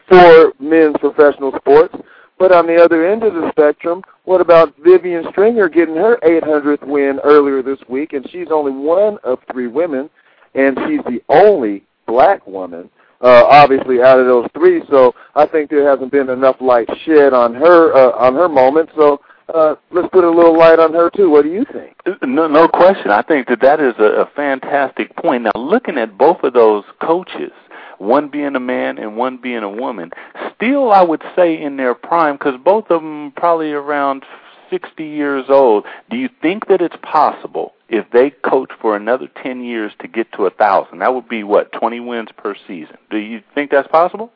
for 0.07 0.53
men's 0.61 0.95
professional 1.01 1.51
sports. 1.57 1.93
But 2.37 2.53
on 2.53 2.67
the 2.67 2.81
other 2.81 3.05
end 3.05 3.23
of 3.23 3.33
the 3.33 3.51
spectrum, 3.51 4.01
what 4.23 4.39
about 4.39 4.73
Vivian 4.81 5.25
Stringer 5.31 5.67
getting 5.67 5.97
her 5.97 6.17
800th 6.23 6.87
win 6.87 7.19
earlier 7.25 7.61
this 7.61 7.79
week? 7.89 8.13
And 8.13 8.25
she's 8.29 8.47
only 8.49 8.71
one 8.71 9.17
of 9.25 9.39
three 9.51 9.67
women, 9.67 10.09
and 10.55 10.79
she's 10.87 11.03
the 11.03 11.21
only 11.27 11.83
black 12.07 12.47
woman, 12.47 12.89
uh, 13.19 13.43
obviously 13.49 14.01
out 14.01 14.21
of 14.21 14.25
those 14.25 14.47
three. 14.53 14.83
So 14.89 15.13
I 15.35 15.45
think 15.45 15.69
there 15.69 15.85
hasn't 15.85 16.13
been 16.13 16.29
enough 16.29 16.55
light 16.61 16.87
shed 17.05 17.33
on 17.33 17.55
her 17.55 17.93
uh, 17.93 18.11
on 18.11 18.35
her 18.35 18.47
moment. 18.47 18.89
So 18.95 19.19
uh, 19.53 19.75
let's 19.91 20.07
put 20.11 20.23
a 20.23 20.29
little 20.29 20.57
light 20.57 20.79
on 20.79 20.93
her 20.93 21.09
too. 21.09 21.29
What 21.29 21.43
do 21.43 21.51
you 21.51 21.65
think? 21.71 21.95
No, 22.21 22.47
no 22.47 22.67
question. 22.67 23.11
I 23.11 23.21
think 23.21 23.47
that 23.47 23.61
that 23.61 23.79
is 23.79 23.93
a, 23.99 24.21
a 24.21 24.25
fantastic 24.35 25.15
point. 25.15 25.43
Now, 25.43 25.51
looking 25.55 25.97
at 25.97 26.17
both 26.17 26.43
of 26.43 26.53
those 26.53 26.83
coaches, 27.01 27.51
one 27.97 28.29
being 28.29 28.55
a 28.55 28.59
man 28.59 28.97
and 28.97 29.17
one 29.17 29.37
being 29.37 29.63
a 29.63 29.69
woman, 29.69 30.11
still 30.55 30.91
I 30.91 31.01
would 31.01 31.23
say 31.35 31.61
in 31.61 31.77
their 31.77 31.95
prime, 31.95 32.35
because 32.35 32.59
both 32.63 32.85
of 32.89 33.01
them 33.01 33.33
probably 33.35 33.71
around 33.71 34.23
60 34.69 35.03
years 35.03 35.45
old. 35.49 35.85
Do 36.09 36.17
you 36.17 36.29
think 36.41 36.67
that 36.67 36.81
it's 36.81 36.95
possible 37.01 37.73
if 37.89 38.05
they 38.11 38.29
coach 38.29 38.71
for 38.81 38.95
another 38.95 39.27
10 39.41 39.63
years 39.63 39.91
to 39.99 40.07
get 40.07 40.31
to 40.33 40.45
a 40.45 40.51
thousand? 40.51 40.99
That 40.99 41.13
would 41.13 41.27
be 41.27 41.43
what 41.43 41.71
20 41.71 41.99
wins 41.99 42.29
per 42.37 42.55
season. 42.67 42.97
Do 43.09 43.17
you 43.17 43.41
think 43.55 43.71
that's 43.71 43.87
possible? 43.87 44.31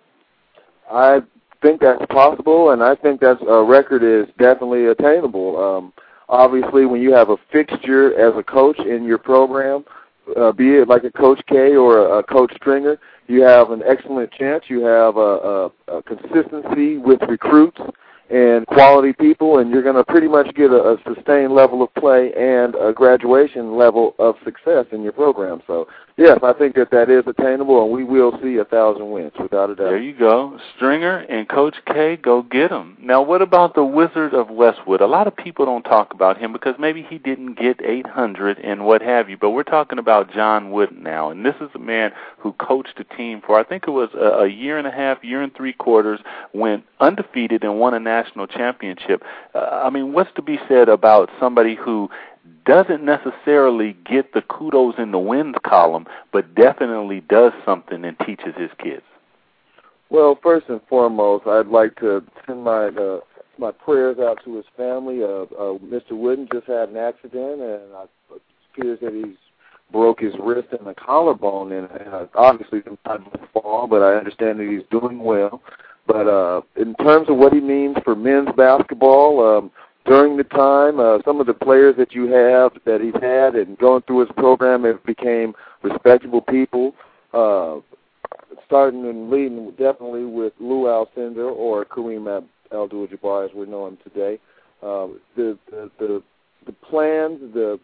I 0.91 1.21
think 1.63 1.81
that's 1.81 2.05
possible, 2.07 2.71
and 2.71 2.83
I 2.83 2.93
think 2.93 3.21
that 3.21 3.41
a 3.47 3.63
record 3.63 4.03
is 4.03 4.27
definitely 4.37 4.85
attainable. 4.85 5.57
Um, 5.57 5.93
obviously, 6.29 6.85
when 6.85 7.01
you 7.01 7.13
have 7.13 7.29
a 7.29 7.37
fixture 7.51 8.13
as 8.19 8.37
a 8.37 8.43
coach 8.43 8.77
in 8.79 9.03
your 9.05 9.17
program, 9.17 9.83
uh, 10.37 10.51
be 10.51 10.75
it 10.75 10.87
like 10.87 11.03
a 11.03 11.11
Coach 11.11 11.41
K 11.47 11.75
or 11.75 12.19
a, 12.19 12.23
Coach 12.23 12.53
Stringer, 12.55 12.97
you 13.27 13.41
have 13.41 13.71
an 13.71 13.81
excellent 13.87 14.31
chance. 14.31 14.65
You 14.67 14.81
have 14.85 15.17
a, 15.17 15.71
a, 15.89 15.97
a 15.97 16.03
consistency 16.03 16.97
with 16.97 17.21
recruits 17.27 17.79
and 18.29 18.65
quality 18.67 19.13
people, 19.13 19.59
and 19.59 19.69
you're 19.69 19.83
going 19.83 19.95
to 19.95 20.03
pretty 20.03 20.27
much 20.27 20.53
get 20.55 20.71
a, 20.71 20.75
a 20.75 20.97
sustained 21.03 21.53
level 21.53 21.83
of 21.83 21.93
play 21.95 22.31
and 22.33 22.75
a 22.75 22.93
graduation 22.93 23.77
level 23.77 24.15
of 24.17 24.35
success 24.43 24.85
in 24.91 25.03
your 25.03 25.11
program. 25.11 25.61
So, 25.67 25.87
yes, 26.17 26.39
I 26.41 26.53
think 26.53 26.75
that 26.75 26.89
that 26.91 27.09
is 27.09 27.25
attainable, 27.27 27.83
and 27.83 27.91
we 27.91 28.03
will 28.03 28.31
see 28.41 28.57
a 28.57 28.65
thousand 28.65 29.11
wins 29.11 29.33
without 29.39 29.69
a 29.69 29.75
doubt. 29.75 29.89
There 29.89 30.01
you 30.01 30.17
go, 30.17 30.57
Stringer 30.75 31.19
and 31.19 31.49
Coach 31.49 31.75
K, 31.85 32.15
go 32.15 32.41
get 32.43 32.69
them. 32.69 32.97
Now, 33.01 33.21
what 33.21 33.41
about 33.41 33.75
the 33.75 33.83
Wizard 33.83 34.33
of 34.33 34.49
Westwood? 34.49 35.01
A 35.01 35.07
lot 35.07 35.27
of 35.27 35.35
people 35.35 35.65
don't 35.65 35.83
talk 35.83 36.13
about 36.13 36.37
him 36.37 36.53
because 36.53 36.75
maybe 36.79 37.03
he 37.03 37.17
didn't 37.17 37.59
get 37.59 37.81
800 37.83 38.59
and 38.59 38.85
what 38.85 39.01
have 39.01 39.29
you, 39.29 39.37
but 39.37 39.51
we're 39.51 39.63
talking 39.63 39.99
about 39.99 40.31
John 40.31 40.71
Wooden 40.71 41.03
now, 41.03 41.29
and 41.29 41.45
this 41.45 41.55
is 41.59 41.69
a 41.75 41.79
man 41.79 42.11
who 42.37 42.53
coached 42.53 42.99
a 42.99 43.15
team 43.15 43.41
for 43.45 43.59
I 43.59 43.63
think 43.63 43.83
it 43.87 43.91
was 43.91 44.09
a, 44.15 44.43
a 44.43 44.47
year 44.47 44.77
and 44.77 44.87
a 44.87 44.91
half, 44.91 45.23
year 45.23 45.41
and 45.41 45.53
three 45.53 45.73
quarters, 45.73 46.21
went 46.53 46.85
undefeated 46.99 47.63
and 47.63 47.79
won 47.79 47.93
a 47.93 47.99
national 48.13 48.47
championship. 48.47 49.23
Uh, 49.55 49.81
I 49.85 49.89
mean, 49.89 50.13
what's 50.13 50.33
to 50.35 50.41
be 50.41 50.59
said 50.67 50.89
about 50.89 51.29
somebody 51.39 51.75
who 51.75 52.09
doesn't 52.65 53.03
necessarily 53.03 53.97
get 54.05 54.33
the 54.33 54.41
kudos 54.41 54.95
in 54.97 55.11
the 55.11 55.19
wins 55.19 55.55
column, 55.65 56.05
but 56.31 56.55
definitely 56.55 57.21
does 57.21 57.53
something 57.65 58.05
and 58.05 58.17
teaches 58.19 58.53
his 58.57 58.71
kids? 58.77 59.03
Well, 60.09 60.37
first 60.43 60.67
and 60.69 60.81
foremost, 60.87 61.47
I'd 61.47 61.67
like 61.67 61.95
to 61.99 62.23
send 62.45 62.63
my 62.63 62.87
uh, 62.87 63.19
my 63.57 63.71
prayers 63.71 64.17
out 64.19 64.39
to 64.45 64.55
his 64.57 64.65
family. 64.77 65.23
Uh, 65.23 65.43
uh, 65.43 65.77
Mr. 65.79 66.11
Wooden 66.11 66.47
just 66.51 66.67
had 66.67 66.89
an 66.89 66.97
accident, 66.97 67.61
and 67.61 67.81
it 68.31 68.41
appears 68.73 68.99
that 69.01 69.13
he's 69.13 69.37
broke 69.91 70.19
his 70.19 70.33
wrist 70.39 70.69
and 70.77 70.87
the 70.87 70.93
collarbone, 70.93 71.71
and, 71.71 71.89
and 71.91 72.13
uh, 72.13 72.25
obviously 72.35 72.81
not 73.05 73.21
fall, 73.53 73.87
but 73.87 74.01
I 74.01 74.15
understand 74.15 74.59
that 74.59 74.67
he's 74.67 74.87
doing 74.89 75.19
well. 75.19 75.61
But 76.05 76.27
uh, 76.27 76.61
in 76.75 76.95
terms 76.95 77.29
of 77.29 77.37
what 77.37 77.53
he 77.53 77.61
means 77.61 77.95
for 78.03 78.15
men's 78.15 78.49
basketball, 78.57 79.57
um, 79.57 79.71
during 80.05 80.35
the 80.35 80.43
time, 80.43 80.99
uh, 80.99 81.19
some 81.23 81.39
of 81.39 81.47
the 81.47 81.53
players 81.53 81.95
that 81.97 82.13
you 82.13 82.27
have 82.27 82.73
that 82.85 82.99
he's 82.99 83.13
had 83.21 83.55
and 83.55 83.77
going 83.77 84.01
through 84.03 84.21
his 84.21 84.29
program 84.35 84.83
have 84.83 85.03
became 85.05 85.53
respectable 85.81 86.41
people. 86.41 86.93
Uh, 87.33 87.79
starting 88.65 89.05
and 89.05 89.29
leading 89.29 89.71
definitely 89.71 90.25
with 90.25 90.53
Lou 90.59 90.83
Alcindor 90.83 91.51
or 91.51 91.85
Kareem 91.85 92.43
Abdul-Jabbar 92.71 93.49
as 93.49 93.55
we 93.55 93.65
know 93.65 93.87
him 93.87 93.97
today. 94.03 94.39
Uh, 94.81 95.07
the, 95.35 95.57
the 95.69 95.89
the 95.99 96.23
the 96.65 96.71
plans, 96.71 97.39
the 97.53 97.79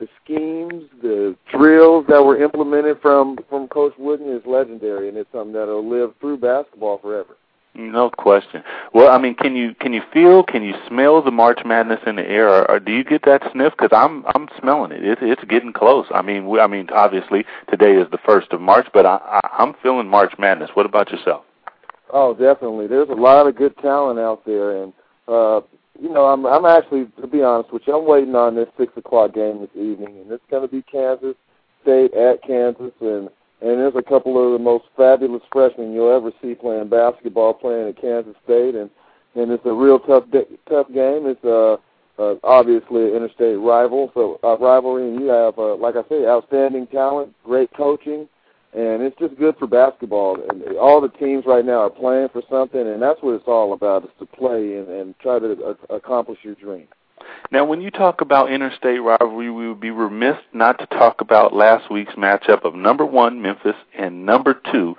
the 0.00 0.08
schemes, 0.22 0.84
the 1.02 1.36
drills 1.50 2.06
that 2.08 2.22
were 2.22 2.42
implemented 2.42 2.98
from 3.02 3.36
from 3.48 3.68
Coach 3.68 3.92
Wooden 3.98 4.34
is 4.34 4.42
legendary, 4.46 5.08
and 5.08 5.18
it's 5.18 5.30
something 5.32 5.52
that'll 5.52 5.88
live 5.88 6.14
through 6.20 6.38
basketball 6.38 6.98
forever. 6.98 7.36
No 7.78 8.10
question. 8.10 8.64
Well, 8.92 9.08
I 9.08 9.18
mean, 9.18 9.36
can 9.36 9.54
you 9.54 9.72
can 9.72 9.92
you 9.92 10.02
feel, 10.12 10.42
can 10.42 10.64
you 10.64 10.74
smell 10.88 11.22
the 11.22 11.30
March 11.30 11.60
Madness 11.64 12.00
in 12.08 12.16
the 12.16 12.28
air, 12.28 12.48
or, 12.48 12.68
or 12.68 12.80
do 12.80 12.90
you 12.90 13.04
get 13.04 13.22
that 13.24 13.40
sniff? 13.52 13.72
Because 13.78 13.90
I'm 13.92 14.24
I'm 14.34 14.48
smelling 14.58 14.90
it. 14.90 15.04
It's 15.04 15.20
it's 15.22 15.44
getting 15.44 15.72
close. 15.72 16.06
I 16.10 16.20
mean, 16.20 16.48
we, 16.48 16.58
I 16.58 16.66
mean, 16.66 16.88
obviously 16.92 17.44
today 17.70 17.92
is 17.92 18.10
the 18.10 18.18
first 18.18 18.52
of 18.52 18.60
March, 18.60 18.88
but 18.92 19.06
I, 19.06 19.20
I 19.22 19.62
I'm 19.62 19.74
feeling 19.80 20.08
March 20.08 20.32
Madness. 20.40 20.70
What 20.74 20.86
about 20.86 21.12
yourself? 21.12 21.44
Oh, 22.12 22.34
definitely. 22.34 22.88
There's 22.88 23.10
a 23.10 23.14
lot 23.14 23.46
of 23.46 23.54
good 23.54 23.78
talent 23.78 24.18
out 24.18 24.44
there, 24.44 24.82
and 24.82 24.92
uh, 25.28 25.60
you 26.02 26.12
know, 26.12 26.24
I'm 26.24 26.46
I'm 26.46 26.64
actually 26.64 27.06
to 27.20 27.28
be 27.28 27.44
honest 27.44 27.72
with 27.72 27.82
you, 27.86 27.96
I'm 27.96 28.08
waiting 28.08 28.34
on 28.34 28.56
this 28.56 28.68
six 28.76 28.92
o'clock 28.96 29.34
game 29.34 29.60
this 29.60 29.70
evening, 29.76 30.18
and 30.18 30.32
it's 30.32 30.42
going 30.50 30.62
to 30.62 30.68
be 30.68 30.82
Kansas 30.82 31.36
State 31.82 32.12
at 32.14 32.42
Kansas, 32.42 32.92
and 33.00 33.30
and 33.60 33.80
there's 33.80 33.96
a 33.96 34.02
couple 34.02 34.44
of 34.44 34.52
the 34.52 34.62
most 34.62 34.84
fabulous 34.96 35.42
freshmen 35.52 35.92
you'll 35.92 36.14
ever 36.14 36.30
see 36.40 36.54
playing 36.54 36.88
basketball, 36.88 37.54
playing 37.54 37.88
at 37.88 38.00
Kansas 38.00 38.36
State, 38.44 38.74
and 38.74 38.90
and 39.34 39.50
it's 39.50 39.66
a 39.66 39.72
real 39.72 39.98
tough 39.98 40.24
tough 40.68 40.88
game. 40.88 41.26
It's 41.26 41.44
uh, 41.44 41.76
uh 42.20 42.36
obviously 42.44 43.08
an 43.08 43.16
interstate 43.16 43.58
rival, 43.58 44.10
so 44.14 44.38
uh, 44.44 44.56
rivalry, 44.58 45.08
and 45.08 45.20
you 45.20 45.26
have 45.26 45.58
uh, 45.58 45.74
like 45.76 45.96
I 45.96 46.08
say, 46.08 46.26
outstanding 46.26 46.86
talent, 46.86 47.34
great 47.44 47.72
coaching, 47.74 48.28
and 48.74 49.02
it's 49.02 49.18
just 49.18 49.36
good 49.36 49.56
for 49.58 49.66
basketball. 49.66 50.38
And 50.48 50.76
all 50.76 51.00
the 51.00 51.08
teams 51.08 51.44
right 51.46 51.64
now 51.64 51.80
are 51.80 51.90
playing 51.90 52.28
for 52.32 52.42
something, 52.48 52.80
and 52.80 53.02
that's 53.02 53.20
what 53.22 53.34
it's 53.34 53.48
all 53.48 53.72
about: 53.72 54.04
is 54.04 54.10
to 54.20 54.26
play 54.26 54.76
and, 54.76 54.88
and 54.88 55.18
try 55.18 55.38
to 55.40 55.52
uh, 55.64 55.94
accomplish 55.94 56.38
your 56.42 56.54
dream. 56.54 56.86
Now, 57.50 57.64
when 57.64 57.80
you 57.80 57.90
talk 57.90 58.20
about 58.20 58.52
interstate 58.52 59.02
rivalry, 59.02 59.50
we 59.50 59.68
would 59.68 59.80
be 59.80 59.90
remiss 59.90 60.36
not 60.52 60.78
to 60.78 60.86
talk 60.86 61.20
about 61.20 61.54
last 61.54 61.90
week's 61.90 62.14
matchup 62.14 62.64
of 62.64 62.74
number 62.74 63.04
one 63.06 63.40
Memphis 63.40 63.76
and 63.96 64.26
number 64.26 64.60
two 64.70 64.96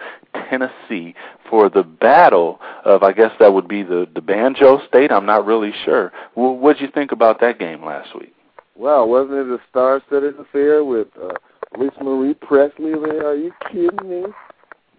Tennessee 0.49 1.15
for 1.49 1.69
the 1.69 1.83
battle 1.83 2.59
of, 2.85 3.03
I 3.03 3.11
guess 3.11 3.31
that 3.39 3.53
would 3.53 3.67
be 3.67 3.83
the 3.83 4.07
the 4.13 4.21
Banjo 4.21 4.85
State. 4.87 5.11
I'm 5.11 5.25
not 5.25 5.45
really 5.45 5.73
sure. 5.85 6.11
Well, 6.35 6.55
what 6.55 6.77
did 6.77 6.83
you 6.83 6.91
think 6.93 7.11
about 7.11 7.39
that 7.41 7.59
game 7.59 7.83
last 7.83 8.15
week? 8.15 8.33
Well, 8.75 9.07
wasn't 9.07 9.33
it 9.33 9.47
a 9.47 9.59
star-studded 9.69 10.39
affair 10.39 10.83
with 10.83 11.07
uh, 11.21 11.33
Lisa 11.77 12.03
Marie 12.03 12.33
Presley? 12.33 12.91
There, 12.91 13.27
are 13.27 13.35
you 13.35 13.51
kidding 13.71 14.09
me? 14.09 14.23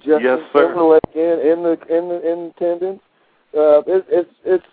Justin 0.01 0.23
yes, 0.23 0.39
sir. 0.53 0.69
Timberlake 0.69 1.01
in, 1.15 1.21
in 1.21 1.63
the 1.63 1.79
in 1.89 2.09
the 2.09 2.33
in 2.33 2.53
attendance. 2.57 3.01
Uh, 3.57 3.81
it, 3.87 4.07
it's 4.09 4.31
it's 4.45 4.67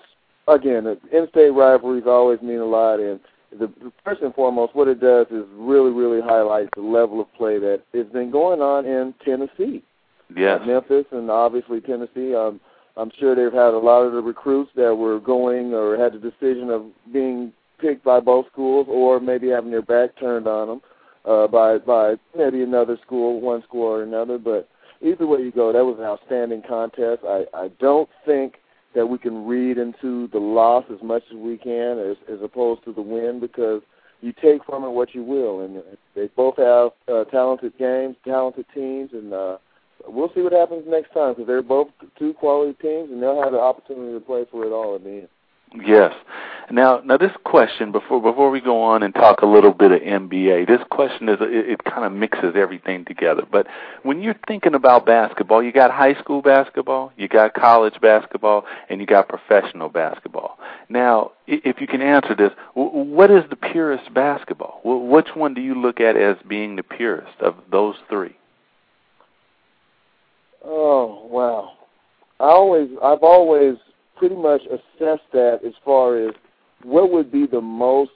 again, 0.48 0.98
in-state 1.12 1.50
rivalries 1.50 2.06
always 2.08 2.42
mean 2.42 2.60
a 2.60 2.66
lot, 2.66 3.00
and 3.00 3.20
the, 3.52 3.72
first 4.04 4.22
and 4.22 4.34
foremost, 4.34 4.76
what 4.76 4.88
it 4.88 5.00
does 5.00 5.28
is 5.28 5.46
really, 5.54 5.92
really 5.92 6.22
highlight 6.22 6.70
the 6.76 6.82
level 6.82 7.22
of 7.22 7.34
play 7.34 7.60
that 7.60 7.82
has 7.94 8.08
been 8.08 8.32
going 8.32 8.62
on 8.62 8.86
in 8.86 9.14
Tennessee. 9.24 9.84
Yes. 10.36 10.60
Uh, 10.62 10.66
Memphis 10.66 11.06
and 11.12 11.32
obviously 11.32 11.80
Tennessee. 11.80 12.36
Um, 12.36 12.60
I'm 12.98 13.12
sure 13.20 13.36
they've 13.36 13.54
had 13.54 13.74
a 13.74 13.80
lot 13.80 14.02
of 14.02 14.14
the 14.14 14.22
recruits 14.22 14.72
that 14.76 14.94
were 14.94 15.20
going 15.20 15.74
or 15.74 15.98
had 15.98 16.14
the 16.14 16.20
decision 16.20 16.70
of 16.70 16.84
being 17.14 17.54
picked 17.80 18.04
by 18.04 18.20
both 18.20 18.48
schools 18.52 18.88
or 18.90 19.20
maybe 19.20 19.50
having 19.50 19.72
their 19.72 19.82
back 19.82 20.20
turned 20.20 20.48
on 20.48 20.68
them 20.68 20.82
uh, 21.26 21.48
by 21.48 21.78
by 21.78 22.16
maybe 22.36 22.62
another 22.64 22.98
school, 23.06 23.40
one 23.40 23.64
school 23.64 23.84
or 23.84 24.04
another. 24.04 24.38
But 24.38 24.68
either 25.02 25.28
way 25.28 25.42
you 25.42 25.52
go, 25.52 25.72
that 25.72 25.86
was 25.86 25.98
an 26.00 26.06
outstanding 26.06 26.64
contest. 26.68 27.22
I, 27.24 27.46
I 27.54 27.70
don't 27.80 28.10
think 28.26 28.56
that 28.96 29.06
we 29.06 29.18
can 29.18 29.46
read 29.46 29.78
into 29.78 30.28
the 30.30 30.40
loss 30.40 30.86
as 30.92 31.02
much 31.04 31.24
as 31.32 31.38
we 31.38 31.58
can, 31.58 32.00
as, 32.00 32.18
as 32.32 32.42
opposed 32.42 32.84
to 32.86 32.94
the 32.94 33.02
win, 33.02 33.40
because 33.40 33.82
you 34.22 34.34
take 34.34 34.64
from 34.66 34.84
it 34.84 34.90
what 34.90 35.14
you 35.14 35.24
will, 35.24 35.62
and 35.62 35.84
they 36.16 36.28
both 36.36 36.58
have 36.58 36.92
uh, 37.08 37.24
talented 37.26 37.78
games, 37.78 38.16
talented 38.26 38.66
teams, 38.74 39.12
and 39.14 39.34
uh, 39.34 39.58
we'll 40.08 40.32
see 40.34 40.42
what 40.42 40.54
happens 40.54 40.84
next 40.88 41.14
time 41.14 41.34
because 41.34 41.48
they're 41.48 41.62
both 41.62 41.90
two 42.18 42.34
quality 42.34 42.74
teams, 42.82 43.12
and 43.12 43.22
they'll 43.22 43.42
have 43.42 43.52
the 43.52 43.60
opportunity 43.60 44.14
to 44.14 44.20
play 44.20 44.46
for 44.50 44.66
it 44.66 44.72
all 44.72 44.96
at 44.96 45.04
the 45.04 45.10
end. 45.10 45.28
Yes. 45.86 46.14
Now, 46.70 47.00
now 47.04 47.16
this 47.16 47.32
question 47.46 47.94
before 47.94 48.22
before 48.22 48.50
we 48.50 48.60
go 48.60 48.82
on 48.84 49.02
and 49.02 49.14
talk 49.14 49.42
a 49.42 49.46
little 49.46 49.72
bit 49.72 49.92
of 49.94 50.02
NBA, 50.02 50.68
this 50.68 50.82
question 50.92 51.30
is 51.30 51.38
it, 51.40 51.70
it 51.70 51.84
kind 51.86 52.04
of 52.04 52.12
mixes 52.12 52.56
everything 52.56 53.06
together. 53.06 53.44
But 53.50 53.68
when 54.04 54.22
you're 54.22 54.36
thinking 54.48 54.76
about 54.76 55.06
basketball, 55.06 55.64
you 55.64 55.72
got 55.72 55.92
high 55.92 56.16
school 56.16 56.42
basketball, 56.42 57.14
you 57.16 57.30
got 57.30 57.54
college 57.54 57.94
basketball, 58.02 58.66
and 58.90 59.00
you 59.00 59.08
got 59.08 59.30
professional 59.30 59.88
basketball. 59.88 60.60
Now, 60.90 61.32
if 61.48 61.80
you 61.80 61.88
can 61.88 62.02
answer 62.02 62.36
this, 62.36 62.52
what 62.74 63.32
is 63.32 63.44
the 63.50 63.56
purest 63.56 64.14
basketball? 64.14 64.82
Which 64.84 65.30
one 65.36 65.54
do 65.54 65.62
you 65.62 65.74
look 65.74 66.02
at 66.02 66.18
as 66.18 66.36
being 66.50 66.76
the 66.76 66.84
purest 66.84 67.40
of 67.40 67.56
those 67.72 67.96
three? 68.10 68.36
Oh 70.66 71.26
wow! 71.30 71.72
I 72.42 72.50
always, 72.50 72.90
I've 73.02 73.24
always 73.24 73.78
pretty 74.18 74.36
much 74.36 74.62
assessed 74.66 75.32
that 75.32 75.62
as 75.66 75.74
far 75.86 76.18
as 76.18 76.34
what 76.84 77.12
would 77.12 77.32
be 77.32 77.46
the 77.46 77.62
most. 77.62 78.12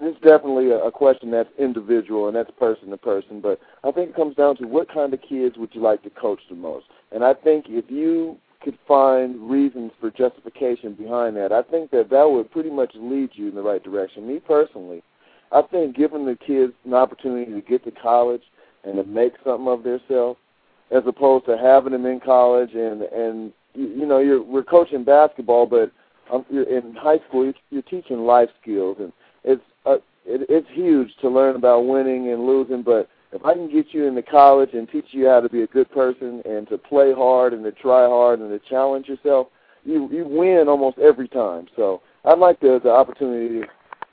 This 0.00 0.16
is 0.16 0.22
definitely 0.22 0.70
a, 0.72 0.90
question 0.90 1.30
that's 1.30 1.48
individual 1.60 2.26
and 2.26 2.34
that's 2.34 2.50
person 2.58 2.90
to 2.90 2.96
person, 2.96 3.40
but 3.40 3.60
I 3.84 3.92
think 3.92 4.10
it 4.10 4.16
comes 4.16 4.34
down 4.34 4.56
to 4.56 4.66
what 4.66 4.92
kind 4.92 5.14
of 5.14 5.20
kids 5.22 5.56
would 5.56 5.70
you 5.72 5.80
like 5.80 6.02
to 6.02 6.10
coach 6.10 6.40
the 6.50 6.56
most. 6.56 6.86
And 7.12 7.22
I 7.22 7.34
think 7.34 7.66
if 7.68 7.84
you 7.88 8.36
could 8.64 8.76
find 8.86 9.48
reasons 9.48 9.92
for 10.00 10.10
justification 10.10 10.94
behind 10.94 11.36
that, 11.36 11.52
I 11.52 11.62
think 11.62 11.92
that 11.92 12.10
that 12.10 12.28
would 12.28 12.50
pretty 12.50 12.70
much 12.70 12.92
lead 12.96 13.30
you 13.34 13.48
in 13.48 13.54
the 13.54 13.62
right 13.62 13.82
direction. 13.82 14.26
Me 14.26 14.40
personally, 14.40 15.04
I 15.52 15.62
think 15.62 15.96
giving 15.96 16.26
the 16.26 16.36
kids 16.36 16.72
an 16.84 16.94
opportunity 16.94 17.52
to 17.52 17.60
get 17.60 17.84
to 17.84 17.90
college 17.90 18.42
and 18.84 18.96
to 18.96 19.04
make 19.04 19.34
something 19.44 19.68
of 19.68 19.82
themselves, 19.82 20.38
as 20.90 21.02
opposed 21.06 21.46
to 21.46 21.56
having 21.56 21.92
them 21.92 22.06
in 22.06 22.20
college 22.20 22.70
and 22.74 23.02
and 23.02 23.52
you, 23.74 24.06
know 24.06 24.18
you're 24.18 24.42
we're 24.42 24.62
coaching 24.62 25.04
basketball, 25.04 25.66
but 25.66 25.90
um, 26.30 26.44
in 26.50 26.94
high 26.94 27.18
school 27.28 27.44
you're, 27.44 27.54
you're 27.70 27.82
teaching 27.82 28.20
life 28.20 28.48
skills, 28.60 28.96
and 29.00 29.12
it's 29.44 29.62
uh, 29.86 29.96
it, 30.24 30.46
it's 30.48 30.68
huge 30.72 31.10
to 31.20 31.28
learn 31.28 31.56
about 31.56 31.86
winning 31.86 32.30
and 32.30 32.46
losing, 32.46 32.82
but 32.82 33.08
if 33.32 33.44
I 33.44 33.54
can 33.54 33.70
get 33.72 33.86
you 33.92 34.04
into 34.04 34.22
college 34.22 34.70
and 34.74 34.88
teach 34.88 35.06
you 35.10 35.26
how 35.26 35.40
to 35.40 35.48
be 35.48 35.62
a 35.62 35.66
good 35.66 35.90
person 35.90 36.42
and 36.44 36.68
to 36.68 36.76
play 36.76 37.12
hard 37.12 37.54
and 37.54 37.64
to 37.64 37.72
try 37.72 38.06
hard 38.06 38.40
and 38.40 38.50
to 38.50 38.68
challenge 38.68 39.08
yourself, 39.08 39.48
you 39.84 40.08
you 40.12 40.26
win 40.26 40.68
almost 40.68 40.98
every 40.98 41.28
time. 41.28 41.66
So 41.74 42.02
I 42.24 42.34
like 42.34 42.60
the 42.60 42.80
the 42.82 42.90
opportunity 42.90 43.62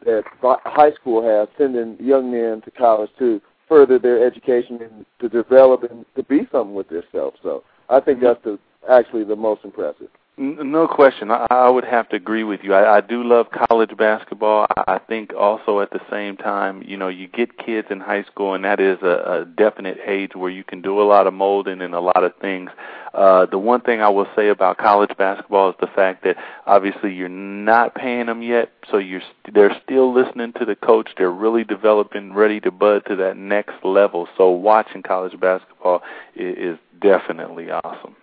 that 0.05 0.23
high 0.41 0.93
school 0.93 1.21
has 1.21 1.49
sending 1.57 1.97
young 1.99 2.31
men 2.31 2.61
to 2.61 2.71
college 2.71 3.11
to 3.19 3.41
further 3.67 3.99
their 3.99 4.25
education 4.25 4.79
and 4.81 5.05
to 5.19 5.29
develop 5.29 5.83
and 5.83 6.05
to 6.15 6.23
be 6.23 6.47
something 6.51 6.73
with 6.73 6.87
themselves. 6.89 7.37
So 7.43 7.63
I 7.89 7.99
think 7.99 8.21
that's 8.21 8.43
the 8.43 8.57
actually 8.89 9.25
the 9.25 9.35
most 9.35 9.65
impressive. 9.65 10.07
No 10.41 10.87
question. 10.87 11.31
I, 11.31 11.47
I 11.49 11.69
would 11.69 11.83
have 11.83 12.07
to 12.09 12.15
agree 12.15 12.45
with 12.45 12.61
you. 12.63 12.73
I, 12.73 12.99
I 12.99 13.01
do 13.01 13.25
love 13.25 13.47
college 13.51 13.97
basketball. 13.97 14.67
I 14.87 14.97
think 14.97 15.33
also 15.33 15.81
at 15.81 15.91
the 15.91 15.99
same 16.09 16.37
time, 16.37 16.81
you 16.87 16.95
know, 16.95 17.09
you 17.09 17.27
get 17.27 17.57
kids 17.57 17.89
in 17.91 17.99
high 17.99 18.23
school, 18.23 18.53
and 18.53 18.63
that 18.63 18.79
is 18.79 18.99
a, 19.01 19.41
a 19.41 19.45
definite 19.45 19.97
age 20.05 20.35
where 20.35 20.49
you 20.49 20.63
can 20.63 20.81
do 20.81 21.01
a 21.01 21.03
lot 21.03 21.27
of 21.27 21.33
molding 21.33 21.81
and 21.81 21.93
a 21.93 21.99
lot 21.99 22.23
of 22.23 22.33
things. 22.37 22.69
Uh, 23.13 23.47
the 23.47 23.57
one 23.57 23.81
thing 23.81 23.99
I 23.99 24.07
will 24.07 24.27
say 24.33 24.47
about 24.47 24.77
college 24.77 25.11
basketball 25.17 25.71
is 25.71 25.75
the 25.81 25.87
fact 25.87 26.23
that 26.23 26.37
obviously 26.65 27.13
you're 27.13 27.27
not 27.27 27.93
paying 27.93 28.27
them 28.27 28.41
yet, 28.41 28.71
so 28.89 28.97
you're 28.97 29.23
they're 29.53 29.77
still 29.83 30.13
listening 30.13 30.53
to 30.53 30.63
the 30.63 30.77
coach. 30.77 31.09
They're 31.17 31.29
really 31.29 31.65
developing, 31.65 32.31
ready 32.31 32.61
to 32.61 32.71
bud 32.71 33.05
to 33.07 33.17
that 33.17 33.35
next 33.35 33.83
level. 33.83 34.29
So 34.37 34.51
watching 34.51 35.03
college 35.03 35.37
basketball 35.37 36.01
is, 36.33 36.57
is 36.57 36.77
definitely 37.01 37.71
awesome. 37.71 38.15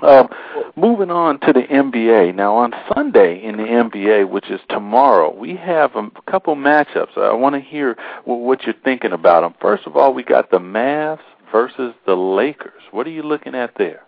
Um, 0.00 0.28
moving 0.76 1.10
on 1.10 1.40
to 1.40 1.52
the 1.52 1.62
NBA. 1.62 2.34
Now, 2.34 2.56
on 2.56 2.72
Sunday 2.94 3.42
in 3.42 3.56
the 3.56 3.64
NBA, 3.64 4.30
which 4.30 4.48
is 4.48 4.60
tomorrow, 4.68 5.34
we 5.34 5.56
have 5.56 5.96
a 5.96 6.08
couple 6.30 6.54
matchups. 6.54 7.18
I 7.18 7.32
want 7.32 7.56
to 7.56 7.60
hear 7.60 7.96
what 8.24 8.62
you're 8.62 8.74
thinking 8.84 9.12
about 9.12 9.40
them. 9.40 9.54
First 9.60 9.86
of 9.86 9.96
all, 9.96 10.14
we 10.14 10.22
got 10.22 10.50
the 10.50 10.58
Mavs 10.58 11.20
versus 11.50 11.94
the 12.06 12.14
Lakers. 12.14 12.82
What 12.92 13.06
are 13.06 13.10
you 13.10 13.22
looking 13.22 13.56
at 13.56 13.72
there? 13.76 14.02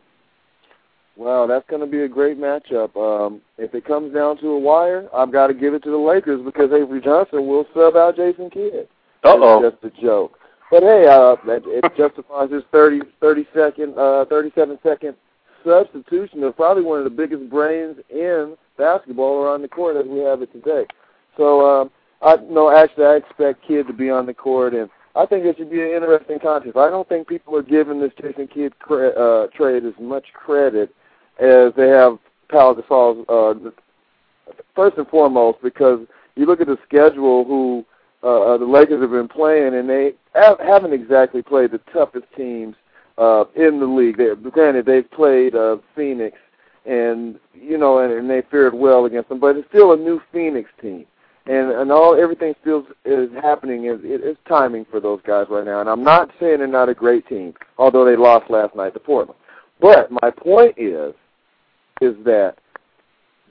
Well, 1.17 1.49
that's 1.49 1.69
going 1.69 1.81
to 1.81 1.89
be 1.89 2.03
a 2.03 2.09
great 2.09 2.39
matchup. 2.39 2.97
Um, 2.97 3.41
if 3.59 3.75
it 3.75 3.85
comes 3.85 4.15
down 4.15 4.39
to 4.39 4.47
a 4.49 4.59
wire, 4.59 5.09
I've 5.15 5.33
got 5.33 5.49
to 5.49 5.55
give 5.55 5.75
it 5.75 5.83
to 5.83 5.91
the 5.91 5.99
Lakers 5.99 6.41
because 6.43 6.71
Avery 6.73 7.01
Johnson 7.01 7.47
will 7.47 7.67
sub 7.75 7.97
out 7.97 8.17
Jason 8.17 8.49
Kidd. 8.49 8.89
Uh 9.25 9.35
oh. 9.37 9.71
Just 9.71 9.85
a 9.85 10.01
joke. 10.01 10.39
But 10.71 10.85
hey, 10.85 11.09
uh, 11.09 11.37
it, 11.47 11.65
it 11.67 11.93
justifies 11.99 12.51
his 12.53 12.63
30, 12.71 13.01
30 13.21 13.47
second, 13.53 13.99
uh, 13.99 14.25
37 14.31 14.79
second 14.83 15.17
substitution 15.65 16.43
of 16.45 16.57
probably 16.57 16.83
one 16.83 16.99
of 16.99 17.05
the 17.05 17.11
biggest 17.11 17.49
brains 17.51 17.97
in 18.11 18.57
basketball 18.79 19.43
around 19.43 19.63
the 19.63 19.69
court 19.69 19.97
as 19.97 20.07
we 20.07 20.21
have 20.21 20.43
it 20.43 20.53
today. 20.53 20.87
So, 21.37 21.67
um, 21.67 21.91
I 22.23 22.37
no, 22.51 22.71
actually, 22.71 23.07
I 23.07 23.17
expect 23.17 23.67
Kidd 23.67 23.87
to 23.87 23.93
be 23.93 24.11
on 24.11 24.27
the 24.27 24.35
court, 24.35 24.75
and 24.75 24.91
I 25.17 25.27
think 25.27 25.45
it 25.45 25.57
should 25.57 25.71
be 25.71 25.81
an 25.81 25.91
interesting 25.91 26.39
contest. 26.39 26.77
I 26.77 26.91
don't 26.91 27.09
think 27.09 27.29
people 27.29 27.57
are 27.57 27.63
giving 27.63 28.01
this 28.01 28.13
Jason 28.21 28.47
Kidd 28.47 28.79
cre- 28.79 29.17
uh, 29.19 29.47
trade 29.49 29.85
as 29.85 29.95
much 29.99 30.27
credit 30.35 30.95
as 31.39 31.73
they 31.77 31.89
have 31.89 32.19
Pau 32.49 32.75
Gasol's. 32.75 33.27
Uh, 33.29 33.71
first 34.75 34.99
and 34.99 35.09
foremost, 35.09 35.59
because 35.63 36.01
you 36.37 36.47
look 36.47 36.61
at 36.61 36.67
the 36.67 36.79
schedule, 36.87 37.45
who 37.45 37.85
uh, 38.23 38.55
uh, 38.55 38.59
the 38.59 38.65
Lakers 38.65 39.01
have 39.01 39.11
been 39.11 39.29
playing, 39.29 39.75
and 39.75 39.89
they 39.89 40.13
have, 40.35 40.59
haven't 40.61 40.93
exactly 40.93 41.43
played 41.43 41.71
the 41.71 41.81
toughest 41.93 42.27
teams 42.37 42.77
uh, 43.21 43.45
in 43.55 43.79
the 43.79 43.87
league. 43.87 44.17
They, 44.17 44.35
granted, 44.51 44.87
they've 44.87 45.09
played 45.11 45.55
uh, 45.55 45.77
Phoenix, 45.95 46.37
and 46.87 47.39
you 47.55 47.79
know, 47.79 47.99
and, 47.99 48.13
and 48.13 48.29
they 48.29 48.43
fared 48.51 48.75
well 48.75 49.05
against 49.05 49.29
them, 49.29 49.39
but 49.39 49.57
it's 49.57 49.69
still 49.69 49.93
a 49.93 49.97
new 49.97 50.21
Phoenix 50.33 50.71
team, 50.81 51.05
and 51.47 51.71
and 51.71 51.93
all 51.93 52.21
everything 52.21 52.55
still 52.63 52.87
is 53.05 53.29
happening. 53.43 53.85
Is 53.85 54.01
it, 54.03 54.23
it's 54.25 54.41
timing 54.49 54.87
for 54.91 54.99
those 54.99 55.21
guys 55.27 55.47
right 55.51 55.65
now, 55.65 55.81
and 55.81 55.89
I'm 55.89 56.03
not 56.03 56.31
saying 56.41 56.59
they're 56.59 56.67
not 56.67 56.89
a 56.89 56.95
great 56.95 57.29
team, 57.29 57.55
although 57.79 58.05
they 58.05 58.17
lost 58.17 58.51
last 58.51 58.75
night 58.75 58.95
to 58.95 59.01
Portland. 59.01 59.39
But 59.81 60.11
my 60.11 60.31
point 60.31 60.75
is, 60.79 61.15
is 62.01 62.15
that 62.25 62.57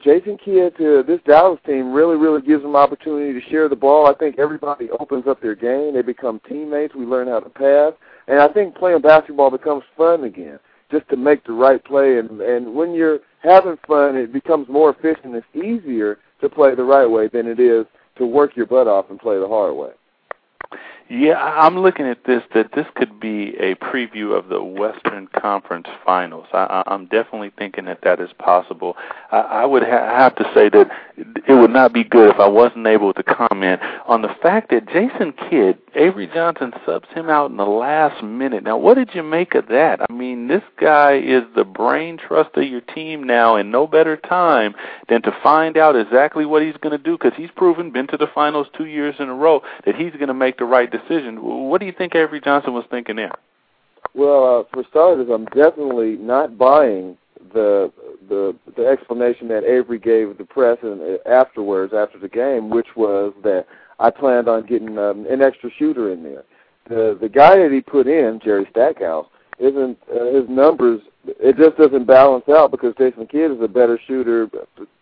Jason 0.03 0.37
Kidd 0.37 0.75
to 0.77 1.03
this 1.05 1.19
Dallas 1.25 1.59
team 1.65 1.91
really, 1.91 2.15
really 2.15 2.41
gives 2.41 2.63
them 2.63 2.75
opportunity 2.75 3.39
to 3.39 3.49
share 3.49 3.67
the 3.69 3.75
ball. 3.75 4.07
I 4.07 4.13
think 4.13 4.39
everybody 4.39 4.89
opens 4.91 5.27
up 5.27 5.41
their 5.41 5.55
game. 5.55 5.93
They 5.93 6.01
become 6.01 6.41
teammates. 6.47 6.95
We 6.95 7.05
learn 7.05 7.27
how 7.27 7.39
to 7.39 7.49
pass. 7.49 7.93
And 8.27 8.39
I 8.39 8.47
think 8.47 8.75
playing 8.75 9.01
basketball 9.01 9.51
becomes 9.51 9.83
fun 9.97 10.23
again, 10.23 10.59
just 10.91 11.07
to 11.09 11.17
make 11.17 11.45
the 11.45 11.53
right 11.53 11.83
play. 11.83 12.19
And 12.19 12.41
and 12.41 12.73
when 12.73 12.93
you're 12.93 13.19
having 13.41 13.77
fun, 13.87 14.15
it 14.15 14.31
becomes 14.31 14.67
more 14.69 14.91
efficient. 14.91 15.35
It's 15.35 15.47
easier 15.55 16.19
to 16.41 16.49
play 16.49 16.75
the 16.75 16.83
right 16.83 17.07
way 17.07 17.27
than 17.27 17.47
it 17.47 17.59
is 17.59 17.85
to 18.17 18.25
work 18.25 18.55
your 18.55 18.65
butt 18.65 18.87
off 18.87 19.09
and 19.09 19.19
play 19.19 19.39
the 19.39 19.47
hard 19.47 19.75
way. 19.75 19.91
Yeah, 21.09 21.37
I'm 21.37 21.79
looking 21.79 22.05
at 22.05 22.23
this 22.25 22.43
that 22.53 22.73
this 22.75 22.85
could 22.93 23.19
be 23.19 23.55
a 23.57 23.73
preview 23.75 24.37
of 24.37 24.47
the 24.47 24.61
Western 24.63 25.25
Conference 25.27 25.87
Finals. 26.05 26.45
I, 26.53 26.83
I'm 26.85 27.07
definitely 27.07 27.51
thinking 27.57 27.85
that 27.85 28.01
that 28.03 28.19
is 28.19 28.29
possible. 28.37 28.95
I, 29.31 29.39
I 29.39 29.65
would 29.65 29.81
ha- 29.81 29.89
have 30.15 30.35
to 30.35 30.43
say 30.53 30.69
that 30.69 30.87
it 31.47 31.53
would 31.53 31.71
not 31.71 31.93
be 31.93 32.03
good 32.03 32.29
if 32.29 32.39
I 32.39 32.47
wasn't 32.47 32.85
able 32.85 33.13
to 33.13 33.23
comment 33.23 33.81
on 34.05 34.21
the 34.21 34.35
fact 34.39 34.69
that 34.69 34.87
Jason 34.87 35.33
Kidd, 35.49 35.79
Avery 35.95 36.27
Johnson 36.31 36.73
subs 36.85 37.07
him 37.15 37.27
out 37.27 37.49
in 37.49 37.57
the 37.57 37.65
last 37.65 38.23
minute. 38.23 38.63
Now, 38.63 38.77
what 38.77 38.93
did 38.93 39.09
you 39.15 39.23
make 39.23 39.55
of 39.55 39.67
that? 39.69 39.99
I 40.07 40.13
mean, 40.13 40.47
this 40.47 40.63
guy 40.79 41.17
is 41.17 41.41
the 41.55 41.63
brain 41.63 42.19
trust 42.19 42.55
of 42.55 42.65
your 42.65 42.81
team 42.81 43.23
now, 43.23 43.55
and 43.55 43.71
no 43.71 43.87
better 43.87 44.15
time 44.15 44.75
than 45.07 45.23
to 45.23 45.35
find 45.41 45.75
out 45.75 45.95
exactly 45.95 46.45
what 46.45 46.61
he's 46.61 46.77
going 46.77 46.95
to 46.95 47.03
do 47.03 47.17
because 47.17 47.35
he's 47.35 47.49
proven, 47.55 47.91
been 47.91 48.05
to 48.07 48.17
the 48.17 48.27
finals 48.27 48.67
two 48.77 48.85
years 48.85 49.15
in 49.17 49.27
a 49.27 49.33
row, 49.33 49.63
that 49.87 49.95
he's 49.95 50.13
going 50.13 50.27
to 50.27 50.35
make 50.35 50.59
the 50.59 50.65
right 50.65 50.91
decision. 50.99 51.37
What 51.69 51.79
do 51.79 51.85
you 51.85 51.93
think 51.97 52.15
Avery 52.15 52.41
Johnson 52.41 52.73
was 52.73 52.85
thinking 52.89 53.15
there? 53.15 53.31
Well, 54.13 54.59
uh, 54.59 54.63
for 54.73 54.83
starters, 54.89 55.29
I'm 55.31 55.45
definitely 55.45 56.17
not 56.17 56.57
buying 56.57 57.17
the 57.53 57.91
the 58.27 58.55
the 58.75 58.85
explanation 58.85 59.47
that 59.49 59.63
Avery 59.63 59.99
gave 59.99 60.37
the 60.37 60.45
press 60.45 60.77
and 60.83 61.01
uh, 61.01 61.29
afterwards 61.29 61.93
after 61.93 62.19
the 62.19 62.27
game, 62.27 62.69
which 62.69 62.87
was 62.95 63.33
that 63.43 63.65
I 63.99 64.09
planned 64.09 64.47
on 64.47 64.65
getting 64.65 64.97
um, 64.97 65.25
an 65.27 65.41
extra 65.41 65.69
shooter 65.77 66.11
in 66.11 66.23
there. 66.23 66.43
The 66.87 67.17
the 67.19 67.29
guy 67.29 67.57
that 67.57 67.71
he 67.71 67.81
put 67.81 68.07
in, 68.07 68.39
Jerry 68.43 68.67
Stackhouse, 68.71 69.27
isn't 69.59 69.97
uh, 70.11 70.25
his 70.33 70.49
numbers. 70.49 71.01
It 71.25 71.57
just 71.57 71.77
doesn't 71.77 72.05
balance 72.05 72.45
out 72.49 72.71
because 72.71 72.95
Jason 72.97 73.27
Kidd 73.27 73.51
is 73.51 73.61
a 73.61 73.67
better 73.67 73.99
shooter, 74.07 74.49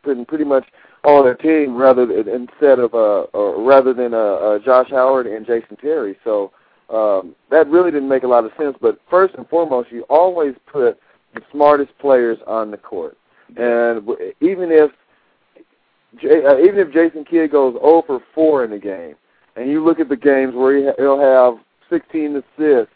pretty 0.04 0.26
pretty 0.26 0.44
much 0.44 0.66
on 1.04 1.24
their 1.24 1.36
team 1.36 1.76
rather 1.76 2.06
than, 2.06 2.28
instead 2.28 2.80
of 2.80 2.94
uh, 2.94 3.24
or 3.34 3.62
rather 3.64 3.94
than 3.94 4.14
uh, 4.14 4.18
uh, 4.18 4.60
Josh 4.60 4.90
Howard 4.90 5.28
and 5.28 5.46
Jason 5.46 5.78
Terry. 5.78 6.18
So 6.24 6.52
um, 6.90 7.36
that 7.50 7.68
really 7.68 7.92
didn't 7.92 8.10
make 8.10 8.24
a 8.24 8.28
lot 8.28 8.46
of 8.46 8.52
sense. 8.58 8.76
But 8.82 9.00
first 9.10 9.36
and 9.36 9.48
foremost, 9.48 9.92
you 9.92 10.04
always 10.10 10.56
put 10.72 11.00
the 11.34 11.42
smartest 11.52 11.98
players 12.00 12.38
on 12.48 12.72
the 12.72 12.78
court, 12.78 13.18
and 13.58 14.08
even 14.42 14.72
if 14.72 14.92
uh, 16.24 16.60
even 16.60 16.80
if 16.80 16.92
Jason 16.92 17.26
Kidd 17.26 17.52
goes 17.52 17.74
0 17.74 18.04
for 18.08 18.22
4 18.34 18.66
in 18.66 18.72
the 18.72 18.80
game, 18.80 19.16
and 19.56 19.70
you 19.70 19.84
look 19.84 20.00
at 20.00 20.10
the 20.10 20.16
games 20.16 20.56
where 20.56 20.78
he 20.78 20.86
ha- 20.86 20.94
he'll 20.98 21.20
have 21.20 21.60
16 21.90 22.38
assists, 22.38 22.94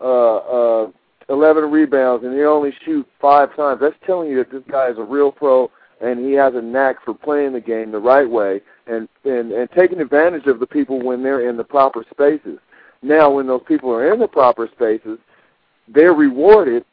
uh, 0.00 0.36
uh, 0.36 0.90
11 1.28 1.70
rebounds, 1.70 2.24
and 2.24 2.34
he 2.34 2.42
only 2.42 2.72
shoot 2.84 3.06
five 3.20 3.54
times, 3.56 3.80
that's 3.80 3.96
telling 4.04 4.30
you 4.30 4.38
that 4.38 4.50
this 4.50 4.62
guy 4.70 4.88
is 4.88 4.98
a 4.98 5.02
real 5.02 5.30
pro 5.30 5.70
and 6.00 6.24
he 6.24 6.32
has 6.32 6.54
a 6.54 6.62
knack 6.62 6.96
for 7.04 7.14
playing 7.14 7.52
the 7.52 7.60
game 7.60 7.90
the 7.90 7.98
right 7.98 8.28
way 8.28 8.60
and 8.86 9.08
and 9.24 9.52
and 9.52 9.70
taking 9.70 10.00
advantage 10.00 10.46
of 10.46 10.60
the 10.60 10.66
people 10.66 11.02
when 11.02 11.22
they're 11.22 11.48
in 11.48 11.56
the 11.56 11.64
proper 11.64 12.04
spaces. 12.10 12.58
Now, 13.02 13.30
when 13.30 13.46
those 13.46 13.62
people 13.66 13.90
are 13.90 14.12
in 14.12 14.20
the 14.20 14.28
proper 14.28 14.68
spaces, 14.74 15.18
they're 15.88 16.14
rewarded. 16.14 16.84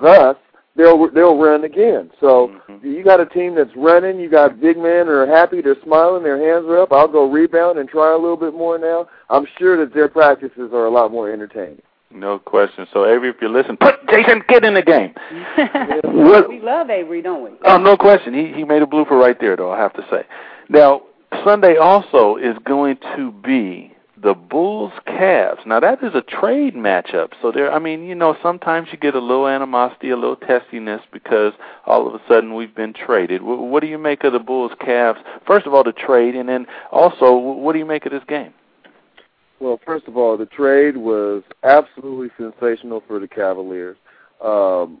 Thus, 0.00 0.36
they'll 0.76 1.10
they'll 1.10 1.38
run 1.38 1.64
again. 1.64 2.10
So 2.20 2.52
mm-hmm. 2.68 2.86
you 2.86 3.04
got 3.04 3.20
a 3.20 3.26
team 3.26 3.54
that's 3.54 3.74
running. 3.76 4.18
You 4.18 4.30
got 4.30 4.60
big 4.60 4.76
men 4.76 5.06
that 5.06 5.12
are 5.12 5.26
happy. 5.26 5.60
They're 5.60 5.76
smiling. 5.82 6.22
Their 6.22 6.38
hands 6.38 6.66
are 6.68 6.80
up. 6.80 6.92
I'll 6.92 7.08
go 7.08 7.30
rebound 7.30 7.78
and 7.78 7.88
try 7.88 8.12
a 8.12 8.18
little 8.18 8.36
bit 8.36 8.54
more 8.54 8.78
now. 8.78 9.08
I'm 9.30 9.46
sure 9.58 9.76
that 9.78 9.94
their 9.94 10.08
practices 10.08 10.70
are 10.72 10.86
a 10.86 10.90
lot 10.90 11.10
more 11.10 11.32
entertaining. 11.32 11.82
No 12.14 12.38
question. 12.38 12.86
So 12.92 13.04
Avery, 13.04 13.30
if 13.30 13.36
you 13.42 13.48
listen, 13.48 13.76
put 13.76 13.94
Jason 14.08 14.42
Kidd 14.48 14.64
in 14.64 14.74
the 14.74 14.82
game. 14.82 15.14
we 16.48 16.60
love 16.60 16.88
Avery, 16.88 17.20
don't 17.20 17.42
we? 17.42 17.50
Oh, 17.64 17.76
no 17.76 17.96
question. 17.96 18.32
He 18.32 18.52
he 18.52 18.64
made 18.64 18.82
a 18.82 18.86
blooper 18.86 19.12
right 19.12 19.38
there, 19.40 19.56
though. 19.56 19.72
I 19.72 19.78
have 19.78 19.92
to 19.94 20.06
say. 20.10 20.24
Now 20.68 21.02
Sunday 21.44 21.76
also 21.76 22.36
is 22.36 22.56
going 22.64 22.98
to 23.16 23.32
be 23.32 23.92
the 24.22 24.34
Bulls 24.34 24.92
Cavs. 25.06 25.66
Now 25.66 25.80
that 25.80 26.02
is 26.02 26.14
a 26.14 26.22
trade 26.22 26.74
matchup. 26.74 27.32
So 27.42 27.50
there 27.50 27.72
I 27.72 27.78
mean, 27.80 28.04
you 28.04 28.14
know, 28.14 28.36
sometimes 28.42 28.88
you 28.92 28.98
get 28.98 29.14
a 29.14 29.20
little 29.20 29.48
animosity, 29.48 30.10
a 30.10 30.16
little 30.16 30.36
testiness 30.36 31.02
because 31.12 31.52
all 31.84 32.06
of 32.06 32.14
a 32.14 32.20
sudden 32.28 32.54
we've 32.54 32.74
been 32.74 32.92
traded. 32.92 33.42
What 33.42 33.80
do 33.80 33.88
you 33.88 33.98
make 33.98 34.22
of 34.24 34.32
the 34.32 34.38
Bulls 34.38 34.72
Cavs? 34.80 35.22
First 35.46 35.66
of 35.66 35.74
all, 35.74 35.82
the 35.82 35.92
trade 35.92 36.36
and 36.36 36.48
then 36.48 36.66
also 36.92 37.32
what 37.34 37.72
do 37.72 37.78
you 37.80 37.84
make 37.84 38.06
of 38.06 38.12
this 38.12 38.24
game? 38.28 38.54
Well, 39.64 39.80
first 39.86 40.06
of 40.08 40.18
all, 40.18 40.36
the 40.36 40.44
trade 40.44 40.94
was 40.94 41.42
absolutely 41.62 42.28
sensational 42.36 43.02
for 43.08 43.18
the 43.18 43.26
Cavaliers. 43.26 43.96
Um 44.44 45.00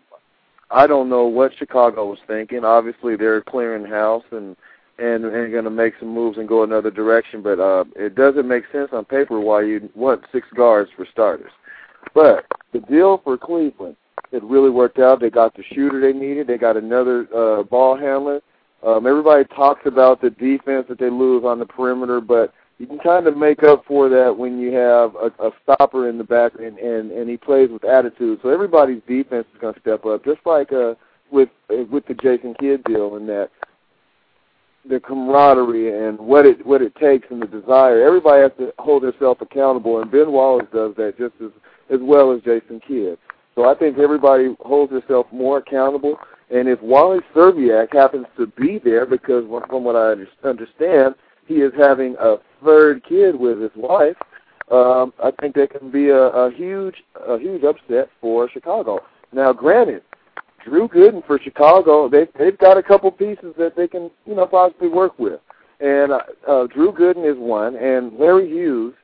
I 0.70 0.86
don't 0.86 1.10
know 1.10 1.26
what 1.26 1.52
Chicago 1.58 2.06
was 2.06 2.18
thinking. 2.26 2.64
Obviously, 2.64 3.14
they're 3.14 3.42
clearing 3.42 3.84
house 3.84 4.24
and 4.32 4.56
and 4.98 5.26
and 5.26 5.52
going 5.52 5.64
to 5.64 5.70
make 5.70 5.92
some 6.00 6.08
moves 6.08 6.38
and 6.38 6.48
go 6.48 6.62
another 6.62 6.90
direction. 6.90 7.42
But 7.42 7.60
uh, 7.60 7.84
it 7.94 8.14
doesn't 8.14 8.48
make 8.48 8.64
sense 8.72 8.88
on 8.92 9.04
paper 9.04 9.38
why 9.38 9.62
you 9.64 9.90
want 9.94 10.24
six 10.32 10.46
guards 10.56 10.90
for 10.96 11.06
starters. 11.12 11.52
But 12.14 12.46
the 12.72 12.80
deal 12.80 13.20
for 13.22 13.36
Cleveland, 13.36 13.96
it 14.32 14.42
really 14.42 14.70
worked 14.70 14.98
out. 14.98 15.20
They 15.20 15.30
got 15.30 15.54
the 15.54 15.62
shooter 15.74 16.00
they 16.00 16.18
needed. 16.18 16.46
They 16.46 16.56
got 16.56 16.78
another 16.78 17.28
uh, 17.36 17.64
ball 17.64 17.98
handler. 17.98 18.40
Um, 18.82 19.06
everybody 19.06 19.44
talks 19.44 19.82
about 19.84 20.22
the 20.22 20.30
defense 20.30 20.86
that 20.88 20.98
they 20.98 21.10
lose 21.10 21.44
on 21.44 21.58
the 21.58 21.66
perimeter, 21.66 22.20
but 22.22 22.54
you 22.78 22.86
can 22.86 22.98
kind 22.98 23.26
of 23.26 23.36
make 23.36 23.62
up 23.62 23.84
for 23.86 24.08
that 24.08 24.36
when 24.36 24.58
you 24.58 24.72
have 24.72 25.14
a, 25.14 25.30
a 25.46 25.50
stopper 25.62 26.08
in 26.08 26.18
the 26.18 26.24
back 26.24 26.52
and, 26.58 26.78
and 26.78 27.12
and 27.12 27.28
he 27.30 27.36
plays 27.36 27.70
with 27.70 27.84
attitude. 27.84 28.40
So 28.42 28.48
everybody's 28.48 29.02
defense 29.06 29.46
is 29.54 29.60
going 29.60 29.74
to 29.74 29.80
step 29.80 30.04
up, 30.04 30.24
just 30.24 30.40
like 30.44 30.72
uh, 30.72 30.94
with 31.30 31.48
with 31.68 32.06
the 32.06 32.14
Jason 32.14 32.54
Kidd 32.58 32.82
deal, 32.84 33.16
in 33.16 33.26
that 33.26 33.50
the 34.88 35.00
camaraderie 35.00 36.06
and 36.06 36.18
what 36.18 36.46
it 36.46 36.64
what 36.66 36.82
it 36.82 36.94
takes 36.96 37.26
and 37.30 37.40
the 37.40 37.46
desire. 37.46 38.02
Everybody 38.02 38.42
has 38.42 38.52
to 38.58 38.72
hold 38.78 39.04
themselves 39.04 39.40
accountable, 39.40 40.00
and 40.00 40.10
Ben 40.10 40.32
Wallace 40.32 40.66
does 40.72 40.94
that 40.96 41.14
just 41.16 41.34
as 41.42 41.50
as 41.90 42.00
well 42.02 42.32
as 42.32 42.42
Jason 42.42 42.80
Kidd. 42.86 43.18
So 43.54 43.70
I 43.70 43.74
think 43.74 43.98
everybody 43.98 44.56
holds 44.60 44.92
themselves 44.92 45.28
more 45.32 45.58
accountable. 45.58 46.18
And 46.50 46.68
if 46.68 46.80
Wally 46.82 47.20
Szczerbiak 47.32 47.92
happens 47.92 48.26
to 48.36 48.46
be 48.46 48.78
there, 48.78 49.06
because 49.06 49.44
from 49.68 49.84
what 49.84 49.96
I 49.96 50.14
understand, 50.44 51.14
he 51.46 51.54
is 51.54 51.72
having 51.78 52.16
a 52.20 52.36
third 52.64 53.04
kid 53.04 53.38
with 53.38 53.60
his 53.60 53.70
wife, 53.76 54.16
um, 54.70 55.12
I 55.22 55.30
think 55.40 55.54
that 55.56 55.78
can 55.78 55.90
be 55.90 56.08
a, 56.08 56.22
a 56.22 56.50
huge 56.50 56.96
a 57.14 57.38
huge 57.38 57.64
upset 57.64 58.08
for 58.20 58.48
Chicago. 58.48 59.00
Now, 59.32 59.52
granted, 59.52 60.02
Drew 60.64 60.88
Gooden 60.88 61.26
for 61.26 61.38
Chicago, 61.38 62.08
they 62.08 62.26
they've 62.38 62.56
got 62.58 62.78
a 62.78 62.82
couple 62.82 63.10
pieces 63.10 63.54
that 63.58 63.76
they 63.76 63.86
can 63.86 64.10
you 64.26 64.34
know 64.34 64.46
possibly 64.46 64.88
work 64.88 65.18
with, 65.18 65.40
and 65.80 66.12
uh, 66.12 66.20
uh, 66.48 66.66
Drew 66.68 66.92
Gooden 66.92 67.30
is 67.30 67.38
one, 67.38 67.76
and 67.76 68.18
Larry 68.18 68.48
Hughes. 68.48 68.94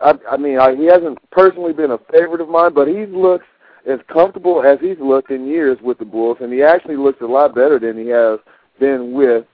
I, 0.00 0.14
I 0.30 0.36
mean, 0.36 0.58
I, 0.58 0.74
he 0.76 0.86
hasn't 0.86 1.18
personally 1.30 1.72
been 1.72 1.92
a 1.92 1.98
favorite 2.12 2.40
of 2.40 2.48
mine, 2.48 2.74
but 2.74 2.86
he 2.88 3.06
looks 3.06 3.46
as 3.88 3.98
comfortable 4.12 4.62
as 4.62 4.78
he's 4.80 4.98
looked 5.00 5.30
in 5.30 5.46
years 5.46 5.78
with 5.82 5.98
the 5.98 6.04
Bulls, 6.04 6.38
and 6.40 6.52
he 6.52 6.62
actually 6.62 6.96
looks 6.96 7.20
a 7.20 7.26
lot 7.26 7.54
better 7.54 7.78
than 7.78 7.98
he 7.98 8.08
has 8.08 8.38
been 8.78 9.12
with 9.12 9.46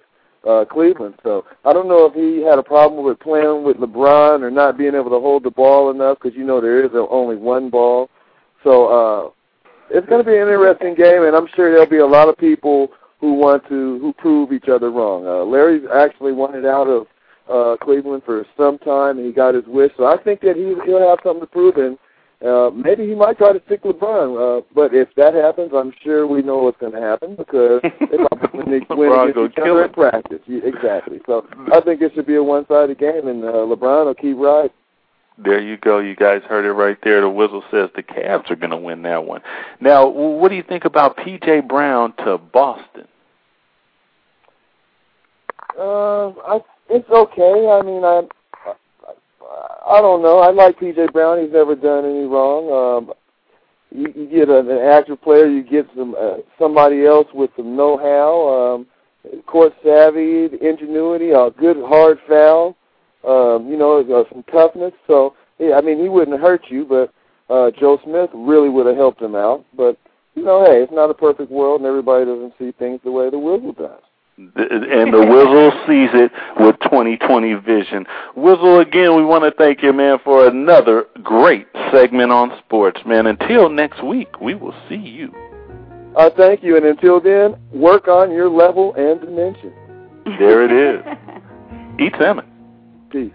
uh, 0.48 0.64
Cleveland. 0.70 1.14
So 1.22 1.44
I 1.64 1.72
don't 1.72 1.88
know 1.88 2.06
if 2.06 2.14
he 2.14 2.42
had 2.42 2.58
a 2.58 2.62
problem 2.62 3.04
with 3.04 3.20
playing 3.20 3.64
with 3.64 3.76
LeBron 3.76 4.42
or 4.42 4.50
not 4.50 4.78
being 4.78 4.94
able 4.94 5.10
to 5.10 5.20
hold 5.20 5.44
the 5.44 5.50
ball 5.50 5.90
enough 5.90 6.18
because 6.20 6.36
you 6.36 6.44
know 6.44 6.60
there 6.60 6.84
is 6.84 6.90
only 7.10 7.36
one 7.36 7.70
ball. 7.70 8.08
So 8.64 8.86
uh, 8.86 9.30
it's 9.90 10.06
going 10.08 10.24
to 10.24 10.30
be 10.30 10.36
an 10.36 10.48
interesting 10.48 10.94
game, 10.94 11.24
and 11.24 11.34
I'm 11.34 11.48
sure 11.54 11.70
there'll 11.70 11.86
be 11.86 11.98
a 11.98 12.06
lot 12.06 12.28
of 12.28 12.36
people 12.36 12.88
who 13.20 13.34
want 13.34 13.66
to 13.68 13.98
who 13.98 14.12
prove 14.14 14.52
each 14.52 14.68
other 14.68 14.90
wrong. 14.90 15.26
Uh, 15.26 15.44
Larry's 15.44 15.84
actually 15.94 16.32
wanted 16.32 16.64
out 16.64 16.86
of 16.86 17.06
uh, 17.50 17.76
Cleveland 17.82 18.22
for 18.24 18.46
some 18.56 18.78
time, 18.78 19.18
and 19.18 19.26
he 19.26 19.32
got 19.32 19.54
his 19.54 19.64
wish. 19.66 19.92
So 19.96 20.06
I 20.06 20.16
think 20.22 20.40
that 20.40 20.56
he 20.56 20.74
he'll 20.86 21.06
have 21.08 21.18
something 21.22 21.40
to 21.40 21.46
prove, 21.46 21.76
and 21.76 21.98
uh, 22.44 22.70
maybe 22.74 23.06
he 23.06 23.14
might 23.14 23.36
try 23.36 23.52
to 23.52 23.62
stick 23.66 23.82
LeBron. 23.82 24.60
Uh, 24.60 24.64
but 24.74 24.94
if 24.94 25.08
that 25.16 25.34
happens, 25.34 25.72
I'm 25.74 25.92
sure 26.02 26.26
we 26.26 26.42
know 26.42 26.58
what's 26.58 26.78
going 26.78 26.92
to 26.92 27.00
happen 27.00 27.36
because 27.36 27.82
they're 27.82 28.26
going 28.26 28.40
to 28.40 28.50
win 28.54 28.72
against 28.72 29.52
each 29.52 29.58
other 29.58 29.84
in 29.84 29.92
practice. 29.92 30.40
Yeah, 30.46 30.60
exactly. 30.64 31.20
So 31.26 31.46
I 31.72 31.80
think 31.80 32.00
it 32.00 32.12
should 32.14 32.26
be 32.26 32.36
a 32.36 32.42
one-sided 32.42 32.98
game, 32.98 33.28
and 33.28 33.44
uh, 33.44 33.52
LeBron 33.68 34.06
will 34.06 34.14
keep 34.14 34.36
riding. 34.38 34.70
There 35.42 35.60
you 35.60 35.76
go. 35.76 35.98
You 35.98 36.16
guys 36.16 36.42
heard 36.42 36.64
it 36.64 36.72
right 36.72 36.98
there. 37.02 37.20
The 37.20 37.26
Wizzle 37.26 37.62
says 37.70 37.88
the 37.94 38.02
Cavs 38.02 38.50
are 38.50 38.56
going 38.56 38.70
to 38.70 38.76
win 38.76 39.02
that 39.02 39.24
one. 39.24 39.40
Now, 39.80 40.06
what 40.06 40.48
do 40.50 40.54
you 40.54 40.62
think 40.62 40.84
about 40.84 41.16
P.J. 41.16 41.60
Brown 41.60 42.14
to 42.24 42.36
Boston? 42.36 43.06
Uh, 45.78 46.28
I, 46.28 46.60
it's 46.90 47.08
okay. 47.08 47.68
I 47.70 47.82
mean, 47.82 48.04
I, 48.04 48.22
I, 49.50 50.00
don't 50.00 50.22
know. 50.22 50.38
I 50.38 50.50
like 50.50 50.78
P.J. 50.78 51.08
Brown. 51.12 51.42
He's 51.42 51.52
never 51.52 51.74
done 51.74 52.04
any 52.04 52.24
wrong. 52.24 53.08
Um, 53.08 53.14
you, 53.90 54.12
you 54.14 54.28
get 54.28 54.48
an, 54.48 54.70
an 54.70 54.78
active 54.78 55.20
player. 55.22 55.46
You 55.46 55.62
get 55.62 55.86
some 55.96 56.14
uh, 56.18 56.36
somebody 56.58 57.04
else 57.04 57.26
with 57.34 57.50
some 57.56 57.74
know-how, 57.74 58.76
um, 59.28 59.42
court 59.46 59.72
savvy, 59.84 60.48
ingenuity, 60.60 61.30
a 61.30 61.50
good 61.50 61.76
hard 61.78 62.18
foul 62.28 62.76
um, 63.26 63.68
you 63.68 63.76
know, 63.76 64.00
uh, 64.00 64.24
some 64.32 64.42
toughness. 64.44 64.92
So, 65.06 65.34
yeah, 65.58 65.76
I 65.76 65.80
mean, 65.80 66.00
he 66.00 66.08
wouldn't 66.08 66.40
hurt 66.40 66.62
you, 66.68 66.84
but 66.84 67.12
uh, 67.52 67.70
Joe 67.78 67.98
Smith 68.04 68.30
really 68.34 68.68
would 68.68 68.86
have 68.86 68.96
helped 68.96 69.20
him 69.20 69.34
out. 69.34 69.64
But, 69.76 69.98
you 70.34 70.44
know, 70.44 70.64
hey, 70.64 70.82
it's 70.82 70.92
not 70.92 71.10
a 71.10 71.14
perfect 71.14 71.50
world, 71.50 71.80
and 71.80 71.88
everybody 71.88 72.24
doesn't 72.24 72.54
see 72.58 72.72
things 72.72 73.00
the 73.04 73.10
way 73.10 73.30
the 73.30 73.36
Wizzle 73.36 73.76
does. 73.76 74.02
And 74.56 75.12
the 75.12 75.18
Wizzle 75.18 75.70
sees 75.86 76.10
it 76.14 76.32
with 76.58 76.76
2020 76.80 77.54
vision. 77.54 78.06
Wizzle, 78.36 78.80
again, 78.80 79.16
we 79.16 79.24
want 79.24 79.44
to 79.44 79.52
thank 79.56 79.82
you, 79.82 79.92
man, 79.92 80.18
for 80.24 80.46
another 80.46 81.06
great 81.22 81.66
segment 81.92 82.32
on 82.32 82.52
sports, 82.58 83.00
man. 83.04 83.26
Until 83.26 83.68
next 83.68 84.02
week, 84.02 84.40
we 84.40 84.54
will 84.54 84.74
see 84.88 84.96
you. 84.96 85.32
Uh, 86.16 86.30
thank 86.36 86.62
you, 86.62 86.76
and 86.76 86.84
until 86.84 87.20
then, 87.20 87.56
work 87.72 88.08
on 88.08 88.32
your 88.32 88.48
level 88.48 88.94
and 88.94 89.20
dimension. 89.20 89.72
There 90.38 90.64
it 90.64 90.72
is. 90.72 91.04
Eat 92.00 92.14
salmon. 92.18 92.46
Peace. 93.10 93.32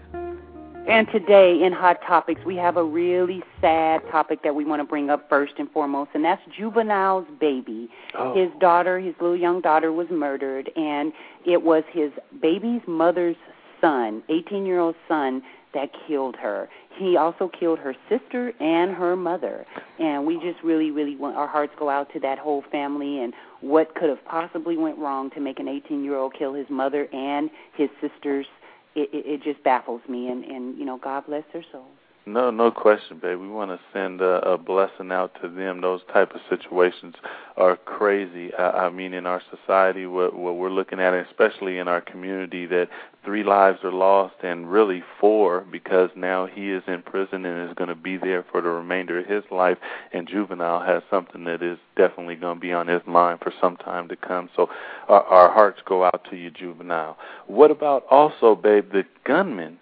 And 0.88 1.08
today 1.10 1.64
in 1.64 1.72
Hot 1.72 2.00
Topics, 2.06 2.40
we 2.46 2.54
have 2.56 2.76
a 2.76 2.84
really 2.84 3.42
sad 3.60 4.02
topic 4.08 4.44
that 4.44 4.54
we 4.54 4.64
want 4.64 4.78
to 4.78 4.84
bring 4.84 5.10
up 5.10 5.28
first 5.28 5.54
and 5.58 5.68
foremost, 5.72 6.10
and 6.14 6.24
that's 6.24 6.40
Juvenile's 6.56 7.26
baby. 7.40 7.88
Oh. 8.14 8.34
His 8.40 8.50
daughter, 8.60 9.00
his 9.00 9.14
little 9.20 9.36
young 9.36 9.60
daughter, 9.60 9.92
was 9.92 10.06
murdered, 10.10 10.70
and 10.76 11.12
it 11.44 11.60
was 11.60 11.82
his 11.90 12.12
baby's 12.40 12.82
mother's 12.86 13.34
son, 13.80 14.22
18 14.28 14.64
year 14.64 14.78
old 14.78 14.94
son, 15.08 15.42
that 15.74 15.90
killed 16.06 16.36
her. 16.36 16.68
He 16.96 17.16
also 17.16 17.48
killed 17.48 17.80
her 17.80 17.94
sister 18.08 18.52
and 18.60 18.94
her 18.94 19.16
mother. 19.16 19.66
And 19.98 20.24
we 20.24 20.36
just 20.36 20.62
really, 20.62 20.92
really 20.92 21.16
want 21.16 21.36
our 21.36 21.48
hearts 21.48 21.72
go 21.78 21.90
out 21.90 22.12
to 22.12 22.20
that 22.20 22.38
whole 22.38 22.62
family 22.70 23.20
and 23.20 23.34
what 23.60 23.94
could 23.96 24.08
have 24.08 24.24
possibly 24.24 24.76
went 24.76 24.98
wrong 24.98 25.30
to 25.30 25.40
make 25.40 25.58
an 25.58 25.66
18 25.66 26.04
year 26.04 26.16
old 26.16 26.32
kill 26.38 26.54
his 26.54 26.66
mother 26.70 27.08
and 27.12 27.50
his 27.74 27.90
sister's 28.00 28.46
it, 28.96 29.10
it, 29.12 29.26
it 29.26 29.42
just 29.42 29.62
baffles 29.62 30.00
me. 30.08 30.28
And, 30.28 30.44
and 30.44 30.78
you 30.78 30.84
know, 30.84 30.98
God 30.98 31.26
bless 31.26 31.44
their 31.52 31.64
souls. 31.70 31.86
No, 32.28 32.50
no 32.50 32.72
question, 32.72 33.20
babe. 33.20 33.38
We 33.38 33.48
want 33.48 33.70
to 33.70 33.78
send 33.92 34.20
a, 34.20 34.44
a 34.44 34.58
blessing 34.58 35.12
out 35.12 35.40
to 35.40 35.48
them. 35.48 35.80
Those 35.80 36.00
type 36.12 36.32
of 36.34 36.40
situations 36.50 37.14
are 37.56 37.76
crazy. 37.76 38.52
I, 38.52 38.86
I 38.86 38.90
mean, 38.90 39.14
in 39.14 39.26
our 39.26 39.40
society, 39.48 40.06
what, 40.06 40.34
what 40.34 40.56
we're 40.56 40.68
looking 40.70 40.98
at, 40.98 41.14
especially 41.14 41.78
in 41.78 41.86
our 41.86 42.00
community, 42.00 42.66
that 42.66 42.88
three 43.24 43.44
lives 43.44 43.78
are 43.84 43.92
lost, 43.92 44.34
and 44.42 44.68
really 44.68 45.04
four, 45.20 45.64
because 45.70 46.10
now 46.16 46.46
he 46.46 46.72
is 46.72 46.82
in 46.88 47.00
prison 47.02 47.46
and 47.46 47.70
is 47.70 47.74
going 47.76 47.90
to 47.90 47.94
be 47.94 48.16
there 48.16 48.44
for 48.50 48.60
the 48.60 48.70
remainder 48.70 49.20
of 49.20 49.26
his 49.26 49.44
life. 49.52 49.78
And 50.12 50.26
juvenile 50.28 50.84
has 50.84 51.04
something 51.08 51.44
that 51.44 51.62
is 51.62 51.78
definitely 51.96 52.34
going 52.34 52.56
to 52.56 52.60
be 52.60 52.72
on 52.72 52.88
his 52.88 53.02
mind 53.06 53.38
for 53.40 53.52
some 53.60 53.76
time 53.76 54.08
to 54.08 54.16
come. 54.16 54.50
So, 54.56 54.68
our, 55.06 55.22
our 55.22 55.52
hearts 55.52 55.78
go 55.86 56.02
out 56.02 56.26
to 56.30 56.36
you, 56.36 56.50
juvenile. 56.50 57.18
What 57.46 57.70
about 57.70 58.04
also, 58.10 58.56
babe, 58.56 58.90
the 58.90 59.04
gunman 59.24 59.78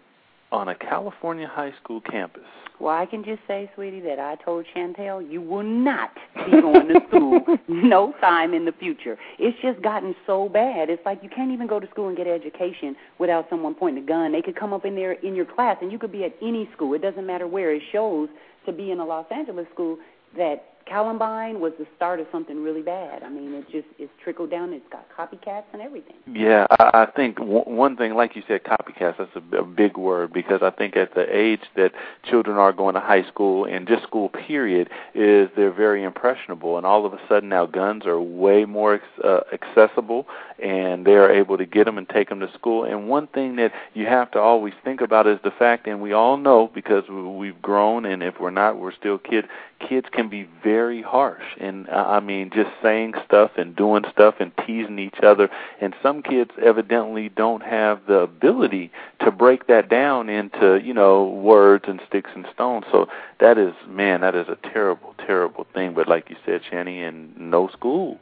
on 0.54 0.68
a 0.68 0.74
California 0.74 1.48
high 1.50 1.72
school 1.82 2.00
campus. 2.00 2.44
Well, 2.78 2.94
I 2.94 3.06
can 3.06 3.24
just 3.24 3.40
say, 3.46 3.70
sweetie, 3.74 4.00
that 4.00 4.20
I 4.20 4.36
told 4.36 4.66
Chantel 4.74 5.28
you 5.28 5.40
will 5.40 5.64
not 5.64 6.10
be 6.46 6.52
going 6.52 6.88
to 6.88 7.00
school 7.08 7.40
no 7.68 8.14
time 8.20 8.54
in 8.54 8.64
the 8.64 8.72
future. 8.72 9.18
It's 9.38 9.56
just 9.60 9.82
gotten 9.82 10.14
so 10.26 10.48
bad. 10.48 10.90
It's 10.90 11.04
like 11.04 11.20
you 11.22 11.28
can't 11.28 11.50
even 11.50 11.66
go 11.66 11.80
to 11.80 11.88
school 11.90 12.08
and 12.08 12.16
get 12.16 12.28
education 12.28 12.94
without 13.18 13.46
someone 13.50 13.74
pointing 13.74 14.04
a 14.04 14.06
gun. 14.06 14.32
They 14.32 14.42
could 14.42 14.56
come 14.56 14.72
up 14.72 14.84
in 14.84 14.94
there 14.94 15.12
in 15.12 15.34
your 15.34 15.44
class, 15.44 15.76
and 15.82 15.90
you 15.90 15.98
could 15.98 16.12
be 16.12 16.24
at 16.24 16.34
any 16.40 16.68
school. 16.74 16.94
It 16.94 17.02
doesn't 17.02 17.26
matter 17.26 17.48
where. 17.48 17.74
It 17.74 17.82
shows 17.90 18.28
to 18.66 18.72
be 18.72 18.92
in 18.92 19.00
a 19.00 19.04
Los 19.04 19.26
Angeles 19.30 19.66
school 19.72 19.98
that 20.36 20.73
Columbine 20.86 21.60
was 21.60 21.72
the 21.78 21.86
start 21.96 22.20
of 22.20 22.26
something 22.30 22.62
really 22.62 22.82
bad. 22.82 23.22
I 23.22 23.28
mean, 23.28 23.54
it 23.54 23.64
just 23.70 23.86
it's 23.98 24.12
trickled 24.22 24.50
down. 24.50 24.72
It's 24.72 24.84
got 24.90 25.06
copycats 25.16 25.64
and 25.72 25.80
everything. 25.80 26.16
Yeah, 26.30 26.66
I, 26.70 26.90
I 26.94 27.06
think 27.06 27.36
w- 27.36 27.64
one 27.64 27.96
thing, 27.96 28.14
like 28.14 28.36
you 28.36 28.42
said, 28.46 28.64
copycats. 28.64 29.16
That's 29.18 29.30
a, 29.34 29.58
a 29.58 29.64
big 29.64 29.96
word 29.96 30.32
because 30.32 30.60
I 30.62 30.70
think 30.70 30.96
at 30.96 31.14
the 31.14 31.24
age 31.34 31.62
that 31.76 31.92
children 32.28 32.56
are 32.58 32.72
going 32.72 32.94
to 32.94 33.00
high 33.00 33.26
school 33.26 33.64
and 33.64 33.88
just 33.88 34.02
school 34.02 34.28
period 34.28 34.90
is 35.14 35.48
they're 35.56 35.72
very 35.72 36.02
impressionable, 36.02 36.76
and 36.76 36.84
all 36.84 37.06
of 37.06 37.14
a 37.14 37.20
sudden 37.28 37.48
now 37.48 37.66
guns 37.66 38.04
are 38.06 38.20
way 38.20 38.64
more 38.64 39.00
uh, 39.22 39.40
accessible, 39.52 40.26
and 40.62 41.06
they 41.06 41.14
are 41.14 41.30
able 41.30 41.56
to 41.56 41.66
get 41.66 41.84
them 41.84 41.98
and 41.98 42.08
take 42.08 42.28
them 42.28 42.40
to 42.40 42.52
school. 42.52 42.84
And 42.84 43.08
one 43.08 43.26
thing 43.28 43.56
that 43.56 43.72
you 43.94 44.06
have 44.06 44.30
to 44.32 44.38
always 44.38 44.74
think 44.84 45.00
about 45.00 45.26
is 45.26 45.38
the 45.42 45.50
fact, 45.50 45.86
and 45.86 46.00
we 46.00 46.12
all 46.12 46.36
know 46.36 46.70
because 46.74 47.08
we've 47.08 47.60
grown, 47.62 48.04
and 48.04 48.22
if 48.22 48.38
we're 48.38 48.50
not, 48.50 48.78
we're 48.78 48.92
still 48.92 49.18
kids. 49.18 49.48
Kids 49.88 50.06
can 50.12 50.28
be 50.28 50.48
very 50.62 50.73
harsh, 51.02 51.42
and 51.60 51.88
uh, 51.88 51.92
I 51.92 52.20
mean, 52.20 52.50
just 52.54 52.70
saying 52.82 53.14
stuff 53.24 53.52
and 53.56 53.74
doing 53.74 54.04
stuff 54.12 54.36
and 54.40 54.52
teasing 54.66 54.98
each 54.98 55.20
other. 55.22 55.48
And 55.80 55.94
some 56.02 56.22
kids 56.22 56.50
evidently 56.62 57.28
don't 57.28 57.62
have 57.62 58.06
the 58.06 58.18
ability 58.18 58.90
to 59.20 59.30
break 59.30 59.66
that 59.66 59.88
down 59.88 60.28
into, 60.28 60.80
you 60.82 60.94
know, 60.94 61.24
words 61.26 61.84
and 61.88 62.00
sticks 62.08 62.30
and 62.34 62.46
stones. 62.52 62.84
So 62.90 63.08
that 63.40 63.58
is, 63.58 63.74
man, 63.86 64.20
that 64.22 64.34
is 64.34 64.48
a 64.48 64.56
terrible, 64.72 65.14
terrible 65.26 65.66
thing. 65.72 65.94
But 65.94 66.08
like 66.08 66.30
you 66.30 66.36
said, 66.44 66.62
Channy, 66.70 67.06
and 67.06 67.36
no 67.36 67.68
school 67.68 68.18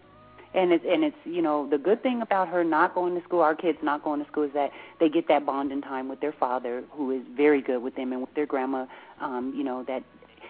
and 0.55 0.72
it's 0.72 0.84
and 0.86 1.03
it's 1.05 1.16
you 1.24 1.42
know 1.42 1.66
the 1.68 1.78
good 1.78 2.03
thing 2.03 2.20
about 2.20 2.48
her 2.48 2.62
not 2.64 2.94
going 2.94 3.14
to 3.14 3.24
school 3.24 3.40
our 3.40 3.55
kids 3.55 3.78
not 3.82 4.05
going 4.05 4.22
to 4.22 4.30
school 4.30 4.44
is 4.44 4.53
that 4.53 4.70
they 5.00 5.09
get 5.09 5.28
that 5.28 5.46
bonding 5.46 5.80
time 5.80 6.09
with 6.09 6.20
their 6.20 6.32
father 6.32 6.84
who 6.90 7.11
is 7.11 7.22
very 7.34 7.62
good 7.62 7.82
with 7.82 7.94
them 7.96 8.12
and 8.12 8.20
with 8.20 8.34
their 8.34 8.46
grandma 8.46 8.86
um 9.20 9.53
you 9.57 9.64
know 9.64 9.82
that 9.84 10.03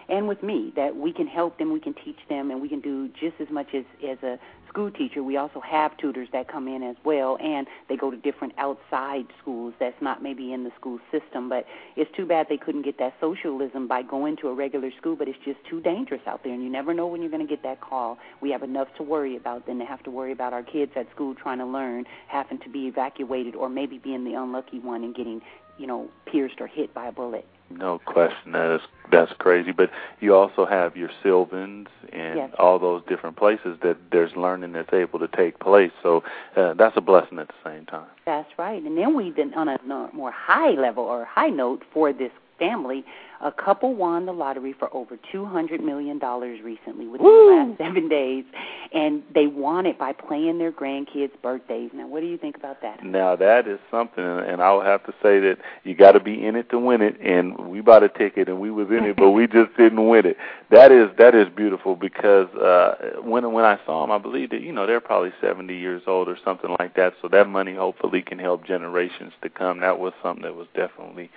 and 0.09 0.27
with 0.27 0.43
me 0.43 0.73
that 0.75 0.95
we 0.95 1.13
can 1.13 1.27
help 1.27 1.57
them, 1.57 1.71
we 1.71 1.79
can 1.79 1.93
teach 1.93 2.19
them, 2.29 2.51
and 2.51 2.61
we 2.61 2.69
can 2.69 2.81
do 2.81 3.07
just 3.09 3.35
as 3.39 3.49
much 3.49 3.73
as 3.73 3.85
as 4.07 4.21
a 4.23 4.39
school 4.67 4.89
teacher. 4.89 5.21
We 5.21 5.37
also 5.37 5.59
have 5.59 5.95
tutors 5.97 6.27
that 6.33 6.47
come 6.47 6.67
in 6.67 6.81
as 6.81 6.95
well, 7.05 7.37
and 7.41 7.67
they 7.89 7.95
go 7.95 8.09
to 8.09 8.17
different 8.17 8.53
outside 8.57 9.25
schools 9.39 9.73
that's 9.79 10.01
not 10.01 10.23
maybe 10.23 10.51
in 10.51 10.63
the 10.63 10.71
school 10.79 10.99
system. 11.11 11.47
But 11.47 11.65
it's 11.95 12.09
too 12.15 12.25
bad 12.25 12.47
they 12.49 12.57
couldn't 12.57 12.81
get 12.81 12.97
that 12.97 13.13
socialism 13.21 13.87
by 13.87 14.01
going 14.01 14.37
to 14.37 14.49
a 14.49 14.53
regular 14.53 14.91
school. 14.97 15.15
But 15.15 15.27
it's 15.27 15.37
just 15.45 15.59
too 15.69 15.79
dangerous 15.79 16.21
out 16.25 16.43
there, 16.43 16.53
and 16.53 16.63
you 16.63 16.69
never 16.69 16.93
know 16.93 17.07
when 17.07 17.21
you're 17.21 17.31
going 17.31 17.45
to 17.45 17.49
get 17.49 17.63
that 17.63 17.81
call. 17.81 18.17
We 18.41 18.51
have 18.51 18.63
enough 18.63 18.87
to 18.97 19.03
worry 19.03 19.35
about 19.35 19.67
than 19.67 19.79
to 19.79 19.85
have 19.85 20.03
to 20.03 20.11
worry 20.11 20.31
about 20.31 20.53
our 20.53 20.63
kids 20.63 20.91
at 20.95 21.09
school 21.11 21.35
trying 21.35 21.59
to 21.59 21.65
learn, 21.65 22.05
having 22.27 22.59
to 22.59 22.69
be 22.69 22.87
evacuated, 22.87 23.55
or 23.55 23.69
maybe 23.69 23.97
being 23.97 24.23
the 24.23 24.33
unlucky 24.33 24.79
one 24.79 25.03
and 25.03 25.15
getting 25.15 25.41
you 25.77 25.87
know 25.87 26.09
pierced 26.25 26.59
or 26.59 26.67
hit 26.67 26.93
by 26.93 27.07
a 27.07 27.11
bullet. 27.11 27.45
No 27.69 27.99
question, 28.05 28.51
that 28.51 28.75
is 28.75 28.81
that's 29.11 29.31
crazy. 29.39 29.71
But 29.71 29.89
you 30.19 30.35
also 30.35 30.65
have 30.65 30.95
your 30.95 31.09
Sylvans 31.21 31.87
and 32.11 32.37
yes. 32.37 32.51
all 32.59 32.79
those 32.79 33.03
different 33.07 33.37
places 33.37 33.77
that 33.81 33.97
there's 34.11 34.35
learning 34.35 34.73
that's 34.73 34.93
able 34.93 35.19
to 35.19 35.27
take 35.27 35.59
place. 35.59 35.91
So 36.01 36.23
uh, 36.55 36.73
that's 36.73 36.95
a 36.97 37.01
blessing 37.01 37.39
at 37.39 37.47
the 37.47 37.53
same 37.63 37.85
time. 37.85 38.07
That's 38.25 38.49
right. 38.57 38.81
And 38.81 38.97
then 38.97 39.15
we 39.15 39.31
then 39.31 39.53
on 39.55 39.67
a 39.67 39.79
more 40.13 40.31
high 40.31 40.71
level 40.71 41.03
or 41.03 41.25
high 41.25 41.49
note 41.49 41.83
for 41.93 42.13
this 42.13 42.31
family, 42.57 43.03
a 43.43 43.51
couple 43.51 43.93
won 43.93 44.25
the 44.25 44.31
lottery 44.31 44.73
for 44.77 44.93
over 44.95 45.17
two 45.31 45.45
hundred 45.45 45.83
million 45.83 46.17
dollars 46.17 46.61
recently 46.63 47.07
within 47.07 47.25
Woo! 47.25 47.49
the 47.49 47.69
last 47.69 47.77
seven 47.89 48.07
days, 48.07 48.45
and 48.93 49.21
they 49.33 49.47
won 49.47 49.85
it 49.85 49.99
by 49.99 50.13
playing 50.13 50.59
their 50.59 50.71
grandkids' 50.71 51.31
birthdays. 51.41 51.91
Now, 51.93 52.07
what 52.07 52.21
do 52.21 52.27
you 52.27 52.37
think 52.37 52.55
about 52.55 52.81
that? 52.81 53.03
Now 53.03 53.35
that 53.35 53.67
is 53.67 53.79
something, 53.91 54.23
and 54.23 54.61
I 54.61 54.71
will 54.71 54.83
have 54.83 55.05
to 55.05 55.11
say 55.21 55.39
that 55.41 55.57
you 55.83 55.93
got 55.93 56.13
to 56.13 56.19
be 56.21 56.45
in 56.45 56.55
it 56.55 56.69
to 56.69 56.79
win 56.79 57.01
it. 57.01 57.19
And 57.21 57.69
we 57.69 57.81
bought 57.81 58.03
a 58.03 58.09
ticket, 58.09 58.47
and 58.47 58.59
we 58.59 58.71
was 58.71 58.87
in 58.89 59.03
it, 59.03 59.17
but 59.17 59.31
we 59.31 59.47
just 59.47 59.73
didn't 59.77 60.07
win 60.07 60.25
it. 60.25 60.37
That 60.71 60.91
is 60.91 61.09
that 61.17 61.35
is 61.35 61.47
beautiful 61.53 61.95
because 61.95 62.47
uh, 62.55 63.19
when 63.21 63.51
when 63.51 63.65
I 63.65 63.77
saw 63.85 64.01
them, 64.01 64.11
I 64.11 64.19
believe 64.19 64.51
that 64.51 64.61
you 64.61 64.71
know 64.71 64.87
they're 64.87 65.01
probably 65.01 65.33
seventy 65.41 65.77
years 65.77 66.03
old 66.07 66.29
or 66.29 66.37
something 66.45 66.75
like 66.79 66.95
that. 66.95 67.13
So 67.21 67.27
that 67.27 67.49
money 67.49 67.75
hopefully 67.75 68.21
can 68.21 68.39
help 68.39 68.65
generations 68.65 69.33
to 69.41 69.49
come. 69.49 69.81
That 69.81 69.99
was 69.99 70.13
something 70.23 70.43
that 70.43 70.55
was 70.55 70.67
definitely 70.73 71.29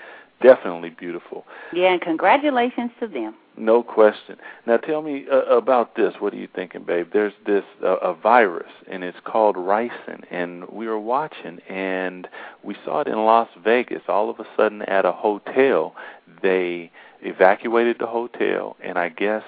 definitely 0.43 0.91
beautiful. 0.91 1.45
Yeah, 1.73 1.93
and 1.93 2.01
congratulations 2.01 2.91
to 3.01 3.07
them. 3.07 3.35
No 3.59 3.83
question. 3.83 4.37
Now 4.67 4.77
tell 4.77 5.01
me 5.01 5.25
uh, 5.33 5.57
about 5.57 5.97
this. 5.97 6.15
What 6.19 6.35
are 6.35 6.37
you 6.37 6.49
thinking, 6.55 6.85
babe? 6.85 7.09
There's 7.13 7.33
this 7.47 7.65
uh, 7.83 7.97
a 7.97 8.13
virus, 8.15 8.71
and 8.91 9.03
it's 9.03 9.19
called 9.25 9.57
ricin. 9.57 10.25
And 10.31 10.69
we 10.69 10.87
were 10.87 11.01
watching, 11.01 11.61
and 11.69 12.29
we 12.63 12.77
saw 12.85 13.01
it 13.01 13.09
in 13.09 13.17
Las 13.25 13.49
Vegas. 13.65 14.03
All 14.09 14.29
of 14.29 14.39
a 14.41 14.47
sudden, 14.57 14.83
at 14.83 15.07
a 15.07 15.13
hotel, 15.13 15.95
they 16.43 16.91
evacuated 17.23 17.97
the 17.99 18.07
hotel, 18.07 18.77
and 18.85 18.99
I 18.99 19.09
guess 19.09 19.43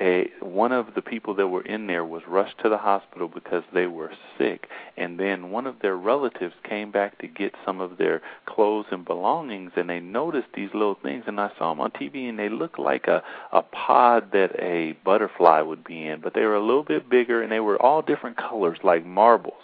a 0.00 0.30
one 0.40 0.72
of 0.72 0.94
the 0.94 1.02
people 1.02 1.34
that 1.34 1.48
were 1.48 1.62
in 1.62 1.86
there 1.86 2.04
was 2.04 2.22
rushed 2.28 2.58
to 2.62 2.68
the 2.68 2.78
hospital 2.78 3.28
because 3.28 3.64
they 3.72 3.86
were 3.86 4.12
sick. 4.36 4.68
And 4.96 5.18
then 5.18 5.50
one 5.50 5.66
of 5.66 5.80
their 5.80 5.96
relatives 5.96 6.54
came 6.62 6.90
back 6.90 7.18
to 7.18 7.26
get 7.26 7.54
some 7.64 7.80
of 7.80 7.98
their 7.98 8.22
clothes 8.46 8.86
and 8.90 9.04
belongings 9.04 9.72
and 9.76 9.88
they 9.88 10.00
noticed 10.00 10.48
these 10.54 10.70
little 10.72 10.98
things 11.02 11.24
and 11.26 11.40
I 11.40 11.50
saw 11.58 11.70
them 11.70 11.80
on 11.80 11.90
TV 11.90 12.28
and 12.28 12.38
they 12.38 12.48
looked 12.48 12.78
like 12.78 13.06
a 13.06 13.22
a 13.52 13.62
pod 13.62 14.32
that 14.32 14.54
a 14.60 14.92
butterfly 15.04 15.60
would 15.60 15.84
be 15.84 16.06
in 16.06 16.20
but 16.20 16.34
they 16.34 16.42
were 16.42 16.56
a 16.56 16.64
little 16.64 16.84
bit 16.84 17.08
bigger 17.08 17.42
and 17.42 17.50
they 17.50 17.60
were 17.60 17.80
all 17.80 18.02
different 18.02 18.36
colors 18.36 18.78
like 18.82 19.04
marbles. 19.04 19.54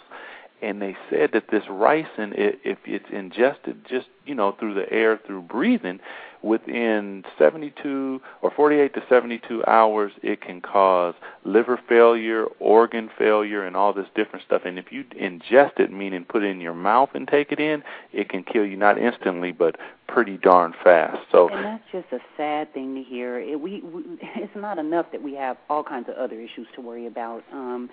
And 0.61 0.81
they 0.81 0.95
said 1.09 1.31
that 1.33 1.49
this 1.51 1.63
ricin 1.65 2.33
if 2.35 2.79
it's 2.85 3.09
ingested 3.11 3.85
just 3.87 4.07
you 4.25 4.35
know 4.35 4.51
through 4.51 4.73
the 4.73 4.91
air 4.91 5.19
through 5.25 5.43
breathing 5.43 5.99
within 6.45 7.23
72 7.37 8.21
or 8.41 8.51
48 8.51 8.93
to 8.93 9.03
72 9.09 9.65
hours, 9.65 10.11
it 10.21 10.41
can 10.41 10.61
cause 10.61 11.15
liver 11.43 11.79
failure, 11.89 12.45
organ 12.59 13.09
failure, 13.17 13.65
and 13.65 13.75
all 13.75 13.93
this 13.93 14.05
different 14.15 14.45
stuff. 14.45 14.61
And 14.63 14.77
if 14.77 14.91
you 14.91 15.03
ingest 15.19 15.79
it, 15.79 15.91
meaning 15.91 16.23
put 16.23 16.43
it 16.43 16.47
in 16.47 16.61
your 16.61 16.75
mouth 16.75 17.09
and 17.15 17.27
take 17.27 17.51
it 17.51 17.59
in, 17.59 17.83
it 18.13 18.29
can 18.29 18.43
kill 18.43 18.65
you 18.65 18.77
not 18.77 18.99
instantly, 18.99 19.51
but 19.51 19.75
pretty 20.07 20.37
darn 20.37 20.73
fast. 20.83 21.17
So, 21.31 21.49
and 21.49 21.65
that's 21.65 21.83
just 21.91 22.07
a 22.11 22.19
sad 22.37 22.71
thing 22.73 22.93
to 22.95 23.03
hear. 23.03 23.39
It, 23.39 23.59
we, 23.59 23.81
we 23.81 24.03
it's 24.35 24.55
not 24.55 24.77
enough 24.77 25.07
that 25.11 25.23
we 25.23 25.33
have 25.33 25.57
all 25.69 25.83
kinds 25.83 26.07
of 26.09 26.15
other 26.15 26.39
issues 26.39 26.67
to 26.75 26.81
worry 26.81 27.07
about. 27.07 27.43
Um, 27.51 27.89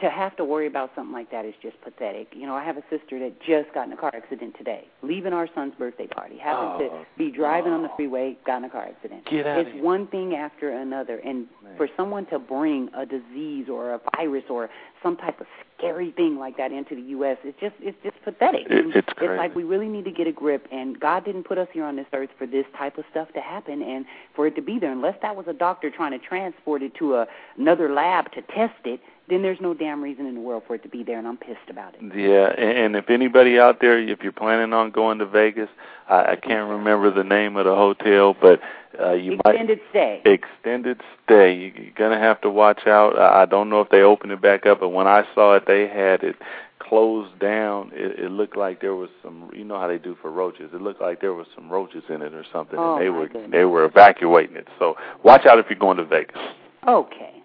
to 0.00 0.10
have 0.10 0.36
to 0.36 0.44
worry 0.44 0.66
about 0.66 0.90
something 0.94 1.12
like 1.12 1.30
that 1.30 1.44
is 1.44 1.54
just 1.62 1.80
pathetic. 1.80 2.28
You 2.34 2.46
know, 2.46 2.54
I 2.54 2.64
have 2.64 2.76
a 2.76 2.82
sister 2.90 3.18
that 3.18 3.40
just 3.40 3.72
got 3.72 3.86
in 3.86 3.92
a 3.92 3.96
car 3.96 4.10
accident 4.14 4.54
today, 4.58 4.86
leaving 5.02 5.32
our 5.32 5.48
son's 5.54 5.74
birthday 5.74 6.06
party, 6.06 6.36
happened 6.36 6.90
oh, 6.90 6.98
to 6.98 7.06
be 7.16 7.30
driving 7.30 7.70
no. 7.70 7.78
on 7.78 7.82
the 7.82 7.88
freeway, 7.96 8.36
got 8.44 8.58
in 8.58 8.64
a 8.64 8.70
car 8.70 8.84
accident. 8.84 9.24
Get 9.24 9.46
out 9.46 9.60
it's 9.60 9.68
of 9.68 9.74
here. 9.74 9.82
one 9.82 10.06
thing 10.08 10.34
after 10.34 10.70
another, 10.70 11.18
and 11.18 11.46
Man. 11.62 11.76
for 11.78 11.88
someone 11.96 12.26
to 12.26 12.38
bring 12.38 12.90
a 12.94 13.06
disease 13.06 13.68
or 13.70 13.94
a 13.94 14.00
virus 14.16 14.44
or 14.50 14.68
some 15.02 15.16
type 15.16 15.40
of 15.40 15.46
scary 15.78 16.10
thing 16.12 16.36
like 16.36 16.56
that 16.56 16.72
into 16.72 16.94
the 16.94 17.02
U.S. 17.02 17.38
It's 17.44 17.58
just 17.60 17.74
it's 17.80 17.96
just 18.02 18.16
pathetic. 18.22 18.66
It, 18.68 18.94
it's 18.94 19.08
crazy. 19.14 19.32
It's 19.32 19.38
like 19.38 19.54
we 19.54 19.64
really 19.64 19.88
need 19.88 20.04
to 20.04 20.10
get 20.10 20.26
a 20.26 20.32
grip, 20.32 20.66
and 20.70 20.98
God 20.98 21.24
didn't 21.24 21.44
put 21.44 21.58
us 21.58 21.68
here 21.72 21.84
on 21.84 21.96
this 21.96 22.06
earth 22.12 22.30
for 22.36 22.46
this 22.46 22.66
type 22.76 22.98
of 22.98 23.04
stuff 23.10 23.28
to 23.34 23.40
happen 23.40 23.82
and 23.82 24.04
for 24.34 24.46
it 24.46 24.54
to 24.56 24.62
be 24.62 24.78
there. 24.78 24.92
Unless 24.92 25.16
that 25.22 25.36
was 25.36 25.46
a 25.48 25.52
doctor 25.52 25.90
trying 25.90 26.18
to 26.18 26.18
transport 26.18 26.82
it 26.82 26.94
to 26.96 27.14
a, 27.14 27.26
another 27.56 27.92
lab 27.92 28.30
to 28.32 28.42
test 28.42 28.74
it, 28.84 29.00
then 29.28 29.42
there's 29.42 29.60
no 29.60 29.74
damn 29.74 30.02
reason 30.02 30.26
in 30.26 30.34
the 30.34 30.40
world 30.40 30.62
for 30.66 30.74
it 30.76 30.82
to 30.84 30.88
be 30.88 31.02
there, 31.02 31.18
and 31.18 31.26
I'm 31.26 31.36
pissed 31.36 31.68
about 31.68 31.94
it. 31.94 32.00
Yeah, 32.14 32.48
and, 32.50 32.78
and 32.78 32.96
if 32.96 33.10
anybody 33.10 33.58
out 33.58 33.80
there, 33.80 33.98
if 33.98 34.20
you're 34.22 34.32
planning 34.32 34.72
on 34.72 34.90
going 34.90 35.18
to 35.18 35.26
Vegas, 35.26 35.68
I, 36.08 36.32
I 36.32 36.36
can't 36.36 36.70
remember 36.70 37.10
the 37.10 37.24
name 37.24 37.56
of 37.56 37.64
the 37.64 37.74
hotel, 37.74 38.36
but 38.40 38.60
uh, 39.00 39.12
you 39.12 39.32
Extended 39.34 39.78
might 39.78 39.90
stay. 39.90 40.22
extended 40.24 41.00
stay. 41.24 41.54
You, 41.54 41.72
you're 41.76 41.92
gonna 41.96 42.18
have 42.18 42.40
to 42.42 42.50
watch 42.50 42.86
out. 42.86 43.18
I, 43.18 43.42
I 43.42 43.46
don't 43.46 43.68
know 43.68 43.80
if 43.80 43.88
they 43.90 44.00
opened 44.02 44.32
it 44.32 44.40
back 44.40 44.64
up, 44.66 44.80
but 44.80 44.90
when 44.90 45.06
I 45.06 45.24
saw 45.34 45.54
it, 45.56 45.64
they 45.66 45.86
had 45.88 46.22
it 46.22 46.36
closed 46.78 47.38
down. 47.40 47.90
It, 47.92 48.18
it 48.20 48.30
looked 48.30 48.56
like 48.56 48.80
there 48.80 48.94
was 48.94 49.10
some. 49.22 49.50
You 49.54 49.64
know 49.64 49.78
how 49.78 49.88
they 49.88 49.98
do 49.98 50.16
for 50.22 50.30
roaches. 50.30 50.70
It 50.72 50.80
looked 50.80 51.00
like 51.02 51.20
there 51.20 51.34
was 51.34 51.46
some 51.54 51.68
roaches 51.68 52.04
in 52.08 52.22
it 52.22 52.32
or 52.32 52.44
something, 52.52 52.78
Oh, 52.78 52.94
and 52.94 53.04
they 53.04 53.10
were 53.10 53.26
goodness. 53.26 53.50
they 53.50 53.64
were 53.64 53.84
evacuating 53.84 54.56
it. 54.56 54.68
So 54.78 54.96
watch 55.24 55.44
out 55.44 55.58
if 55.58 55.66
you're 55.68 55.78
going 55.78 55.96
to 55.98 56.04
Vegas. 56.04 56.40
Okay. 56.88 57.35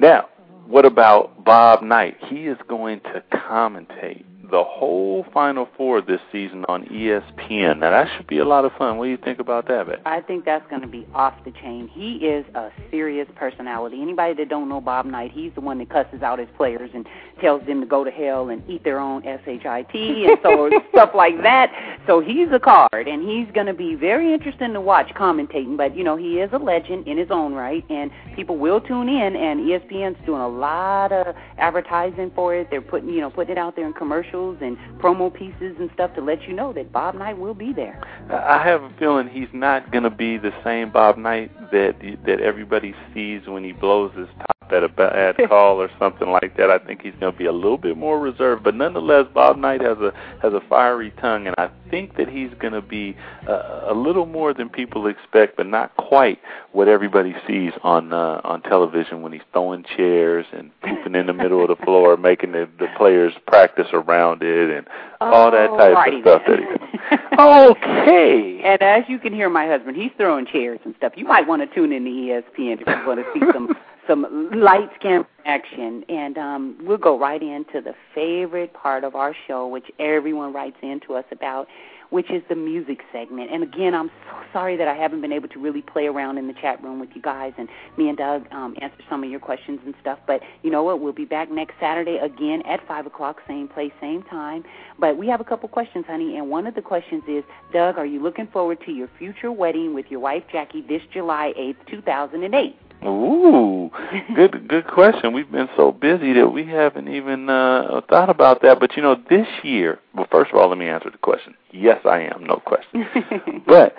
Now, 0.00 0.28
what 0.66 0.84
about 0.84 1.44
Bob 1.44 1.82
Knight? 1.82 2.16
He 2.28 2.46
is 2.46 2.58
going 2.68 3.00
to 3.00 3.22
commentate 3.32 4.24
the 4.50 4.62
whole 4.64 5.24
Final 5.32 5.68
Four 5.76 6.00
this 6.00 6.20
season 6.30 6.64
on 6.68 6.84
ESPN. 6.84 7.78
Now, 7.78 7.90
that 7.90 8.08
should 8.16 8.26
be 8.26 8.38
a 8.38 8.44
lot 8.44 8.64
of 8.64 8.72
fun. 8.78 8.98
What 8.98 9.04
do 9.04 9.10
you 9.10 9.16
think 9.16 9.38
about 9.38 9.68
that, 9.68 9.88
man? 9.88 9.98
I 10.04 10.20
think 10.20 10.44
that's 10.44 10.68
going 10.68 10.82
to 10.82 10.88
be 10.88 11.06
off 11.14 11.34
the 11.44 11.50
chain. 11.52 11.88
He 11.92 12.16
is 12.16 12.44
a 12.54 12.70
serious 12.90 13.28
personality. 13.36 14.00
Anybody 14.00 14.34
that 14.34 14.48
don't 14.48 14.68
know 14.68 14.80
Bob 14.80 15.06
Knight, 15.06 15.32
he's 15.32 15.52
the 15.54 15.60
one 15.60 15.78
that 15.78 15.90
cusses 15.90 16.22
out 16.22 16.38
his 16.38 16.48
players 16.56 16.90
and 16.94 17.06
tells 17.40 17.66
them 17.66 17.80
to 17.80 17.86
go 17.86 18.04
to 18.04 18.10
hell 18.10 18.48
and 18.50 18.62
eat 18.68 18.84
their 18.84 18.98
own 18.98 19.22
shit 19.22 19.64
and 19.64 20.38
so 20.42 20.70
stuff 20.90 21.10
like 21.14 21.42
that. 21.42 21.72
So 22.06 22.20
he's 22.20 22.48
a 22.52 22.58
card, 22.58 23.08
and 23.08 23.28
he's 23.28 23.52
going 23.54 23.66
to 23.66 23.74
be 23.74 23.94
very 23.94 24.32
interesting 24.32 24.72
to 24.72 24.80
watch 24.80 25.08
commentating. 25.14 25.76
But 25.76 25.96
you 25.96 26.04
know, 26.04 26.16
he 26.16 26.40
is 26.40 26.50
a 26.52 26.58
legend 26.58 27.06
in 27.06 27.16
his 27.16 27.28
own 27.30 27.54
right, 27.54 27.84
and 27.90 28.10
people 28.36 28.56
will 28.56 28.80
tune 28.80 29.08
in. 29.08 29.36
And 29.36 29.60
ESPN's 29.60 30.24
doing 30.26 30.40
a 30.40 30.48
lot 30.48 31.12
of 31.12 31.34
advertising 31.58 32.30
for 32.34 32.54
it. 32.54 32.68
They're 32.70 32.82
putting 32.82 33.08
you 33.08 33.20
know 33.20 33.30
putting 33.30 33.52
it 33.52 33.58
out 33.58 33.76
there 33.76 33.86
in 33.86 33.92
commercials 33.92 34.33
commercials 34.34 34.58
and 34.60 34.76
promo 35.00 35.32
pieces 35.32 35.76
and 35.78 35.90
stuff 35.94 36.14
to 36.14 36.20
let 36.20 36.42
you 36.42 36.54
know 36.54 36.72
that 36.72 36.92
Bob 36.92 37.14
Knight 37.14 37.38
will 37.38 37.54
be 37.54 37.72
there. 37.72 38.00
I 38.30 38.62
have 38.64 38.82
a 38.82 38.92
feeling 38.98 39.28
he's 39.28 39.48
not 39.52 39.90
going 39.92 40.04
to 40.04 40.10
be 40.10 40.38
the 40.38 40.52
same 40.64 40.90
Bob 40.90 41.16
Knight 41.16 41.50
that 41.70 41.94
that 42.26 42.40
everybody 42.40 42.94
sees 43.12 43.46
when 43.46 43.64
he 43.64 43.72
blows 43.72 44.12
his 44.16 44.28
top 44.38 44.63
at 44.72 44.84
a 44.84 44.88
bad 45.34 45.36
call 45.48 45.80
or 45.80 45.90
something 45.98 46.30
like 46.30 46.56
that. 46.56 46.70
I 46.70 46.78
think 46.78 47.02
he's 47.02 47.14
going 47.20 47.32
to 47.32 47.38
be 47.38 47.46
a 47.46 47.52
little 47.52 47.78
bit 47.78 47.96
more 47.96 48.18
reserved, 48.18 48.64
but 48.64 48.74
nonetheless, 48.74 49.26
Bob 49.32 49.56
Knight 49.56 49.80
has 49.80 49.98
a 49.98 50.12
has 50.42 50.52
a 50.52 50.60
fiery 50.68 51.12
tongue, 51.20 51.46
and 51.46 51.54
I 51.58 51.70
think 51.90 52.16
that 52.16 52.28
he's 52.28 52.50
going 52.58 52.72
to 52.72 52.82
be 52.82 53.16
uh, 53.48 53.86
a 53.86 53.94
little 53.94 54.26
more 54.26 54.54
than 54.54 54.68
people 54.68 55.06
expect, 55.06 55.56
but 55.56 55.66
not 55.66 55.96
quite 55.96 56.38
what 56.72 56.88
everybody 56.88 57.34
sees 57.46 57.72
on 57.82 58.12
uh, 58.12 58.40
on 58.44 58.62
television 58.62 59.22
when 59.22 59.32
he's 59.32 59.42
throwing 59.52 59.84
chairs 59.96 60.46
and 60.52 60.70
pooping 60.80 61.14
in 61.14 61.26
the 61.26 61.32
middle 61.32 61.62
of 61.62 61.68
the 61.68 61.84
floor, 61.84 62.16
making 62.24 62.52
the, 62.52 62.68
the 62.78 62.88
players 62.96 63.32
practice 63.46 63.88
around 63.92 64.42
it, 64.42 64.70
and 64.70 64.86
all 65.20 65.50
that 65.50 65.68
type 65.78 66.12
of 66.12 66.20
stuff. 66.20 66.42
then. 66.46 66.60
That 66.60 66.80
he, 66.80 67.36
okay. 67.38 68.60
And 68.64 68.82
as 68.82 69.04
you 69.08 69.18
can 69.18 69.32
hear, 69.32 69.48
my 69.48 69.66
husband, 69.66 69.96
he's 69.96 70.12
throwing 70.16 70.46
chairs 70.46 70.80
and 70.84 70.94
stuff. 70.96 71.12
You 71.16 71.26
might 71.26 71.46
want 71.46 71.68
to 71.68 71.74
tune 71.74 71.92
in 71.92 72.04
to 72.04 72.10
ESPN 72.10 72.80
if 72.80 72.86
you 72.86 73.06
want 73.06 73.20
to 73.20 73.26
see 73.34 73.40
some 73.52 73.76
some 74.06 74.50
lights, 74.52 74.94
camera, 75.00 75.26
action. 75.46 76.04
And 76.08 76.38
um, 76.38 76.76
we'll 76.82 76.98
go 76.98 77.18
right 77.18 77.42
into 77.42 77.80
the 77.80 77.94
favorite 78.14 78.72
part 78.72 79.04
of 79.04 79.14
our 79.14 79.34
show, 79.46 79.66
which 79.66 79.90
everyone 79.98 80.52
writes 80.52 80.76
into 80.82 81.14
us 81.14 81.24
about, 81.30 81.68
which 82.10 82.30
is 82.30 82.42
the 82.48 82.54
music 82.54 83.00
segment. 83.12 83.50
And 83.50 83.62
again, 83.62 83.94
I'm 83.94 84.10
so 84.30 84.36
sorry 84.52 84.76
that 84.76 84.86
I 84.86 84.94
haven't 84.94 85.20
been 85.20 85.32
able 85.32 85.48
to 85.48 85.58
really 85.58 85.82
play 85.82 86.06
around 86.06 86.38
in 86.38 86.46
the 86.46 86.52
chat 86.54 86.82
room 86.82 87.00
with 87.00 87.10
you 87.14 87.22
guys 87.22 87.52
and 87.58 87.68
me 87.96 88.08
and 88.08 88.16
Doug 88.16 88.46
um, 88.52 88.76
answer 88.80 88.98
some 89.08 89.24
of 89.24 89.30
your 89.30 89.40
questions 89.40 89.80
and 89.84 89.94
stuff. 90.00 90.18
But 90.26 90.40
you 90.62 90.70
know 90.70 90.82
what? 90.82 91.00
We'll 91.00 91.12
be 91.12 91.24
back 91.24 91.50
next 91.50 91.74
Saturday 91.80 92.18
again 92.18 92.62
at 92.66 92.86
5 92.86 93.06
o'clock, 93.06 93.40
same 93.48 93.68
place, 93.68 93.92
same 94.00 94.22
time. 94.22 94.64
But 94.98 95.16
we 95.16 95.26
have 95.28 95.40
a 95.40 95.44
couple 95.44 95.68
questions, 95.68 96.04
honey. 96.06 96.36
And 96.36 96.50
one 96.50 96.66
of 96.66 96.74
the 96.74 96.82
questions 96.82 97.24
is, 97.26 97.42
Doug, 97.72 97.98
are 97.98 98.06
you 98.06 98.22
looking 98.22 98.46
forward 98.46 98.78
to 98.86 98.92
your 98.92 99.08
future 99.18 99.50
wedding 99.50 99.94
with 99.94 100.06
your 100.08 100.20
wife, 100.20 100.44
Jackie, 100.52 100.82
this 100.82 101.02
July 101.12 101.52
8th, 101.58 101.86
2008? 101.90 102.76
Ooh, 103.06 103.90
good 104.34 104.66
good 104.66 104.86
question. 104.86 105.34
We've 105.34 105.50
been 105.50 105.68
so 105.76 105.92
busy 105.92 106.32
that 106.34 106.48
we 106.48 106.66
haven't 106.66 107.08
even 107.08 107.50
uh, 107.50 108.00
thought 108.08 108.30
about 108.30 108.62
that. 108.62 108.80
But 108.80 108.96
you 108.96 109.02
know, 109.02 109.16
this 109.28 109.46
year. 109.62 110.00
Well, 110.14 110.26
first 110.30 110.52
of 110.52 110.58
all, 110.58 110.68
let 110.68 110.78
me 110.78 110.88
answer 110.88 111.10
the 111.10 111.18
question. 111.18 111.54
Yes, 111.70 112.00
I 112.06 112.20
am. 112.20 112.44
No 112.44 112.62
question. 112.64 113.06
but 113.66 113.94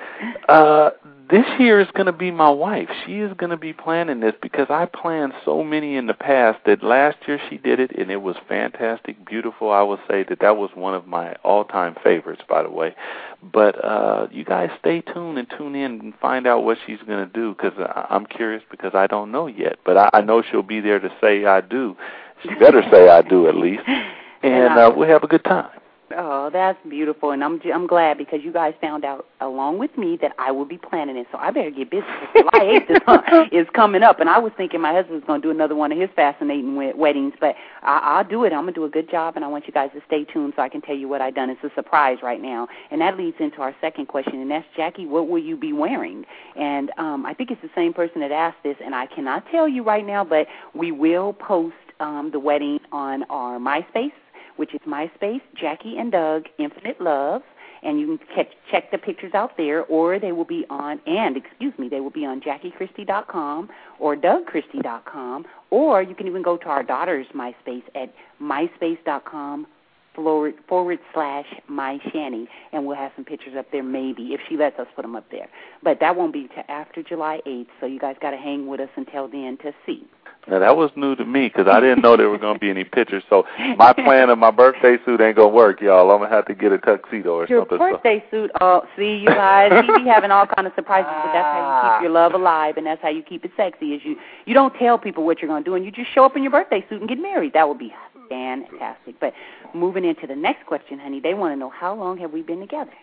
uh, 0.50 0.92
this 1.30 1.46
year 1.60 1.80
is 1.80 1.88
going 1.94 2.06
to 2.06 2.12
be 2.12 2.30
my 2.30 2.50
wife. 2.50 2.90
She 3.06 3.20
is 3.20 3.34
going 3.34 3.50
to 3.50 3.58
be 3.58 3.74
planning 3.74 4.20
this 4.20 4.34
because 4.42 4.68
I 4.70 4.86
planned 4.86 5.34
so 5.44 5.64
many 5.64 5.96
in 5.96 6.08
the 6.08 6.14
past 6.14 6.60
that 6.66 6.84
last 6.84 7.18
year 7.28 7.40
she 7.50 7.58
did 7.58 7.80
it 7.80 7.98
and 7.98 8.12
it 8.12 8.22
was 8.22 8.36
fantastic, 8.48 9.26
beautiful. 9.26 9.72
I 9.72 9.82
will 9.82 10.00
say 10.08 10.24
that 10.24 10.40
that 10.42 10.58
was 10.58 10.70
one 10.76 10.94
of 10.94 11.08
my 11.08 11.34
all-time 11.44 11.96
favorites, 12.04 12.44
by 12.48 12.64
the 12.64 12.70
way. 12.70 12.96
But 13.42 13.84
uh, 13.84 14.28
you 14.32 14.44
guys 14.44 14.70
stay 14.80 15.02
tuned 15.02 15.38
and 15.38 15.48
tune 15.58 15.76
in 15.76 16.00
and 16.00 16.14
find 16.22 16.46
out 16.46 16.64
what 16.64 16.78
she's 16.86 17.00
going 17.08 17.26
to 17.26 17.34
do 17.34 17.56
because 17.56 17.74
I'm 18.10 18.26
curious 18.26 18.64
because 18.70 18.94
I 18.94 19.08
don't 19.08 19.32
know 19.32 19.48
yet. 19.48 19.80
But 19.86 19.98
I, 19.98 20.10
I 20.14 20.22
know 20.22 20.44
she'll 20.44 20.64
be 20.64 20.80
there 20.80 21.00
to 21.00 21.10
say 21.22 21.46
I 21.46 21.62
do. 21.62 21.96
She 22.44 22.54
better 22.56 22.84
say 22.92 23.10
I 23.10 23.22
do 23.22 23.48
at 23.48 23.56
least, 23.56 23.84
and 24.44 24.78
uh, 24.78 24.94
we'll 24.96 25.08
have 25.08 25.24
a 25.24 25.28
good 25.28 25.44
time. 25.44 25.70
Oh, 26.18 26.50
that's 26.52 26.80
beautiful, 26.88 27.32
and 27.32 27.44
I'm 27.44 27.60
I'm 27.74 27.88
glad 27.88 28.18
because 28.18 28.40
you 28.42 28.54
guys 28.54 28.74
found 28.80 29.04
out 29.04 29.28
along 29.42 29.80
with 29.80 29.98
me 29.98 30.18
that 30.22 30.32
I 30.40 30.50
will 30.50 30.64
be 30.64 30.78
planning 30.78 31.18
it. 31.18 31.28
So 31.30 31.38
I 31.38 31.52
better 31.52 31.72
get 31.72 31.92
busy. 31.92 32.06
July 32.38 32.80
8th 32.90 33.50
is, 33.52 33.66
is 33.66 33.68
coming 33.74 34.02
up, 34.02 34.22
and 34.22 34.30
I 34.30 34.40
was 34.40 34.54
thinking 34.56 34.80
my 34.80 34.94
husband 34.94 35.16
was 35.16 35.24
going 35.28 35.42
to 35.42 35.48
do 35.48 35.52
another 35.52 35.76
one 35.76 35.92
of 35.92 35.98
his 35.98 36.10
fascinating 36.16 36.76
weddings, 36.98 37.34
but 37.42 37.56
I, 37.84 38.00
I'll 38.04 38.24
do 38.24 38.46
it. 38.46 38.54
I'm 38.54 38.62
going 38.62 38.74
to 38.74 38.80
do 38.80 38.86
a 38.86 38.90
good 38.90 39.12
job, 39.12 39.36
and 39.36 39.44
I 39.44 39.50
want 39.50 39.68
you 39.68 39.74
guys 39.74 39.90
to 39.94 40.02
stay 40.08 40.24
tuned 40.24 40.54
so 40.56 40.62
I 40.62 40.70
can 40.70 40.80
tell 40.80 40.96
you 40.96 41.10
what 41.10 41.22
I've 41.22 41.36
done. 41.36 41.50
It's 41.50 41.64
a 41.64 41.72
surprise 41.76 42.20
right 42.24 42.42
now, 42.42 42.70
and 42.92 43.02
that 43.02 43.18
leads 43.18 43.38
into 43.42 43.58
our 43.62 43.76
second 43.82 44.08
question, 44.08 44.40
and 44.40 44.50
that's 44.50 44.68
Jackie, 44.78 45.08
what 45.08 45.28
will 45.28 45.44
you 45.44 45.58
be 45.58 45.74
wearing? 45.74 46.24
And 46.56 46.92
um, 46.98 47.26
I 47.26 47.34
think 47.34 47.52
it's 47.52 47.62
the 47.62 47.70
same 47.76 47.92
person 47.94 48.22
that 48.22 48.32
asked 48.32 48.64
this, 48.64 48.78
and 48.84 48.96
I 48.96 49.08
cannot 49.08 49.44
tell 49.52 49.68
you 49.68 49.84
right 49.84 50.06
now, 50.06 50.24
but 50.24 50.48
we 50.74 50.94
will 50.94 51.34
post 51.34 51.76
um, 52.00 52.30
the 52.32 52.40
wedding 52.40 52.80
on 52.92 53.24
our 53.24 53.60
MySpace 53.60 54.12
which 54.58 54.74
is 54.74 54.82
MySpace, 54.88 55.42
Jackie 55.56 55.98
and 55.98 56.12
Doug, 56.12 56.46
Infinite 56.58 57.02
Love, 57.02 57.42
and 57.84 58.00
you 58.00 58.18
can 58.18 58.28
check, 58.36 58.48
check 58.72 58.92
the 58.92 58.98
pictures 58.98 59.34
out 59.34 59.58
there, 59.58 59.84
or 59.84 60.20
they 60.20 60.32
will 60.32 60.46
be 60.46 60.66
on, 60.70 61.00
and 61.06 61.38
excuse 61.38 61.74
me, 61.78 61.88
they 61.88 62.00
will 62.00 62.10
be 62.10 62.26
on 62.26 62.42
JackieChristie.com 62.42 63.70
or 64.00 64.16
DougChristie.com, 64.16 65.46
or 65.70 66.02
you 66.02 66.16
can 66.16 66.28
even 66.28 66.42
go 66.42 66.58
to 66.58 66.66
our 66.66 66.84
daughter's 66.84 67.28
MySpace 67.36 67.84
at 67.94 68.14
MySpace.com 68.42 69.68
forward, 70.16 70.56
forward 70.68 71.00
slash 71.14 71.46
my 71.68 72.00
shanny, 72.12 72.48
and 72.72 72.86
we'll 72.86 72.96
have 72.96 73.12
some 73.16 73.26
pictures 73.26 73.56
up 73.58 73.72
there 73.72 73.84
maybe 73.84 74.34
if 74.34 74.42
she 74.50 74.58
lets 74.58 74.80
us 74.80 74.88
put 74.96 75.04
them 75.04 75.16
up 75.16 75.30
there. 75.30 75.48
But 75.84 76.00
that 76.00 76.16
won't 76.16 76.34
be 76.34 76.48
till 76.54 76.64
after 76.68 77.04
July 77.04 77.42
8th, 77.46 77.68
so 77.80 77.86
you 77.86 78.00
guys 78.00 78.16
got 78.22 78.32
to 78.32 78.38
hang 78.38 78.68
with 78.68 78.80
us 78.80 78.90
until 78.96 79.28
then 79.28 79.58
to 79.58 79.74
see. 79.86 80.06
Now 80.48 80.60
that 80.60 80.78
was 80.78 80.92
new 80.96 81.16
to 81.16 81.26
me 81.26 81.48
because 81.48 81.68
I 81.68 81.80
didn't 81.80 82.02
know 82.02 82.16
there 82.16 82.30
were 82.30 82.38
going 82.38 82.56
to 82.56 82.60
be 82.60 82.70
any 82.70 82.84
pictures. 82.84 83.24
So 83.30 83.46
my 83.78 83.94
plan 83.94 84.30
of 84.30 84.38
my 84.38 84.52
birthday 84.52 84.98
suit 85.06 85.22
ain't 85.22 85.36
gonna 85.36 85.50
work, 85.50 85.82
y'all. 85.82 86.12
I'm 86.12 86.20
gonna 86.20 86.30
have 86.30 86.46
to 86.46 86.54
get 86.54 86.72
a 86.72 86.78
tuxedo 86.78 87.36
or 87.36 87.48
Your 87.48 87.62
something. 87.62 87.80
Your 87.80 87.94
birthday 87.94 88.24
suit. 88.30 88.52
Oh, 88.62 88.84
see, 88.96 89.16
you 89.18 89.28
guys, 89.28 89.72
he 89.86 90.04
be 90.04 90.10
having 90.10 90.32
all 90.32 90.46
kind 90.46 90.68
of 90.68 90.74
surprises, 90.76 91.12
but 91.12 91.34
that's 91.34 91.46
how 91.46 91.58
you 91.58 91.82
keep 91.82 91.92
ah. 91.92 92.02
your 92.02 92.12
love 92.12 92.34
alive, 92.34 92.78
and 92.78 92.86
that's 92.86 93.02
how 93.02 93.10
you 93.10 93.24
keep 93.24 93.44
it 93.44 93.52
sexy. 93.58 93.94
Is 93.94 94.02
you 94.06 94.18
you 94.46 94.54
don't 94.54 94.74
tell 94.76 94.98
people 94.98 95.26
what 95.26 95.42
you're 95.42 95.50
going 95.50 95.64
to 95.64 95.70
do, 95.70 95.76
and 95.76 95.84
you 95.84 95.92
just 95.92 96.14
show 96.14 96.26
up 96.26 96.36
in 96.36 96.44
your 96.44 96.52
birthday 96.52 96.86
suit 96.90 97.00
and 97.00 97.10
get 97.10 97.20
married. 97.20 97.54
That 97.54 97.68
would 97.68 97.80
be 97.80 97.94
fantastic. 98.30 99.20
But 99.20 99.34
moving 99.74 100.06
into 100.06 100.28
the 100.28 100.36
next 100.36 100.66
question, 100.66 101.00
honey, 101.00 101.20
they 101.20 101.34
want 101.34 101.54
to 101.54 101.56
know 101.56 101.70
how 101.70 101.96
long 101.96 102.18
have 102.20 102.32
we 102.32 102.42
been 102.42 102.60
together? 102.60 102.94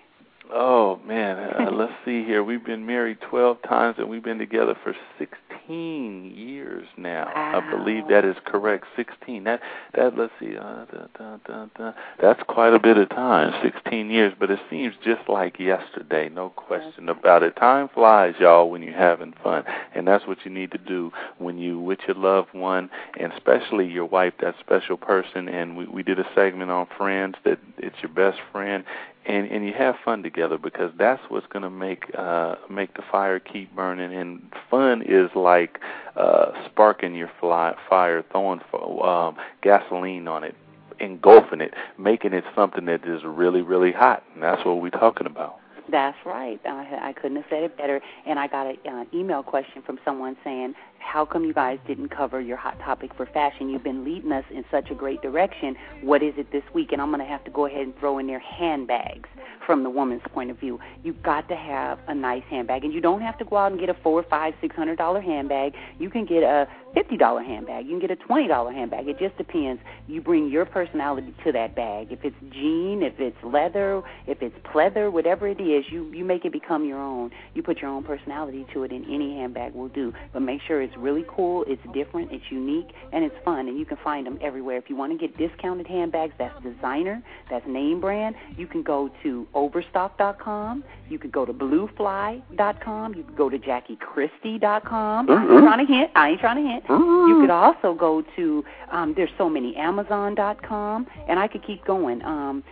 Oh 0.50 1.00
man, 1.06 1.38
uh, 1.38 1.70
let's 1.72 1.92
see 2.04 2.24
here. 2.24 2.42
We've 2.42 2.64
been 2.64 2.84
married 2.84 3.18
12 3.30 3.62
times 3.62 3.96
and 3.98 4.08
we've 4.08 4.22
been 4.22 4.38
together 4.38 4.76
for 4.82 4.94
16 5.18 6.32
years 6.34 6.86
now. 6.96 7.30
I 7.34 7.60
believe 7.70 8.08
that 8.08 8.24
is 8.24 8.36
correct. 8.44 8.86
16. 8.96 9.44
That 9.44 9.60
that 9.94 10.16
let's 10.16 10.32
see. 10.40 10.56
Uh, 10.56 10.84
da, 11.18 11.36
da, 11.46 11.66
da. 11.76 11.92
That's 12.20 12.42
quite 12.48 12.74
a 12.74 12.80
bit 12.80 12.96
of 12.96 13.08
time. 13.10 13.52
16 13.62 14.10
years, 14.10 14.34
but 14.38 14.50
it 14.50 14.58
seems 14.68 14.94
just 15.04 15.28
like 15.28 15.60
yesterday. 15.60 16.28
No 16.28 16.50
question 16.50 17.08
about 17.08 17.42
it. 17.42 17.56
Time 17.56 17.88
flies, 17.88 18.34
y'all, 18.40 18.68
when 18.68 18.82
you're 18.82 18.92
having 18.92 19.34
fun, 19.42 19.64
and 19.94 20.06
that's 20.06 20.26
what 20.26 20.38
you 20.44 20.50
need 20.50 20.72
to 20.72 20.78
do 20.78 21.12
when 21.38 21.58
you 21.58 21.78
with 21.78 22.00
your 22.06 22.16
loved 22.16 22.52
one, 22.52 22.90
and 23.18 23.32
especially 23.32 23.86
your 23.86 24.06
wife, 24.06 24.34
that 24.40 24.56
special 24.60 24.96
person. 24.96 25.48
And 25.48 25.76
we 25.76 25.86
we 25.86 26.02
did 26.02 26.18
a 26.18 26.26
segment 26.34 26.70
on 26.70 26.88
friends 26.98 27.36
that 27.44 27.58
it's 27.78 27.96
your 28.02 28.12
best 28.12 28.38
friend 28.50 28.84
and 29.26 29.50
and 29.50 29.64
you 29.64 29.72
have 29.72 29.94
fun 30.04 30.22
together 30.22 30.58
because 30.58 30.92
that's 30.98 31.22
what's 31.28 31.46
going 31.46 31.62
to 31.62 31.70
make 31.70 32.10
uh 32.16 32.56
make 32.70 32.94
the 32.94 33.02
fire 33.10 33.38
keep 33.38 33.74
burning 33.74 34.12
and 34.14 34.52
fun 34.70 35.02
is 35.02 35.30
like 35.34 35.78
uh 36.16 36.52
sparking 36.66 37.14
your 37.14 37.30
fly, 37.40 37.74
fire 37.88 38.24
throwing 38.30 38.60
um 39.02 39.36
gasoline 39.62 40.28
on 40.28 40.44
it 40.44 40.54
engulfing 41.00 41.60
it 41.60 41.74
making 41.98 42.32
it 42.32 42.44
something 42.54 42.84
that 42.84 43.04
is 43.04 43.22
really 43.24 43.62
really 43.62 43.92
hot 43.92 44.22
and 44.34 44.42
that's 44.42 44.64
what 44.64 44.80
we're 44.80 44.90
talking 44.90 45.26
about 45.26 45.56
That's 45.90 46.16
right. 46.24 46.60
I, 46.64 47.10
I 47.10 47.12
couldn't 47.12 47.36
have 47.36 47.46
said 47.50 47.64
it 47.64 47.76
better. 47.76 48.00
And 48.24 48.38
I 48.38 48.46
got 48.46 48.66
an 48.66 48.76
uh, 48.86 49.04
email 49.12 49.42
question 49.42 49.82
from 49.82 49.98
someone 50.04 50.36
saying, 50.44 50.74
"How 51.02 51.24
come 51.24 51.44
you 51.44 51.52
guys 51.52 51.78
didn't 51.86 52.08
cover 52.08 52.40
your 52.40 52.56
hot 52.56 52.78
topic 52.80 53.10
for 53.14 53.26
fashion? 53.26 53.68
You've 53.68 53.84
been 53.84 54.04
leading 54.04 54.32
us 54.32 54.44
in 54.50 54.64
such 54.70 54.90
a 54.90 54.94
great 54.94 55.20
direction. 55.22 55.76
What 56.02 56.22
is 56.22 56.34
it 56.36 56.50
this 56.52 56.64
week?" 56.74 56.92
And 56.92 57.02
I'm 57.02 57.10
going 57.10 57.20
to 57.20 57.26
have 57.26 57.44
to 57.44 57.50
go 57.50 57.66
ahead 57.66 57.82
and 57.82 57.98
throw 57.98 58.18
in 58.18 58.26
there 58.26 58.38
handbags 58.38 59.28
from 59.66 59.82
the 59.82 59.90
woman's 59.90 60.22
point 60.32 60.50
of 60.50 60.58
view. 60.58 60.80
You've 61.02 61.22
got 61.22 61.48
to 61.48 61.56
have 61.56 61.98
a 62.08 62.14
nice 62.14 62.42
handbag, 62.50 62.84
and 62.84 62.92
you 62.92 63.00
don't 63.00 63.20
have 63.20 63.38
to 63.38 63.44
go 63.44 63.56
out 63.56 63.72
and 63.72 63.80
get 63.80 63.88
a 63.88 63.94
four, 64.02 64.22
five, 64.28 64.54
six 64.60 64.74
hundred 64.74 64.96
dollar 64.96 65.20
handbag. 65.20 65.74
You 65.98 66.10
can 66.10 66.24
get 66.24 66.42
a 66.42 66.66
fifty 66.94 67.16
dollar 67.16 67.42
handbag. 67.42 67.84
You 67.86 67.92
can 67.92 68.00
get 68.00 68.10
a 68.10 68.16
twenty 68.16 68.48
dollar 68.48 68.72
handbag. 68.72 69.08
It 69.08 69.18
just 69.18 69.36
depends. 69.36 69.80
You 70.08 70.20
bring 70.20 70.48
your 70.48 70.64
personality 70.64 71.34
to 71.44 71.52
that 71.52 71.74
bag. 71.74 72.08
If 72.10 72.24
it's 72.24 72.36
jean, 72.50 73.02
if 73.02 73.18
it's 73.18 73.36
leather, 73.42 74.02
if 74.26 74.42
it's 74.42 74.56
pleather, 74.66 75.10
whatever 75.10 75.48
it 75.48 75.60
is, 75.60 75.84
you 75.90 76.10
you 76.12 76.24
make 76.24 76.44
it 76.44 76.52
become 76.52 76.84
your 76.84 76.98
own. 76.98 77.30
You 77.54 77.62
put 77.62 77.78
your 77.78 77.90
own 77.90 78.04
personality 78.04 78.66
to 78.72 78.84
it, 78.84 78.92
and 78.92 79.04
any 79.06 79.36
handbag 79.36 79.74
will 79.74 79.88
do. 79.88 80.12
But 80.32 80.40
make 80.40 80.60
sure 80.66 80.82
it's 80.82 80.91
really 80.96 81.24
cool, 81.28 81.64
it's 81.66 81.82
different, 81.92 82.32
it's 82.32 82.44
unique, 82.50 82.88
and 83.12 83.24
it's 83.24 83.34
fun. 83.44 83.68
And 83.68 83.78
you 83.78 83.84
can 83.84 83.98
find 84.02 84.26
them 84.26 84.38
everywhere. 84.40 84.76
If 84.76 84.88
you 84.88 84.96
want 84.96 85.12
to 85.12 85.18
get 85.18 85.36
discounted 85.36 85.86
handbags, 85.86 86.34
that's 86.38 86.54
designer, 86.62 87.22
that's 87.50 87.66
name 87.66 88.00
brand. 88.00 88.34
You 88.56 88.66
can 88.66 88.82
go 88.82 89.10
to 89.22 89.46
Overstock.com. 89.54 90.84
You 91.08 91.18
could 91.18 91.32
go 91.32 91.44
to 91.44 91.52
BlueFly.com. 91.52 93.14
You 93.14 93.22
could 93.22 93.36
go 93.36 93.50
to 93.50 93.58
JackieChristie.com. 93.58 95.30
I 95.30 95.42
ain't 95.42 95.64
trying 95.64 95.86
to 95.86 95.92
hint. 95.92 96.10
I 96.14 96.28
ain't 96.30 96.40
trying 96.40 96.64
to 96.64 96.70
hint. 96.70 96.84
You 96.88 97.38
could 97.40 97.50
also 97.50 97.94
go 97.94 98.22
to 98.36 98.64
um, 98.90 99.14
there's 99.16 99.30
so 99.38 99.48
many 99.48 99.76
Amazon.com, 99.76 101.06
and 101.28 101.38
I 101.38 101.48
could 101.48 101.64
keep 101.66 101.84
going. 101.84 102.22
Um, 102.22 102.64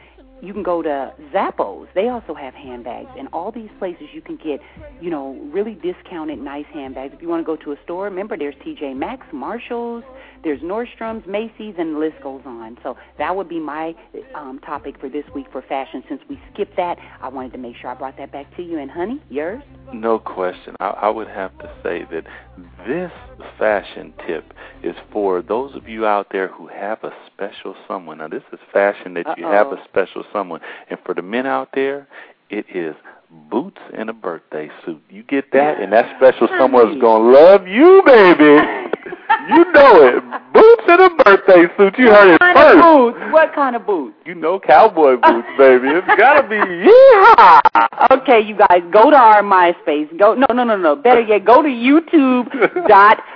you 0.43 0.53
can 0.53 0.62
go 0.62 0.82
to 0.82 1.12
Zappos. 1.32 1.88
They 1.95 2.09
also 2.09 2.34
have 2.34 2.55
handbags, 2.55 3.11
and 3.18 3.28
all 3.32 3.53
these 3.53 3.70
places 3.78 4.09
you 4.12 4.20
can 4.20 4.36
get, 4.36 4.61
you 5.01 5.11
know, 5.11 5.34
really 5.53 5.74
discounted, 5.74 6.38
nice 6.38 6.66
handbags. 6.72 7.14
If 7.14 7.22
you 7.22 7.28
want 7.28 7.41
to 7.41 7.47
go 7.47 7.57
to 7.57 7.72
a 7.72 7.76
store, 7.84 8.05
remember 8.05 8.36
there's 8.36 8.55
TJ 8.57 8.97
Maxx, 8.97 9.26
Marshalls, 9.32 10.05
there's 10.43 10.61
Nordstrom's, 10.61 11.26
Macy's, 11.26 11.74
and 11.78 11.95
the 11.97 11.99
list 11.99 12.16
goes 12.22 12.43
on. 12.47 12.78
So 12.82 12.97
that 13.18 13.34
would 13.34 13.49
be 13.49 13.59
my 13.59 13.95
um, 14.34 14.59
topic 14.61 14.99
for 15.01 15.09
this 15.09 15.24
week 15.34 15.47
for 15.53 15.62
fashion. 15.62 16.03
Since 16.09 16.22
we 16.28 16.41
skipped 16.53 16.76
that, 16.76 16.99
I 17.20 17.28
wanted 17.28 17.53
to 17.53 17.59
make 17.59 17.76
sure 17.76 17.91
I 17.91 17.95
brought 17.95 18.16
that 18.18 18.32
back 18.32 18.55
to 18.57 18.62
you. 18.62 18.78
And 18.78 18.91
honey, 18.91 19.22
yours? 19.28 19.62
No 19.93 20.18
question. 20.18 20.76
I, 20.80 20.86
I 20.88 21.09
would 21.09 21.28
have 21.28 21.57
to 21.59 21.70
say 21.82 22.05
that 22.11 22.24
this 22.86 23.12
fashion 23.59 24.14
tip 24.26 24.53
is 24.82 24.95
for 25.12 25.43
those 25.43 25.74
of 25.74 25.88
you 25.88 26.07
out 26.07 26.28
there 26.32 26.49
who 26.49 26.66
have 26.68 27.03
a 27.05 27.12
special 27.26 27.74
someone. 27.86 28.18
Now, 28.18 28.28
this 28.28 28.43
is 28.53 28.59
fashion 28.72 29.14
that 29.14 29.26
you 29.36 29.47
Uh-oh. 29.47 29.53
have 29.53 29.66
a 29.72 29.82
special 29.84 30.24
someone. 30.32 30.61
And 30.88 30.99
for 31.05 31.14
the 31.14 31.22
men 31.22 31.47
out 31.47 31.70
there, 31.74 32.07
it 32.49 32.66
is 32.74 32.95
boots 33.51 33.80
and 33.97 34.11
a 34.11 34.12
birthday 34.12 34.70
suit. 34.84 35.03
You 35.09 35.22
get 35.22 35.53
that, 35.53 35.80
and 35.80 35.93
that 35.93 36.16
special 36.16 36.49
someone 36.59 36.93
is 36.93 37.01
going 37.01 37.32
to 37.32 37.41
love 37.41 37.68
you, 37.68 38.03
baby. 38.05 38.59
You 39.51 39.64
know 39.72 40.07
it. 40.07 40.22
Boots 40.53 40.82
and 40.86 41.01
a 41.01 41.11
birthday 41.24 41.66
suit. 41.76 41.98
You 41.98 42.07
heard 42.07 42.34
it 42.34 42.40
first. 42.55 42.55
What 42.55 42.55
kind 42.55 42.76
of 42.76 42.82
boots? 42.82 43.18
What 43.32 43.55
kind 43.55 43.76
of 43.76 43.86
boots? 43.86 44.16
You 44.24 44.34
know 44.36 44.61
cowboy 44.61 45.16
boots, 45.16 45.48
baby. 45.59 45.88
It's 45.88 46.07
got 46.07 46.40
to 46.40 46.48
be 46.48 46.55
yeehaw. 46.55 47.61
Okay, 48.12 48.40
you 48.40 48.57
guys, 48.57 48.82
go 48.92 49.11
to 49.11 49.16
our 49.16 49.42
MySpace. 49.42 50.16
Go 50.18 50.34
no 50.34 50.46
no 50.55 50.62
no 50.62 50.76
no. 50.76 50.94
Better 50.94 51.20
yet, 51.20 51.44
go 51.44 51.62
to 51.62 51.68
YouTube.com. 51.68 53.26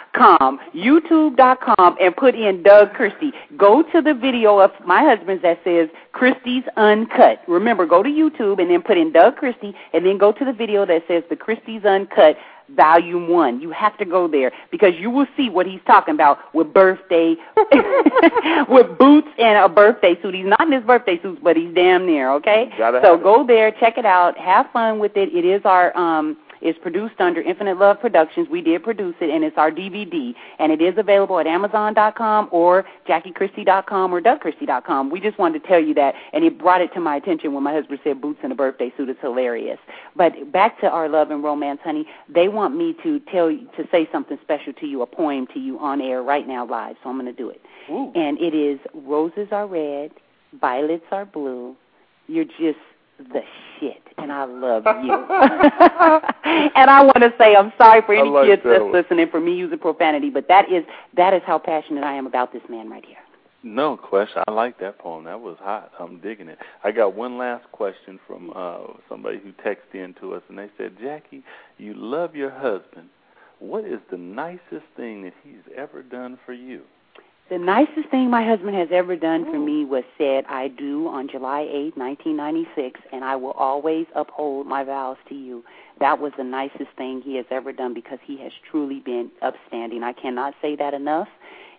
YouTube.com 0.75 1.97
and 2.01 2.17
put 2.17 2.37
in 2.37 2.63
Doug 2.63 2.93
Christie. 2.93 3.33
Go 3.57 3.83
to 3.91 4.01
the 4.01 4.15
video 4.15 4.61
of 4.61 4.71
my 4.87 5.03
husband's 5.03 5.43
that 5.43 5.59
says 5.65 5.89
Christie's 6.13 6.63
Uncut. 6.77 7.43
Remember, 7.49 7.87
go 7.87 8.05
to 8.05 8.09
YouTube 8.09 8.61
and 8.61 8.71
then 8.71 8.83
put 8.83 8.97
in 8.97 9.11
Doug 9.11 9.35
Christie 9.35 9.75
and 9.93 10.07
then 10.07 10.17
go 10.17 10.31
to 10.31 10.45
the 10.45 10.53
video 10.53 10.87
that 10.87 11.03
says 11.09 11.25
the 11.29 11.37
Christie's 11.37 11.85
Uncut 11.85 12.37
Volume 12.71 13.29
One. 13.29 13.61
You 13.61 13.71
have 13.71 13.97
to 13.99 14.05
go 14.05 14.29
there 14.29 14.53
because 14.71 14.95
you 14.99 15.11
will 15.11 15.27
see 15.37 15.51
what 15.51 15.67
he's 15.67 15.81
talking 15.87 16.15
about 16.15 16.39
with 16.55 16.73
birthday, 16.73 17.37
with 18.69 18.99
boots 18.99 19.29
and 19.39 19.59
a 19.59 19.69
birthday 19.69 20.21
suit. 20.23 20.35
He's 20.35 20.47
not 20.47 20.61
in 20.63 20.73
his 20.73 20.85
birthday 20.85 21.21
suits, 21.21 21.41
but 21.43 21.57
he's 21.57 21.75
damn 21.75 22.07
near. 22.07 22.31
Okay, 22.33 22.73
so 22.79 23.15
it. 23.15 23.23
go 23.23 23.47
there, 23.47 23.71
check 23.73 23.99
it 23.99 24.07
out, 24.07 24.39
have 24.39 24.71
fun 24.73 24.99
with 24.99 25.17
it. 25.17 25.35
It 25.35 25.45
is 25.45 25.63
our 25.65 25.97
um 25.97 26.37
it's 26.65 26.79
produced 26.79 27.21
under 27.21 27.43
Infinite 27.43 27.79
Love 27.79 28.01
Productions. 28.01 28.49
We 28.49 28.63
did 28.63 28.83
produce 28.83 29.15
it, 29.21 29.29
and 29.29 29.45
it's 29.45 29.59
our 29.59 29.71
DVD, 29.71 30.35
and 30.59 30.73
it 30.73 30.81
is 30.81 30.95
available 30.97 31.39
at 31.39 31.47
Amazon.com 31.47 32.49
or 32.51 32.87
JackieChristie.com 33.07 34.13
or 34.15 34.23
DougChristie.com. 34.23 35.11
We 35.11 35.21
just 35.21 35.39
wanted 35.39 35.63
to 35.63 35.69
tell 35.69 35.79
you 35.79 35.93
that, 35.95 36.15
and 36.33 36.43
it 36.43 36.59
brought 36.59 36.81
it 36.81 36.95
to 36.95 37.01
my 37.01 37.17
attention 37.17 37.53
when 37.53 37.63
my 37.63 37.73
husband 37.75 38.01
said 38.03 38.19
boots 38.23 38.41
and 38.43 38.51
a 38.51 38.55
birthday 38.55 38.91
suit 38.97 39.11
is 39.11 39.17
hilarious. 39.21 39.79
But 40.17 40.51
back 40.53 40.81
to 40.81 40.89
our 40.89 41.07
love 41.07 41.31
and 41.31 41.45
romance, 41.45 41.81
honey. 41.85 42.07
They 42.29 42.49
want 42.49 42.75
me 42.75 42.97
to 43.03 43.21
tell 43.31 43.51
you 43.51 43.69
to 43.77 43.87
say 43.93 44.09
something 44.11 44.39
special 44.43 44.73
to 44.73 44.87
you, 44.87 45.03
a 45.03 45.07
poem 45.07 45.47
to 45.53 45.61
you 45.61 45.79
on 45.79 46.01
air 46.01 46.23
right 46.23 46.49
now 46.49 46.67
live. 46.67 46.97
So 47.03 47.11
I'm 47.11 47.21
going 47.21 47.27
to 47.27 47.37
do 47.37 47.51
it. 47.51 47.61
Ooh. 47.91 48.11
And 48.15 48.39
it 48.41 48.55
is 48.55 48.81
roses 48.95 49.49
are 49.53 49.67
red, 49.67 50.13
violets 50.59 51.05
are 51.11 51.27
blue. 51.27 51.77
You're 52.27 52.47
just 52.47 52.79
the 53.19 53.43
shit, 53.79 54.03
and 54.19 54.33
I 54.33 54.45
love 54.45 54.85
you. 55.05 55.13
and 56.75 56.91
I 56.91 57.03
want 57.03 57.21
to 57.21 57.33
say 57.39 57.55
I'm 57.55 57.73
sorry 57.79 58.03
for 58.03 58.15
any 58.15 58.29
like 58.29 58.49
kids 58.49 58.63
that 58.65 58.81
that's 58.81 58.93
listening 58.93 59.29
for 59.31 59.41
me 59.41 59.55
using 59.55 59.79
profanity, 59.79 60.31
but 60.31 60.49
that 60.49 60.71
is 60.71 60.85
that 61.17 61.35
is 61.35 61.43
how 61.47 61.59
passionate 61.59 62.05
I 62.05 62.15
am 62.15 62.27
about 62.27 62.53
this 62.53 62.63
man 62.69 62.91
right 62.91 63.05
here. 63.05 63.19
No 63.63 63.97
question. 63.97 64.43
I 64.47 64.51
like 64.51 64.79
that 64.81 64.99
poem. 64.99 65.25
That 65.25 65.41
was 65.41 65.57
hot. 65.61 65.91
I'm 65.99 66.21
digging 66.21 66.49
it. 66.49 66.59
I 66.83 66.93
got 66.93 67.15
one 67.15 67.39
last 67.39 67.65
question 67.73 68.21
from 68.27 68.53
uh 68.55 68.79
somebody 69.09 69.39
who 69.39 69.53
texted 69.53 70.05
in 70.05 70.15
to 70.21 70.35
us, 70.35 70.43
and 70.49 70.59
they 70.59 70.69
said, 70.77 70.97
Jackie, 71.01 71.43
you 71.79 71.95
love 71.95 72.35
your 72.35 72.51
husband. 72.51 73.09
What 73.61 73.85
is 73.85 74.01
the 74.11 74.19
nicest 74.19 74.85
thing 74.97 75.23
that 75.23 75.33
he's 75.43 75.63
ever 75.77 76.03
done 76.03 76.39
for 76.45 76.53
you? 76.53 76.83
The 77.51 77.59
nicest 77.59 78.09
thing 78.11 78.31
my 78.31 78.43
husband 78.43 78.75
has 78.75 78.89
ever 78.91 79.17
done 79.17 79.45
for 79.45 79.59
me 79.59 79.85
was 79.85 80.05
said, 80.17 80.47
I 80.49 80.69
do 80.69 81.09
on 81.09 81.29
July 81.29 81.69
8, 81.71 81.95
1996, 81.95 83.01
and 83.13 83.23
I 83.23 83.37
will 83.37 83.51
always 83.51 84.07
uphold 84.15 84.67
my 84.67 84.83
vows 84.83 85.19
to 85.29 85.35
you. 85.35 85.63
That 86.01 86.21
was 86.21 86.33
the 86.39 86.45
nicest 86.45 86.91
thing 86.97 87.21
he 87.21 87.37
has 87.37 87.45
ever 87.51 87.71
done 87.71 87.93
because 87.93 88.19
he 88.25 88.39
has 88.39 88.53
truly 88.71 89.01
been 89.01 89.31
upstanding. 89.43 90.03
I 90.03 90.15
cannot 90.15 90.55
say 90.63 90.75
that 90.77 90.95
enough. 90.95 91.29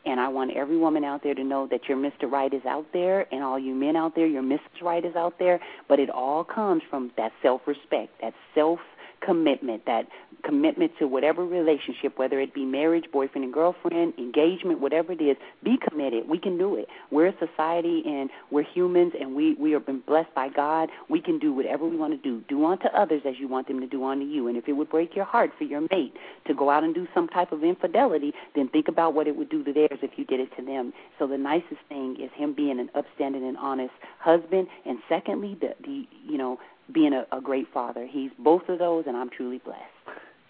And 0.05 0.20
I 0.20 0.28
want 0.28 0.51
every 0.51 0.78
woman 0.78 1.03
out 1.03 1.24
there 1.24 1.34
to 1.34 1.43
know 1.43 1.66
that 1.72 1.89
your 1.89 1.97
Mr. 1.97 2.32
Right 2.32 2.53
is 2.53 2.63
out 2.68 2.86
there, 2.93 3.26
and 3.34 3.43
all 3.43 3.57
you 3.57 3.74
men 3.74 3.95
out 3.95 4.13
there, 4.13 4.28
your 4.28 4.43
Mrs. 4.43 4.84
Right 4.84 5.03
is 5.03 5.16
out 5.16 5.39
there. 5.39 5.59
But 5.89 5.99
it 5.99 6.11
all 6.11 6.43
comes 6.43 6.84
from 6.91 7.11
that 7.18 7.32
self 7.41 7.61
respect, 7.66 8.22
that 8.22 8.36
self 8.53 8.80
commitment, 9.22 9.86
that 9.86 10.07
commitment 10.43 10.91
to 10.99 11.07
whatever 11.07 11.43
relationship, 11.43 12.18
whether 12.18 12.39
it 12.39 12.53
be 12.53 12.66
marriage, 12.66 13.05
boyfriend 13.11 13.45
and 13.45 13.53
girlfriend, 13.53 14.13
engagement, 14.18 14.80
whatever 14.80 15.11
it 15.11 15.22
is, 15.22 15.38
be 15.63 15.78
committed. 15.78 16.30
We 16.30 16.38
can 16.38 16.57
do 16.57 16.76
it. 16.76 16.88
We're 17.11 17.28
a 17.28 17.36
society 17.39 18.03
and 18.05 18.30
we're 18.51 18.63
humans 18.63 19.13
and 19.20 19.36
we, 19.36 19.55
we 19.55 19.72
have 19.72 19.86
been 19.86 20.01
blessed 20.01 20.34
by 20.36 20.49
God. 20.49 20.89
We 21.09 21.20
can 21.22 21.39
do 21.39 21.51
whatever 21.51 21.88
we 21.88 21.97
want 21.97 22.13
to 22.13 22.18
do. 22.18 22.43
Do 22.47 22.66
unto 22.66 22.88
others 22.88 23.24
as 23.26 23.36
you 23.39 23.47
want 23.47 23.68
them 23.68 23.80
to 23.82 23.88
do 23.88 24.03
unto 24.05 24.26
you. 24.26 24.47
And 24.47 24.55
if 24.55 24.68
it 24.68 24.74
would 24.74 24.89
break 24.89 25.16
your 25.16 25.26
heart 25.26 25.51
for 25.57 25.63
your 25.63 25.82
mate 25.82 26.13
to 26.47 26.53
go 26.53 26.70
out 26.70 26.84
and 26.84 26.93
do 26.93 27.07
some 27.13 27.28
type 27.28 27.51
of 27.51 27.63
infidelity, 27.63 28.34
then 28.55 28.68
think 28.70 28.88
about 28.88 29.13
what 29.16 29.28
it 29.28 29.36
would 29.36 29.49
do 29.49 29.63
to 29.63 29.74
theirs 29.74 29.99
if 30.03 30.11
you 30.16 30.26
did 30.26 30.39
it 30.39 30.55
to 30.57 30.63
them. 30.63 30.93
So 31.18 31.28
the 31.28 31.38
nicest 31.38 31.82
thing 31.89 32.18
is 32.22 32.30
him 32.36 32.53
being 32.53 32.80
an 32.80 32.89
upstanding 32.93 33.45
and 33.47 33.57
honest 33.57 33.93
husband 34.20 34.68
and 34.86 34.99
secondly 35.09 35.57
the, 35.59 35.76
the 35.84 36.05
you 36.26 36.38
know, 36.38 36.59
being 36.94 37.14
a, 37.14 37.26
a 37.36 37.42
great 37.42 37.68
father. 37.74 38.08
He's 38.10 38.32
both 38.40 38.68
of 38.70 38.80
those 38.80 39.06
and 39.08 39.18
I'm 39.18 39.30
truly 39.30 39.60
blessed. 39.60 39.82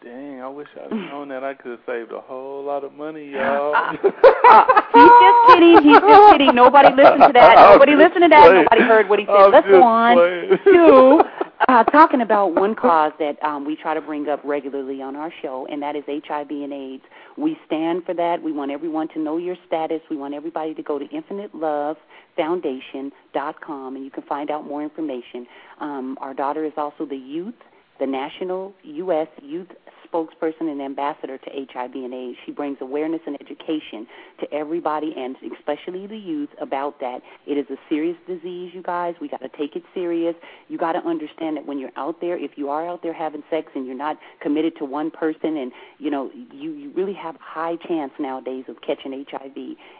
Dang, 0.03 0.39
I 0.39 0.47
wish 0.47 0.67
I'd 0.79 0.91
known 0.91 1.29
that. 1.29 1.43
I 1.43 1.55
could 1.55 1.71
have 1.71 1.79
saved 1.87 2.11
a 2.11 2.21
whole 2.21 2.63
lot 2.63 2.83
of 2.83 2.93
money, 2.93 3.31
y'all. 3.31 3.73
Uh, 3.73 3.91
he's 3.91 4.01
just 4.03 5.39
kidding. 5.49 5.81
He's 5.81 5.97
just 5.97 6.31
kidding. 6.31 6.53
Nobody 6.53 6.89
listened 6.93 7.23
to 7.25 7.33
that. 7.33 7.55
Nobody 7.73 7.95
listened 7.95 8.21
to 8.21 8.29
that. 8.29 8.53
Nobody 8.53 8.81
heard 8.81 9.09
what 9.09 9.17
he 9.17 9.25
said. 9.25 9.33
I'm 9.33 9.51
Let's 9.51 9.67
go 9.67 9.81
on 9.81 10.15
playing. 10.15 10.59
uh, 11.67 11.83
talking 11.85 12.21
about 12.21 12.53
one 12.55 12.75
cause 12.75 13.11
that 13.19 13.41
um, 13.43 13.65
we 13.65 13.75
try 13.75 13.93
to 13.93 14.01
bring 14.01 14.29
up 14.29 14.39
regularly 14.43 15.01
on 15.01 15.15
our 15.15 15.31
show, 15.41 15.65
and 15.69 15.81
that 15.81 15.95
is 15.95 16.03
HIV 16.07 16.49
and 16.49 16.71
AIDS. 16.71 17.03
We 17.37 17.57
stand 17.65 18.05
for 18.05 18.13
that. 18.13 18.43
We 18.43 18.51
want 18.51 18.71
everyone 18.71 19.07
to 19.09 19.19
know 19.19 19.37
your 19.37 19.55
status. 19.67 20.01
We 20.09 20.17
want 20.17 20.33
everybody 20.33 20.73
to 20.75 20.83
go 20.83 20.99
to 20.99 21.05
infinitelovefoundation.com, 21.05 23.95
and 23.95 24.05
you 24.05 24.11
can 24.11 24.23
find 24.23 24.51
out 24.51 24.65
more 24.65 24.83
information. 24.83 25.47
Um, 25.79 26.17
our 26.21 26.33
daughter 26.33 26.65
is 26.65 26.73
also 26.77 27.05
the 27.05 27.15
youth, 27.15 27.55
the 27.99 28.07
national 28.07 28.73
U.S. 28.83 29.27
youth 29.41 29.69
spokesperson 30.11 30.71
and 30.71 30.81
ambassador 30.81 31.37
to 31.37 31.49
HIV 31.71 31.95
and 31.95 32.13
AIDS. 32.13 32.37
She 32.45 32.51
brings 32.51 32.77
awareness 32.81 33.21
and 33.25 33.37
education 33.41 34.07
to 34.39 34.53
everybody 34.53 35.13
and 35.17 35.35
especially 35.57 36.07
the 36.07 36.17
youth 36.17 36.49
about 36.59 36.99
that. 36.99 37.21
It 37.45 37.57
is 37.57 37.65
a 37.69 37.77
serious 37.89 38.17
disease, 38.27 38.71
you 38.73 38.81
guys. 38.81 39.15
We 39.19 39.27
got 39.27 39.41
to 39.41 39.49
take 39.49 39.75
it 39.75 39.83
serious. 39.93 40.35
You 40.67 40.77
got 40.77 40.93
to 40.93 40.99
understand 40.99 41.57
that 41.57 41.65
when 41.65 41.79
you're 41.79 41.91
out 41.95 42.21
there, 42.21 42.37
if 42.37 42.51
you 42.55 42.69
are 42.69 42.87
out 42.87 43.03
there 43.03 43.13
having 43.13 43.43
sex 43.49 43.71
and 43.75 43.85
you're 43.85 43.95
not 43.95 44.17
committed 44.41 44.75
to 44.77 44.85
one 44.85 45.11
person 45.11 45.57
and 45.57 45.71
you 45.97 46.09
know, 46.09 46.31
you 46.53 46.71
you 46.73 46.91
really 46.91 47.13
have 47.13 47.35
a 47.35 47.39
high 47.41 47.75
chance 47.87 48.11
nowadays 48.19 48.65
of 48.67 48.81
catching 48.81 49.25
HIV 49.29 49.55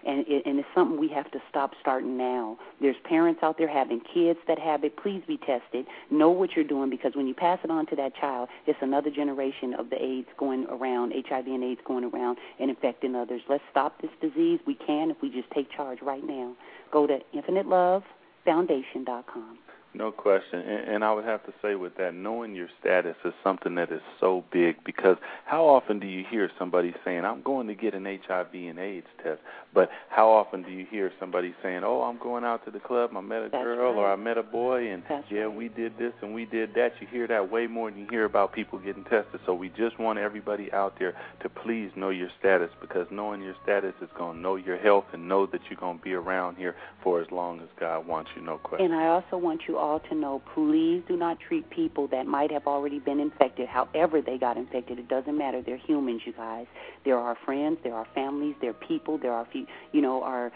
and 0.06 0.26
it, 0.28 0.46
and 0.46 0.60
it's 0.60 0.68
something 0.76 1.00
we 1.00 1.10
have 1.10 1.32
to 1.32 1.40
stop 1.50 1.72
starting 1.80 2.18
now. 2.18 2.58
There's 2.82 2.96
parents 3.04 3.42
out 3.44 3.58
there 3.58 3.68
having 3.68 4.02
kids 4.14 4.40
that 4.48 4.60
have 4.60 4.84
it. 4.84 4.98
Please 4.98 5.24
be 5.28 5.38
tested. 5.38 5.86
Know 6.12 6.30
what 6.30 6.52
you're 6.56 6.66
doing 6.66 6.90
because 6.90 7.14
when 7.16 7.28
you 7.28 7.34
pass 7.34 7.60
it 7.64 7.72
on 7.72 7.86
to 7.88 7.96
that 7.96 8.16
child, 8.16 8.50
it's 8.68 8.80
another 8.82 9.10
generation 9.10 9.74
of 9.74 9.90
the 9.96 10.04
AIDS 10.04 10.28
going 10.38 10.66
around, 10.68 11.14
HIV 11.28 11.48
and 11.48 11.64
AIDS 11.64 11.82
going 11.86 12.04
around 12.04 12.38
and 12.60 12.70
infecting 12.70 13.16
others. 13.16 13.42
Let's 13.50 13.64
stop 13.72 14.00
this 14.02 14.12
disease. 14.22 14.60
We 14.68 14.76
can 14.76 15.10
if 15.12 15.22
we 15.22 15.30
just 15.30 15.50
take 15.52 15.72
charge 15.72 16.02
right 16.02 16.26
now. 16.26 16.54
Go 16.92 17.08
to 17.08 17.20
infinitelovefoundation.com. 17.34 19.60
No 19.96 20.12
question. 20.12 20.60
And, 20.60 20.96
and 20.96 21.04
I 21.04 21.14
would 21.14 21.26
have 21.26 21.46
to 21.46 21.54
say 21.62 21.76
with 21.76 21.96
that, 21.98 22.14
knowing 22.14 22.54
your 22.56 22.68
status 22.80 23.16
is 23.24 23.34
something 23.44 23.76
that 23.76 23.92
is 23.92 24.02
so 24.20 24.44
big 24.52 24.84
because 24.84 25.18
how 25.46 25.66
often 25.66 26.00
do 26.00 26.08
you 26.08 26.24
hear 26.30 26.50
somebody 26.60 26.94
saying, 27.06 27.24
I'm 27.24 27.42
going 27.42 27.68
to 27.68 27.76
get 27.76 27.94
an 27.94 28.06
HIV 28.06 28.54
and 28.54 28.78
AIDS 28.80 29.08
test? 29.24 29.40
But 29.74 29.90
how 30.10 30.30
often 30.30 30.64
do 30.64 30.72
you 30.72 30.86
hear 30.90 31.12
somebody 31.20 31.54
saying, 31.64 31.82
Oh, 31.86 32.02
I'm 32.02 32.18
going 32.18 32.44
out 32.44 32.66
to 32.66 32.72
the 32.72 32.80
club, 32.80 33.12
I 33.16 33.22
met 33.22 33.40
a 33.44 33.50
That's 33.50 33.64
girl 33.64 33.98
or. 33.98 34.12
I 34.12 34.16
met 34.16 34.38
a 34.38 34.44
boy 34.44 34.92
and 34.92 35.04
That's 35.08 35.26
yeah, 35.32 35.42
right. 35.42 35.56
we 35.56 35.70
did 35.70 35.98
this 35.98 36.14
and 36.22 36.34
we 36.34 36.46
did 36.46 36.74
that. 36.76 36.94
You 37.00 37.08
hear 37.08 37.28
that 37.28 37.50
way 37.52 37.68
more 37.68 37.90
than 37.90 38.00
you 38.02 38.08
hear 38.10 38.26
about 38.26 38.54
people 38.54 38.80
getting 38.80 39.04
tested. 39.06 39.40
So 39.46 39.54
we 39.54 39.70
just 39.70 39.98
want 40.00 40.20
everybody 40.20 40.72
out 40.74 41.00
there 41.00 41.16
to 41.42 41.50
please 41.50 41.92
know 41.96 42.10
your 42.10 42.30
status 42.40 42.70
because 42.82 43.08
knowing 43.12 43.42
your 43.42 43.56
status 43.64 43.94
is 44.02 44.10
going 44.18 44.36
to 44.36 44.42
know 44.42 44.56
your 44.56 44.78
health 44.78 45.06
and 45.14 45.28
know 45.30 45.46
that 45.48 45.62
you're 45.70 45.80
going 45.80 45.98
to 46.00 46.04
be 46.04 46.14
around 46.14 46.58
here 46.58 46.76
for 47.04 47.22
as 47.22 47.28
long 47.32 47.60
as 47.62 47.68
God 47.80 48.08
wants 48.08 48.32
you, 48.36 48.42
no 48.42 48.58
question. 48.58 48.92
And 48.92 48.96
I 48.96 49.08
also 49.08 49.38
want 49.38 49.62
you 49.68 49.78
all 49.78 49.85
to 50.10 50.16
know 50.16 50.42
please 50.54 51.04
do 51.08 51.16
not 51.16 51.38
treat 51.40 51.70
people 51.70 52.08
that 52.10 52.26
might 52.26 52.52
have 52.52 52.68
already 52.68 53.00
been 53.00 53.20
infected, 53.20 53.68
however 53.68 54.22
they 54.22 54.38
got 54.38 54.58
infected. 54.58 55.00
It 55.00 55.08
doesn't 55.08 55.38
matter. 55.38 55.62
They're 55.62 55.78
humans, 55.78 56.22
you 56.26 56.34
guys. 56.34 56.66
They're 57.04 57.18
our 57.18 57.38
friends, 57.46 57.78
they're 57.84 57.96
our 57.96 58.08
families, 58.14 58.56
they're 58.62 58.74
people, 58.74 59.18
they're 59.18 59.34
our, 59.34 59.48
you 59.92 60.02
know, 60.02 60.24
our 60.24 60.52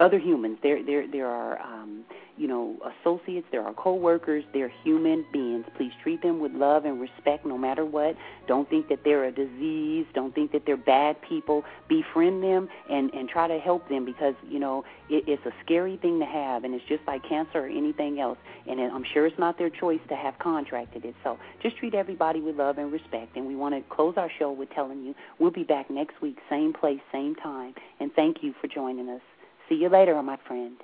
other 0.00 0.18
humans. 0.18 0.58
There, 0.62 0.82
there, 0.84 1.06
there 1.10 1.28
are, 1.28 1.60
um, 1.60 2.04
you 2.36 2.48
know, 2.48 2.76
associates, 3.00 3.46
There 3.52 3.62
are 3.62 3.72
coworkers, 3.74 4.42
they're 4.52 4.72
human 4.82 5.24
beings. 5.32 5.64
Please 5.76 5.92
treat 6.02 6.20
them 6.20 6.40
with 6.40 6.52
love 6.52 6.84
and 6.84 7.00
respect 7.00 7.46
no 7.46 7.56
matter 7.56 7.84
what. 7.84 8.16
Don't 8.48 8.68
think 8.68 8.88
that 8.88 9.04
they're 9.04 9.24
a 9.24 9.32
disease. 9.32 10.04
Don't 10.14 10.34
think 10.34 10.50
that 10.50 10.62
they're 10.66 10.76
bad 10.76 11.16
people. 11.22 11.62
Befriend 11.88 12.42
them 12.42 12.68
and 12.90 13.12
and 13.14 13.28
try 13.28 13.46
to 13.46 13.58
help 13.60 13.88
them 13.88 14.04
because 14.04 14.34
you 14.48 14.58
know 14.58 14.84
it, 15.08 15.24
it's 15.28 15.46
a 15.46 15.52
scary 15.64 15.96
thing 15.98 16.18
to 16.18 16.26
have, 16.26 16.64
and 16.64 16.74
it's 16.74 16.84
just 16.86 17.02
like 17.06 17.22
cancer 17.28 17.58
or 17.60 17.68
anything 17.68 18.18
else. 18.18 18.38
And 18.66 18.80
I'm 18.80 19.04
sure 19.12 19.26
it's 19.26 19.38
not 19.38 19.56
their 19.56 19.70
choice 19.70 20.00
to 20.08 20.16
have 20.16 20.36
contracted 20.40 21.04
it. 21.04 21.14
So 21.22 21.38
just 21.62 21.76
treat 21.76 21.94
everybody 21.94 22.40
with 22.40 22.56
love 22.56 22.78
and 22.78 22.90
respect. 22.90 23.36
And 23.36 23.46
we 23.46 23.54
want 23.54 23.74
to 23.76 23.94
close 23.94 24.14
our 24.16 24.30
show 24.38 24.50
with 24.50 24.70
telling 24.70 25.04
you 25.04 25.14
we'll 25.38 25.52
be 25.52 25.64
back 25.64 25.88
next 25.88 26.20
week, 26.20 26.38
same 26.50 26.72
place, 26.72 27.00
same 27.12 27.36
time. 27.36 27.74
And 28.00 28.12
thank 28.14 28.42
you 28.42 28.54
for 28.60 28.66
joining 28.66 29.08
us. 29.08 29.20
See 29.68 29.76
you 29.76 29.88
later, 29.88 30.20
my 30.22 30.38
friend. 30.46 30.76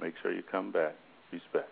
Make 0.00 0.14
sure 0.22 0.32
you 0.32 0.42
come 0.42 0.72
back. 0.72 0.94
Respect. 1.32 1.68